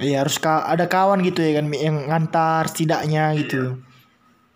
iya 0.01 0.25
harus 0.25 0.41
ka 0.41 0.65
ada 0.65 0.89
kawan 0.89 1.21
gitu 1.21 1.45
ya 1.45 1.61
kan 1.61 1.69
yang 1.69 2.09
ngantar 2.09 2.65
setidaknya 2.71 3.37
gitu. 3.37 3.77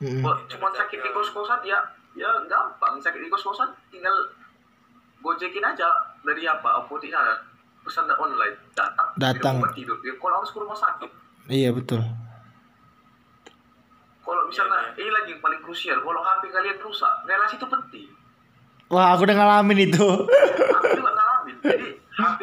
Mm-mm. 0.00 0.20
Kalau 0.24 0.36
cuma 0.48 0.68
sakit 0.72 0.98
di 1.00 1.10
kos-kosan 1.12 1.60
ya 1.64 1.76
ya 2.16 2.28
gampang. 2.48 3.00
Sakit 3.00 3.20
di 3.20 3.28
kos-kosan 3.28 3.68
tinggal 3.88 4.12
gojekin 5.20 5.64
aja 5.64 5.88
dari 6.24 6.44
apa 6.48 6.84
apotek 6.84 7.12
sana. 7.12 7.36
Pesan 7.84 8.08
online 8.18 8.56
datang 8.74 9.08
Datang. 9.14 9.54
tidur. 9.70 9.94
Ya, 10.02 10.10
kalau 10.18 10.42
harus 10.42 10.50
ke 10.50 10.58
rumah 10.58 10.74
sakit. 10.74 11.10
Iya 11.46 11.70
betul. 11.70 12.02
Kalau 14.26 14.42
misalnya 14.50 14.90
ini 14.98 15.06
lagi 15.06 15.38
yang 15.38 15.42
paling 15.44 15.62
krusial 15.62 16.02
kalau 16.02 16.18
HP 16.18 16.50
kalian 16.50 16.78
rusak 16.82 17.12
relasi 17.30 17.54
itu 17.54 17.66
penting. 17.70 18.08
Wah 18.90 19.14
aku 19.14 19.22
udah 19.22 19.36
ngalamin 19.38 19.86
itu. 19.86 20.02
Aku 20.02 20.86
juga 20.98 21.12
ngalamin. 21.14 21.56
Jadi 21.62 21.88
HP 22.16 22.40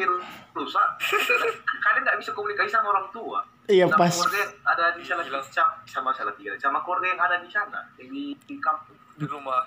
rusak. 0.54 0.88
Kalian 1.84 2.02
nggak 2.06 2.18
bisa 2.22 2.32
komunikasi 2.38 2.70
sama 2.70 2.94
orang 2.94 3.10
tua. 3.10 3.42
Iya 3.66 3.90
sama 3.90 4.06
pas. 4.06 4.14
keluarga 4.14 4.38
yang 4.44 4.54
ada 4.68 4.86
di 4.94 5.04
sana 5.08 5.22
sama, 5.26 5.74
sama 5.90 6.10
salah 6.14 6.34
tiga. 6.38 6.54
Sama 6.62 6.86
keluarga 6.86 7.08
yang 7.10 7.22
ada 7.22 7.38
di 7.42 7.50
sana 7.50 7.82
yang 7.98 8.10
di, 8.14 8.38
di 8.46 8.56
kampung. 8.62 8.98
Di 9.18 9.26
rumah. 9.26 9.66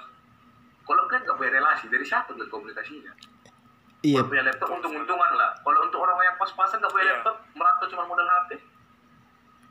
Kalau 0.87 1.03
kan 1.11 1.27
nggak 1.27 1.35
punya 1.35 1.51
relasi. 1.59 1.91
Dari 1.91 2.07
siapa 2.07 2.31
tuh 2.31 2.47
komunikasinya? 2.47 3.11
Iya. 4.07 4.23
Kalau 4.23 4.31
punya 4.31 4.45
laptop 4.47 4.69
untung-untungan 4.71 5.31
lah. 5.35 5.51
Kalau 5.59 5.79
untuk 5.83 5.99
orang 5.99 6.17
yang 6.23 6.37
pas-pasan 6.39 6.79
nggak 6.79 6.93
punya 6.95 7.05
Iya. 7.05 7.13
laptop, 7.19 7.37
merantau 7.59 7.87
cuma 7.91 8.05
modal 8.07 8.27
HP. 8.31 8.51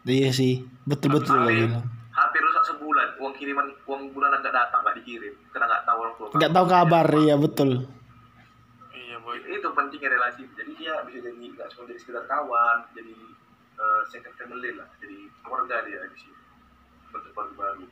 iya 0.06 0.30
sih. 0.36 0.68
Betul 0.86 1.18
betul 1.18 1.34
HP, 1.34 1.50
gitu 1.66 1.80
HP 2.16 2.34
rusak 2.40 2.64
sebulan, 2.72 3.08
uang 3.20 3.34
kiriman, 3.36 3.68
uang 3.88 4.16
bulanan 4.16 4.40
nggak 4.40 4.56
datang, 4.56 4.80
nggak 4.88 4.96
dikirim, 5.04 5.36
karena 5.52 5.68
nggak 5.68 5.84
tahu 5.84 5.98
orang 6.00 6.16
tua. 6.16 6.28
nggak 6.32 6.52
tahu 6.56 6.66
kabar 6.72 7.08
iya 7.20 7.36
betul 7.36 7.70
Itu 9.46 9.68
pentingnya 9.72 10.10
relasi. 10.14 10.46
Jadi 10.58 10.72
dia 10.78 11.02
bisa 11.06 11.20
jadi 11.22 11.34
nggak 11.38 11.68
cuma 11.74 11.84
jadi 11.90 12.00
sekedar 12.02 12.26
kawan, 12.26 12.78
jadi 12.98 13.16
eh, 13.78 14.02
second 14.10 14.36
family 14.38 14.74
lah, 14.76 14.90
jadi 14.98 15.30
keluarga 15.46 15.86
dia 15.86 16.02
di 16.10 16.18
sini. 16.18 16.38
Bentuk 17.14 17.32
keluarga 17.34 17.54
baru. 17.56 17.86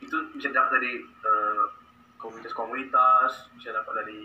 Itu 0.00 0.16
bisa 0.36 0.48
dapat 0.54 0.70
dari 0.78 0.92
eh, 1.02 1.64
komunitas-komunitas, 2.16 3.52
bisa 3.58 3.70
dapat 3.74 3.92
dari 4.04 4.22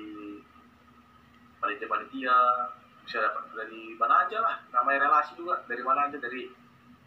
panitia-panitia, 1.62 2.38
bisa 3.06 3.18
dapat 3.22 3.44
dari 3.54 3.94
mana 3.98 4.26
aja 4.26 4.38
lah. 4.42 4.56
Namanya 4.74 5.10
relasi 5.10 5.38
juga, 5.38 5.62
dari 5.66 5.84
mana 5.86 6.10
aja 6.10 6.18
dari 6.18 6.50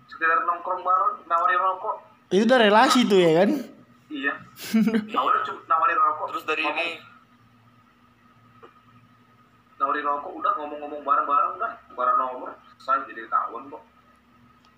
sekedar 0.04 0.44
nongkrong 0.44 0.84
bareng, 0.84 1.24
nawarin 1.24 1.56
rokok, 1.56 1.96
itu 2.28 2.44
udah 2.44 2.60
relasi 2.60 3.08
tuh 3.08 3.20
ya 3.24 3.40
kan 3.40 3.50
iya. 4.12 4.36
Awalnya 5.16 5.40
cuma 5.48 5.60
nawarin 5.64 5.96
rokok, 5.96 6.26
terus 6.28 6.44
dari 6.44 6.60
ini 6.60 7.00
nawarin 9.84 10.00
rokok 10.02 10.32
udah 10.34 10.52
ngomong-ngomong 10.56 11.02
bareng-bareng 11.02 11.52
udah 11.54 11.70
bareng 11.90 12.16
nomor 12.16 12.48
selesai 12.74 13.04
jadi 13.06 13.28
kawan 13.28 13.68
kok. 13.68 13.82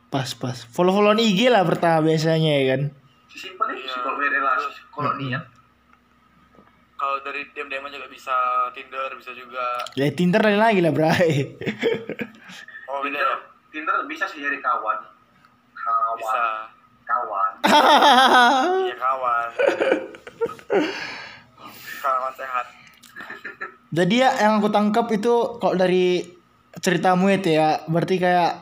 pas 0.06 0.28
pas 0.32 0.58
follow 0.66 0.90
followan 0.92 1.18
IG 1.18 1.46
lah 1.46 1.62
pertama 1.62 2.02
biasanya 2.04 2.52
ya 2.52 2.64
kan 2.68 2.82
Si 3.26 3.38
simpel 3.40 3.68
itu 3.70 3.84
Iya. 3.84 3.92
sih 3.92 4.00
kalau 4.00 4.18
relasi, 4.18 4.68
kalau 4.88 5.10
Mm-mm. 5.12 5.22
niat. 5.24 5.44
kalau 6.96 7.16
dari 7.20 7.44
DM 7.50 7.68
DM 7.68 7.86
juga 7.86 8.08
bisa 8.08 8.32
Tinder 8.70 9.10
bisa 9.12 9.30
juga 9.30 9.62
ya 9.92 10.08
Tinder 10.10 10.40
lain 10.40 10.56
lagi 10.56 10.80
lah 10.80 10.90
bray 10.90 11.54
oh 12.88 12.98
beda 12.98 13.12
Tinder, 13.12 13.22
ya 13.22 13.36
Tinder 13.68 13.96
bisa 14.06 14.24
sih 14.24 14.40
jadi 14.40 14.56
kawan. 14.56 14.98
Kawan, 15.76 16.14
bisa 16.16 16.42
kawan. 17.04 17.50
iya 18.82 18.96
kawan 18.96 19.48
kawan 22.00 22.32
sehat 22.32 22.66
jadi 23.96 24.14
ya 24.14 24.30
yang 24.44 24.60
aku 24.60 24.68
tangkap 24.68 25.08
itu 25.08 25.56
kalau 25.56 25.72
dari 25.72 26.20
ceritamu 26.76 27.32
itu 27.32 27.56
ya 27.56 27.80
berarti 27.88 28.20
kayak 28.20 28.52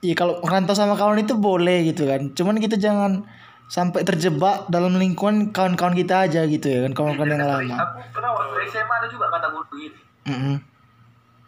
ya 0.00 0.14
kalau 0.16 0.40
merantau 0.40 0.72
sama 0.72 0.96
kawan 0.96 1.20
itu 1.20 1.36
boleh 1.36 1.84
gitu 1.92 2.08
kan 2.08 2.32
cuman 2.32 2.56
kita 2.56 2.80
jangan 2.80 3.28
sampai 3.68 4.04
terjebak 4.04 4.68
dalam 4.68 4.96
lingkungan 4.96 5.52
kawan-kawan 5.52 5.96
kita 5.96 6.28
aja 6.28 6.44
gitu 6.44 6.68
ya 6.68 6.84
kan 6.88 6.92
kawan-kawan 6.92 7.32
yang 7.32 7.44
lama 7.44 7.76
Aku 7.80 8.00
kenapa 8.12 8.44
waktu 8.44 8.68
SMA 8.68 8.94
ada 9.00 9.08
juga 9.08 9.26
kata 9.32 9.48
guru 9.52 9.76
ini. 9.80 10.00
Mm-mm. 10.28 10.56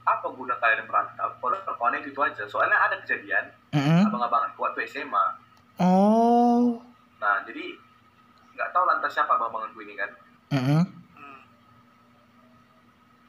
Apa 0.06 0.26
guna 0.32 0.56
kalian 0.56 0.88
merantau? 0.88 1.28
Kalau 1.40 1.58
kawan 1.76 2.00
itu 2.00 2.20
aja. 2.20 2.44
Soalnya 2.48 2.76
ada 2.80 2.96
kejadian 3.04 3.44
Mm-mm. 3.76 4.08
abang-abangan 4.08 4.52
waktu 4.56 4.88
SMA. 4.88 5.24
oh 5.80 6.80
Nah, 7.20 7.44
jadi 7.44 7.76
nggak 8.56 8.68
tahu 8.72 8.84
lantas 8.88 9.12
siapa 9.12 9.36
abang-abanganku 9.36 9.80
ini 9.84 9.94
kan. 9.96 10.10
Mm-mm. 10.56 10.80
hmm. 10.82 11.05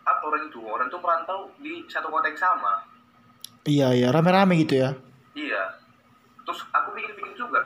Apa 0.08 0.24
orang 0.24 0.44
itu? 0.46 0.60
Orang 0.62 0.88
itu 0.88 0.98
merantau 0.98 1.40
di 1.58 1.84
satu 1.86 2.08
kota 2.08 2.26
yang 2.26 2.40
sama. 2.40 2.74
iya 3.64 3.92
iya 3.92 4.08
rame-rame 4.08 4.56
gitu 4.58 4.80
ya 4.80 4.96
Iya. 5.34 5.64
Terus 6.42 6.64
aku 6.72 6.92
pikir-pikir 6.92 7.36
juga. 7.36 7.60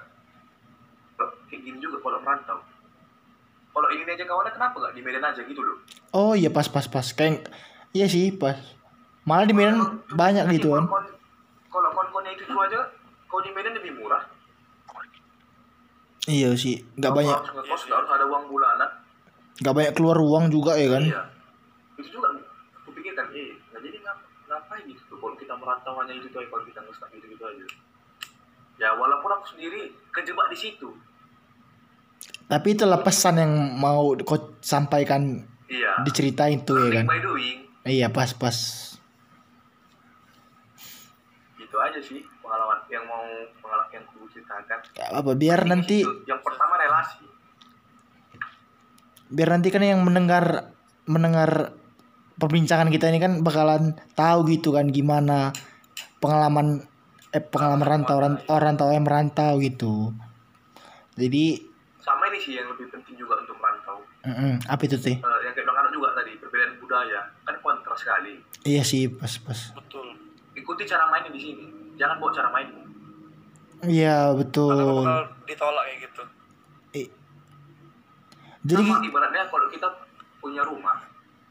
Kayak 1.45 1.61
gini 1.61 1.77
juga 1.77 1.97
kalau 1.99 2.17
merantau. 2.19 2.57
Kalau 3.69 3.87
ini 3.89 4.03
aja 4.05 4.25
kawannya 4.25 4.51
kenapa 4.51 4.75
nggak 4.75 4.93
di 4.93 5.01
Medan 5.01 5.23
aja 5.23 5.41
gitu 5.41 5.61
loh? 5.61 5.77
oh 6.11 6.33
iya 6.33 6.49
pas 6.49 6.65
pas 6.65 6.83
pas 6.85 7.07
kayak 7.07 7.47
iya 7.89 8.03
sih 8.03 8.33
pas 8.33 8.59
malah 9.21 9.45
di 9.45 9.53
Medan 9.53 9.79
banyak 10.09 10.43
gitu 10.51 10.73
kan 10.73 10.83
Kalau 10.83 10.91
kon- 10.91 11.15
Kalau 11.71 11.89
kon-konnya 11.89 12.35
itu 12.35 12.43
aja, 12.51 12.83
kalau 13.25 13.41
di 13.41 13.51
Medan 13.51 13.71
lebih 13.73 13.95
murah. 13.95 14.27
iya 16.27 16.51
sih 16.53 16.83
nggak 16.93 17.11
banyak 17.11 17.31
Harus 17.33 17.53
ngekos, 17.55 17.81
harus 17.87 18.09
ada 18.11 18.25
uang 18.25 18.43
bulanan. 18.45 18.89
nggak 19.57 19.71
banyak 19.73 19.93
keluar 19.93 20.17
uang 20.19 20.49
juga 20.49 20.75
ya 20.75 20.87
kan 20.89 21.03
Iya. 21.05 21.21
Itu 21.95 22.09
juga 22.11 22.27
aku 22.75 22.89
pikirkan, 22.91 23.29
eh, 23.31 23.55
nggak 23.67 23.81
jadi 23.83 23.97
ngap 24.01 24.17
ngapain 24.81 24.97
gitu 24.97 25.13
kalau 25.15 25.35
kita 25.37 25.53
merantau 25.53 25.93
hanya 26.01 26.13
itu 26.15 26.27
aja, 26.31 26.47
kalau 26.47 26.63
kita 26.65 26.79
ngestak 26.81 27.09
gitu 27.13 27.25
gitu 27.29 27.43
aja. 27.43 27.65
Ya 28.77 28.89
walaupun 28.97 29.29
aku 29.31 29.45
sendiri 29.47 29.79
kejebak 30.11 30.49
di 30.49 30.57
situ. 30.57 30.89
tapi 32.45 32.75
itulah 32.75 32.99
pesan 32.99 33.39
yang 33.39 33.53
mau 33.79 34.11
kau 34.19 34.35
sampaikan 34.59 35.47
Iya. 35.71 36.03
diceritain 36.03 36.59
tuh 36.61 36.83
ya 36.83 36.99
kan 36.99 37.07
by 37.07 37.23
doing. 37.23 37.63
iya 37.87 38.11
pas 38.11 38.35
pas 38.35 38.57
Itu 41.55 41.75
aja 41.79 41.95
sih 42.03 42.19
pengalaman 42.43 42.83
yang 42.91 43.07
mau 43.07 43.23
pengalaman 43.55 43.87
yang 43.89 44.03
aku 44.03 44.27
ceritakan. 44.27 44.83
Gak 44.91 45.09
apa 45.15 45.31
biar 45.31 45.63
nanti 45.63 46.03
Itu. 46.03 46.27
yang 46.27 46.43
pertama 46.43 46.75
relasi. 46.75 47.23
biar 49.31 49.47
nanti 49.47 49.71
kan 49.71 49.79
yang 49.79 50.03
mendengar 50.03 50.75
mendengar 51.07 51.71
perbincangan 52.41 52.89
kita 52.89 53.05
ini 53.07 53.19
kan 53.19 53.39
bakalan 53.39 53.83
tahu 54.11 54.49
gitu 54.49 54.73
kan 54.73 54.89
gimana 54.89 55.53
pengalaman 56.17 56.81
eh 57.29 57.39
pengalaman 57.39 57.85
rantau 57.87 58.17
ran- 58.17 58.41
orang 58.45 58.73
rantau 58.73 58.89
yang 58.89 59.05
merantau 59.05 59.55
gitu 59.57 60.09
jadi 61.13 61.69
Sama 61.97 62.25
ini 62.27 62.41
sih 62.41 62.57
yang 62.57 62.65
lebih 62.67 62.89
penting 62.89 63.13
juga 63.13 63.37
untuk 63.37 63.53
merantau. 63.55 64.01
mm-mm, 64.25 64.65
apa 64.65 64.81
itu 64.81 64.97
teh 64.97 65.13
Eh, 65.13 65.39
yang 65.39 65.53
kayak 65.53 65.69
anak 65.69 65.93
juga 65.93 66.09
tadi 66.11 66.33
perbedaan 66.35 66.73
budaya 66.75 67.29
kan 67.45 67.55
kontras 67.61 68.01
sekali. 68.01 68.41
iya 68.63 68.81
sih 68.81 69.05
pas 69.07 69.29
pas 69.37 69.69
betul 69.71 70.17
Ikuti 70.51 70.83
cara 70.83 71.05
mainnya 71.07 71.29
di 71.29 71.37
sini. 71.39 71.65
Jangan 71.95 72.17
bawa 72.17 72.31
cara 72.31 72.49
main. 72.49 72.67
iya 73.83 74.27
karena 74.27 74.35
betul 74.35 74.73
bakal 74.97 75.17
ditolak 75.43 75.83
kayak 75.83 75.99
gitu 76.03 76.23
I- 76.95 77.13
jadi 78.63 78.81
Sama 78.83 79.01
ibaratnya 79.03 79.43
kalau 79.47 79.67
kita 79.67 79.87
punya 80.37 80.61
rumah, 80.61 80.97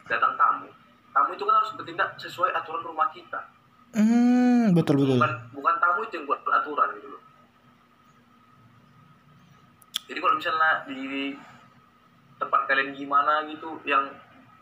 datang 0.04 0.34
tamu, 0.34 0.66
tamu 1.10 1.30
itu 1.30 1.42
kan 1.42 1.54
harus 1.56 1.70
bertindak 1.74 2.08
sesuai 2.16 2.50
aturan 2.52 2.82
rumah 2.82 3.10
kita. 3.10 3.40
hmm, 3.92 4.70
betul 4.72 4.98
betul 4.98 5.16
Bukan 5.16 5.32
bukan 5.52 5.74
tamu 5.76 6.00
itu 6.02 6.14
yang 6.14 6.24
buat 6.24 6.40
aturan 6.42 6.88
gitu 6.94 7.08
loh. 7.08 7.22
Jadi 10.06 10.18
kalau 10.18 10.34
misalnya 10.36 10.70
di 10.84 11.34
tempat 12.36 12.60
kalian 12.66 12.90
gimana 12.92 13.46
gitu 13.46 13.78
yang 13.84 14.10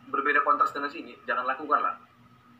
berbeda 0.06 0.40
kontras 0.42 0.72
dengan 0.72 0.88
sini, 0.88 1.16
jangan 1.24 1.44
lakukan 1.44 1.78
lah. 1.78 1.94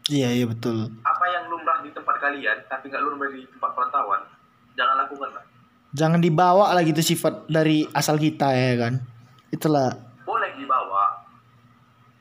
iya 0.07 0.33
iya 0.33 0.45
betul 0.45 0.89
Apa 1.03 1.25
yang 1.29 1.49
lumrah 1.49 1.81
di 1.81 1.91
tempat 1.91 2.17
kalian, 2.17 2.65
tapi 2.65 2.89
nggak 2.89 3.03
lumrah 3.03 3.29
di 3.29 3.45
tempat 3.47 3.71
perantauan, 3.73 4.25
jangan 4.73 4.97
lakukan 4.99 5.31
lah. 5.31 5.45
jangan 5.91 6.17
dibawa 6.19 6.73
lah 6.73 6.81
gitu 6.83 7.01
sifat 7.03 7.45
dari 7.47 7.85
asal 7.91 8.17
kita 8.17 8.53
ya 8.53 8.77
kan 8.79 9.01
itulah 9.49 9.89
Boleh 10.23 10.53
dibawa, 10.55 11.25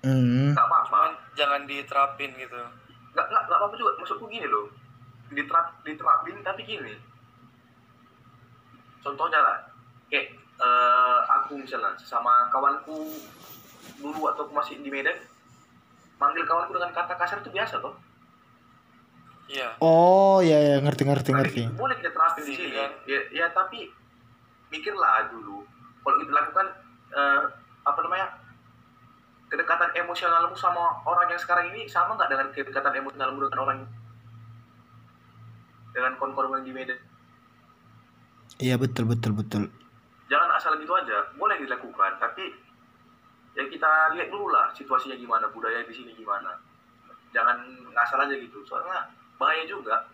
hmm, 0.01 0.51
nggak 0.51 0.63
apa-apa. 0.63 1.16
Jangan 1.37 1.63
diterapin 1.63 2.33
gitu. 2.33 2.57
Nggak 3.13 3.25
nggak 3.29 3.43
nggak 3.45 3.57
apa-apa 3.61 3.75
juga. 3.77 3.91
Maksudku 4.01 4.25
gini 4.27 4.49
loh. 4.49 4.73
Diterap 5.29 5.77
diterapin 5.85 6.41
tapi 6.41 6.61
gini. 6.65 6.93
Contohnya 8.99 9.39
lah. 9.39 9.57
Kayak 10.09 10.33
eh, 10.57 11.19
aku 11.37 11.61
misalnya 11.61 11.93
sama 12.01 12.49
kawanku 12.49 13.13
dulu 13.97 14.17
waktu 14.25 14.41
aku 14.43 14.53
masih 14.53 14.73
di 14.81 14.89
Medan 14.89 15.15
manggil 16.17 16.43
kawanku 16.43 16.73
dengan 16.73 16.91
kata 16.91 17.13
kasar 17.13 17.39
itu 17.39 17.53
biasa 17.53 17.77
toh. 17.77 17.93
Iya. 19.47 19.79
Oh, 19.79 20.43
ya 20.43 20.59
ya 20.59 20.77
ngerti 20.83 21.07
ngerti 21.07 21.29
ngerti. 21.31 21.61
boleh 21.79 21.95
kita 22.01 22.11
terapin 22.11 22.43
di 22.43 22.51
Sini 22.51 22.67
sini. 22.67 22.75
kan. 22.75 22.91
ya, 23.07 23.19
ya 23.31 23.45
tapi 23.55 23.87
mikirlah 24.67 25.31
dulu. 25.31 25.63
Kalau 26.03 26.17
kita 26.19 26.31
lakukan 26.33 26.67
eh, 27.15 27.41
apa 27.85 27.99
namanya 28.03 28.27
kedekatan 29.47 29.91
emosionalmu 29.95 30.55
sama 30.55 30.99
orang 31.07 31.31
yang 31.31 31.39
sekarang 31.39 31.71
ini 31.71 31.87
sama 31.87 32.15
nggak 32.19 32.29
dengan 32.31 32.47
kedekatan 32.51 32.93
emosionalmu 32.99 33.47
dengan 33.47 33.59
orang 33.63 33.79
dengan 35.95 36.13
kon-kon 36.19 36.51
yang 36.51 36.65
di 36.67 36.73
Medan 36.75 36.99
Iya 38.57 38.75
betul 38.79 39.05
betul 39.05 39.37
betul. 39.37 39.69
jangan 40.27 40.49
asal 40.57 40.75
gitu 40.81 40.91
aja 40.91 41.29
boleh 41.39 41.55
dilakukan 41.61 42.19
tapi 42.19 42.67
ya 43.57 43.65
kita 43.65 44.13
lihat 44.13 44.29
dulu 44.29 44.53
lah 44.53 44.69
situasinya 44.77 45.17
gimana 45.17 45.49
budaya 45.49 45.81
di 45.81 45.89
sini 45.89 46.13
gimana. 46.13 46.53
Jangan 47.33 47.57
ngasal 47.89 48.21
aja 48.21 48.37
gitu 48.37 48.61
soalnya 48.61 49.09
bahaya 49.41 49.65
juga. 49.65 50.05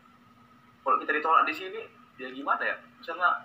Kalau 0.79 0.95
kita 1.03 1.11
ditolak 1.11 1.43
di 1.43 1.53
sini 1.53 1.81
ya 2.15 2.31
gimana 2.31 2.63
ya? 2.63 2.75
Misalnya 2.95 3.35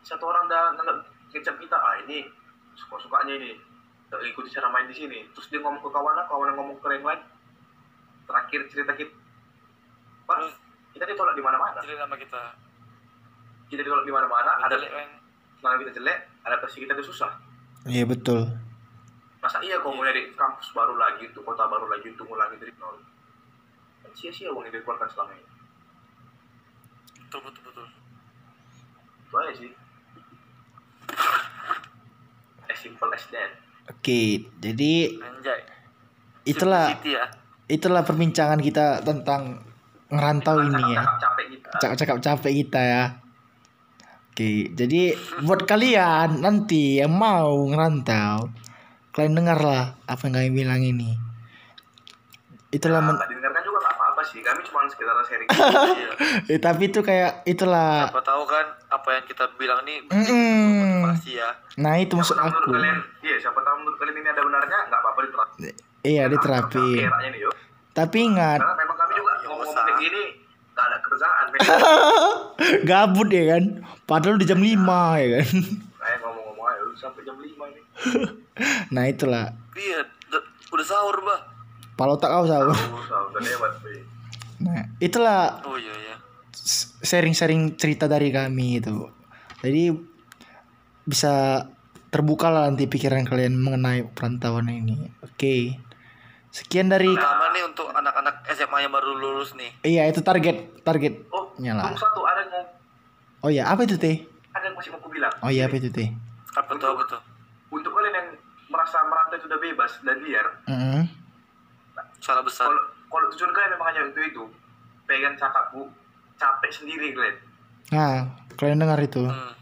satu 0.00 0.24
orang 0.32 0.48
udah 0.48 0.72
nganggap 0.80 0.98
ngecap 1.28 1.56
kita 1.60 1.76
ah 1.76 1.94
ini 2.08 2.24
suka 2.72 2.96
sukanya 3.04 3.36
ini 3.36 3.52
ikuti 4.20 4.52
cara 4.52 4.68
main 4.68 4.84
di 4.84 4.96
sini. 4.96 5.24
Terus 5.32 5.48
dia 5.48 5.60
ngomong 5.64 5.80
ke 5.80 5.88
kawannya 5.88 6.24
kawannya 6.28 6.52
ngomong 6.60 6.76
ke 6.76 6.88
yang 6.92 7.04
lain 7.08 7.20
terakhir 8.28 8.60
cerita 8.70 8.92
kita 8.96 9.12
Pak, 10.22 10.36
Terus? 10.38 10.54
kita 10.94 11.04
ditolak 11.10 11.34
di 11.34 11.42
mana-mana. 11.42 11.78
Jelek 11.82 11.98
nama 11.98 12.16
kita. 12.16 12.42
Kita 13.66 13.80
ditolak 13.82 14.04
di 14.06 14.12
mana-mana 14.14 14.50
ada 14.62 14.76
jelek 14.76 14.92
nama 15.62 15.74
kita 15.78 15.90
jelek 15.94 16.18
adaptasi 16.42 16.76
kita 16.82 16.92
tuh 16.98 17.06
susah. 17.06 17.30
Iya 17.86 18.06
betul. 18.06 18.46
masa 19.42 19.58
iya 19.58 19.74
kau 19.82 19.90
mulai 19.90 20.14
dari 20.14 20.30
kampus 20.38 20.70
baru 20.70 20.94
lagi 20.94 21.26
untuk 21.26 21.42
kota 21.42 21.66
baru 21.66 21.90
lagi 21.90 22.14
untuk 22.14 22.30
ngulangi 22.30 22.62
dari 22.62 22.70
nol. 22.78 22.94
Kan 24.06 24.14
sia-sia 24.14 24.54
uang 24.54 24.70
yang 24.70 24.78
dikeluarkan 24.78 25.10
selama 25.10 25.34
ini. 25.34 25.50
Betul 27.26 27.40
betul 27.50 27.62
betul. 27.66 27.86
Itu 29.26 29.34
aja 29.34 29.52
sih. 29.58 29.70
As 32.70 32.78
simple 32.78 33.10
as 33.10 33.26
that 33.34 33.61
Oke, 33.90 34.46
jadi 34.62 34.92
anjay 35.18 35.60
itulah 36.42 36.90
ya 37.02 37.24
itulah 37.70 38.02
perbincangan 38.02 38.58
kita 38.58 39.00
tentang 39.00 39.62
ngerantau 40.12 40.60
ini 40.60 40.92
ya. 40.92 41.02
cakap 41.02 41.16
capek 41.18 41.46
kita 41.48 41.68
Cakap-cakap 41.80 42.18
capek 42.20 42.52
kita 42.62 42.80
ya. 42.82 43.04
Oke, 44.32 44.72
jadi 44.72 45.12
buat 45.44 45.68
kalian 45.68 46.40
nanti 46.40 47.00
yang 47.00 47.12
mau 47.12 47.52
ngerantau, 47.68 48.48
kalian 49.12 49.36
dengarlah 49.36 49.96
apa 50.08 50.22
yang 50.24 50.34
kami 50.36 50.50
bilang 50.52 50.80
ini. 50.80 51.12
Itulah 52.72 53.04
nah, 53.04 53.12
men- 53.12 53.16
nggak 53.20 53.28
didengarkan 53.28 53.62
juga 53.64 53.78
nggak 53.84 53.94
apa-apa 54.00 54.21
sih 54.32 54.40
kami 54.40 54.64
cuma 54.64 54.82
sekedar 54.86 55.12
sharing 55.22 55.48
iya. 55.94 56.10
eh, 56.48 56.58
tapi 56.58 56.88
itu 56.88 57.00
kayak 57.00 57.44
itulah. 57.44 58.08
siapa 58.08 58.20
tahu 58.22 58.42
kan 58.42 58.64
apa 58.88 59.08
yang 59.12 59.24
kita 59.24 59.44
bilang 59.54 59.80
nih 59.82 60.00
Mm-mm. 60.02 61.04
motivasi 61.04 61.36
ya 61.36 61.50
Nah, 61.74 61.94
itu 61.96 62.12
maksud 62.14 62.32
siapa 62.32 62.48
menurut 62.48 62.62
aku. 62.62 62.72
kalian 62.74 62.96
iya 63.20 63.36
siapa 63.38 63.58
tahu 63.58 63.74
menurut 63.78 63.96
kalian 63.96 64.16
ini 64.16 64.28
ada 64.28 64.42
benarnya 64.42 64.78
nggak 64.86 64.98
apa-apa 64.98 65.20
diterapkan 65.22 65.58
Iya, 66.02 66.26
diterapi. 66.26 66.88
Tapi 67.92 68.18
ingat, 68.24 68.58
karena 68.58 68.74
memang 68.74 68.96
kami 68.96 69.12
juga 69.14 69.32
Ya, 69.32 69.46
ngomong 69.46 69.70
kayak 69.70 69.96
gini 69.98 70.22
nggak 70.72 70.84
ada 70.84 70.96
kerjaan 70.98 71.46
gabut 72.88 73.28
ya 73.28 73.44
kan. 73.50 73.64
Padahal 74.02 74.34
di 74.34 74.44
jam 74.44 74.58
5 74.58 74.66
ya 75.14 75.28
kan. 75.32 75.48
saya 75.94 76.16
ngomong-ngomong 76.18 76.66
aja 76.66 76.82
udah 76.82 76.98
sampai 76.98 77.22
jam 77.22 77.36
5 77.36 77.46
ini 77.46 77.80
Nah, 78.94 79.04
itulah. 79.06 79.46
iya 79.74 80.02
udah 80.68 80.82
sahur 80.82 81.16
bah 81.20 81.40
Kalau 81.94 82.16
tak 82.16 82.28
kau 82.28 82.44
sahur. 82.44 82.72
Usah, 82.72 83.20
udah 83.28 83.40
lewat. 83.40 83.72
Nah, 84.62 84.86
itulah 84.98 85.58
oh 85.62 85.74
iya 85.74 85.90
iya 85.92 86.16
sharing-sharing 87.02 87.74
cerita 87.74 88.06
dari 88.06 88.30
kami 88.30 88.78
itu. 88.78 89.10
Jadi 89.60 89.90
bisa 91.02 91.66
terbuka 92.08 92.46
lah 92.46 92.68
nanti 92.68 92.86
pikiran 92.86 93.24
kalian 93.24 93.56
mengenai 93.56 94.06
perantauan 94.06 94.68
ini. 94.68 95.10
Oke. 95.20 95.76
Sekian 96.48 96.86
dari 96.86 97.08
Pertama 97.08 97.48
nih 97.50 97.64
untuk 97.64 97.88
anak-anak 97.88 98.44
SMA 98.46 98.78
yang 98.78 98.92
baru 98.92 99.16
lulus 99.16 99.56
nih 99.56 99.72
iya 99.82 100.04
itu 100.04 100.20
target 100.20 100.84
target. 100.84 101.24
oh 101.32 101.48
Nyala. 101.56 101.96
satu 101.96 102.20
ada 102.22 102.44
yang 102.44 102.68
Oh 103.40 103.48
iya, 103.48 103.64
apa 103.66 103.82
itu 103.82 103.96
teh? 103.96 104.20
ada 104.52 104.60
yang 104.62 104.76
masih 104.76 104.92
mau 104.92 105.00
aku 105.00 105.08
bilang 105.08 105.32
Oh 105.40 105.48
iya, 105.48 105.64
apa 105.64 105.74
itu 105.74 105.88
teh? 105.88 106.12
apa 106.52 106.76
tuh 106.76 106.92
apa 106.92 107.02
tuh 107.08 107.20
untuk 107.72 107.88
kalian 107.90 108.12
yang 108.12 108.28
merasa 108.68 109.00
merantau 109.02 109.34
itu 109.34 109.48
udah 109.48 109.60
bebas 109.62 109.92
dan 110.04 110.16
liar 110.20 110.46
Mm-mm. 110.68 111.02
salah 112.20 112.44
besar 112.44 112.68
kalau 112.68 112.91
kalau 113.12 113.28
tujuan 113.28 113.52
kalian 113.52 113.70
memang 113.70 113.86
hanya 113.86 114.00
itu 114.08 114.20
itu 114.24 114.42
pengen 115.04 115.36
cakap 115.36 115.68
bu 115.70 115.84
capek 116.34 116.70
sendiri 116.72 117.12
kalian 117.12 117.36
Nah, 117.92 118.24
kalian 118.56 118.80
dengar 118.80 118.98
itu. 118.98 119.20
hmm. 119.20 119.52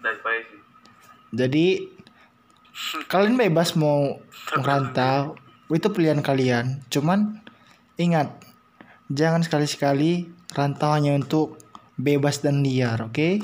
dan 0.00 0.16
baik 0.20 0.42
sih 0.44 0.60
Jadi 1.32 1.66
kalian 3.06 3.38
bebas 3.38 3.72
mau 3.72 4.20
merantau, 4.52 5.36
itu 5.68 5.86
pilihan 5.88 6.18
kalian. 6.18 6.82
Cuman 6.88 7.38
ingat, 7.94 8.32
jangan 9.06 9.40
sekali-sekali 9.40 10.26
rantau 10.50 10.90
hanya 10.90 11.14
untuk 11.14 11.56
bebas 11.94 12.40
dan 12.40 12.60
liar, 12.60 13.00
oke? 13.00 13.38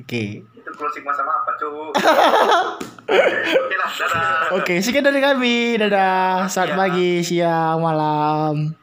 Oke. 0.00 0.42
itu 0.42 0.70
closing 0.74 1.02
masa 1.02 1.22
apa 1.22 1.50
cu 1.54 1.66
oke 3.10 3.76
lah 3.76 3.90
dadah 3.90 4.28
Oke, 4.50 4.74
sekian 4.78 5.02
dari 5.02 5.18
kami. 5.18 5.78
Dadah. 5.78 6.46
Selamat 6.46 6.68
Ya. 6.68 6.76
pagi, 6.76 7.12
siang, 7.22 7.78
malam. 7.78 8.74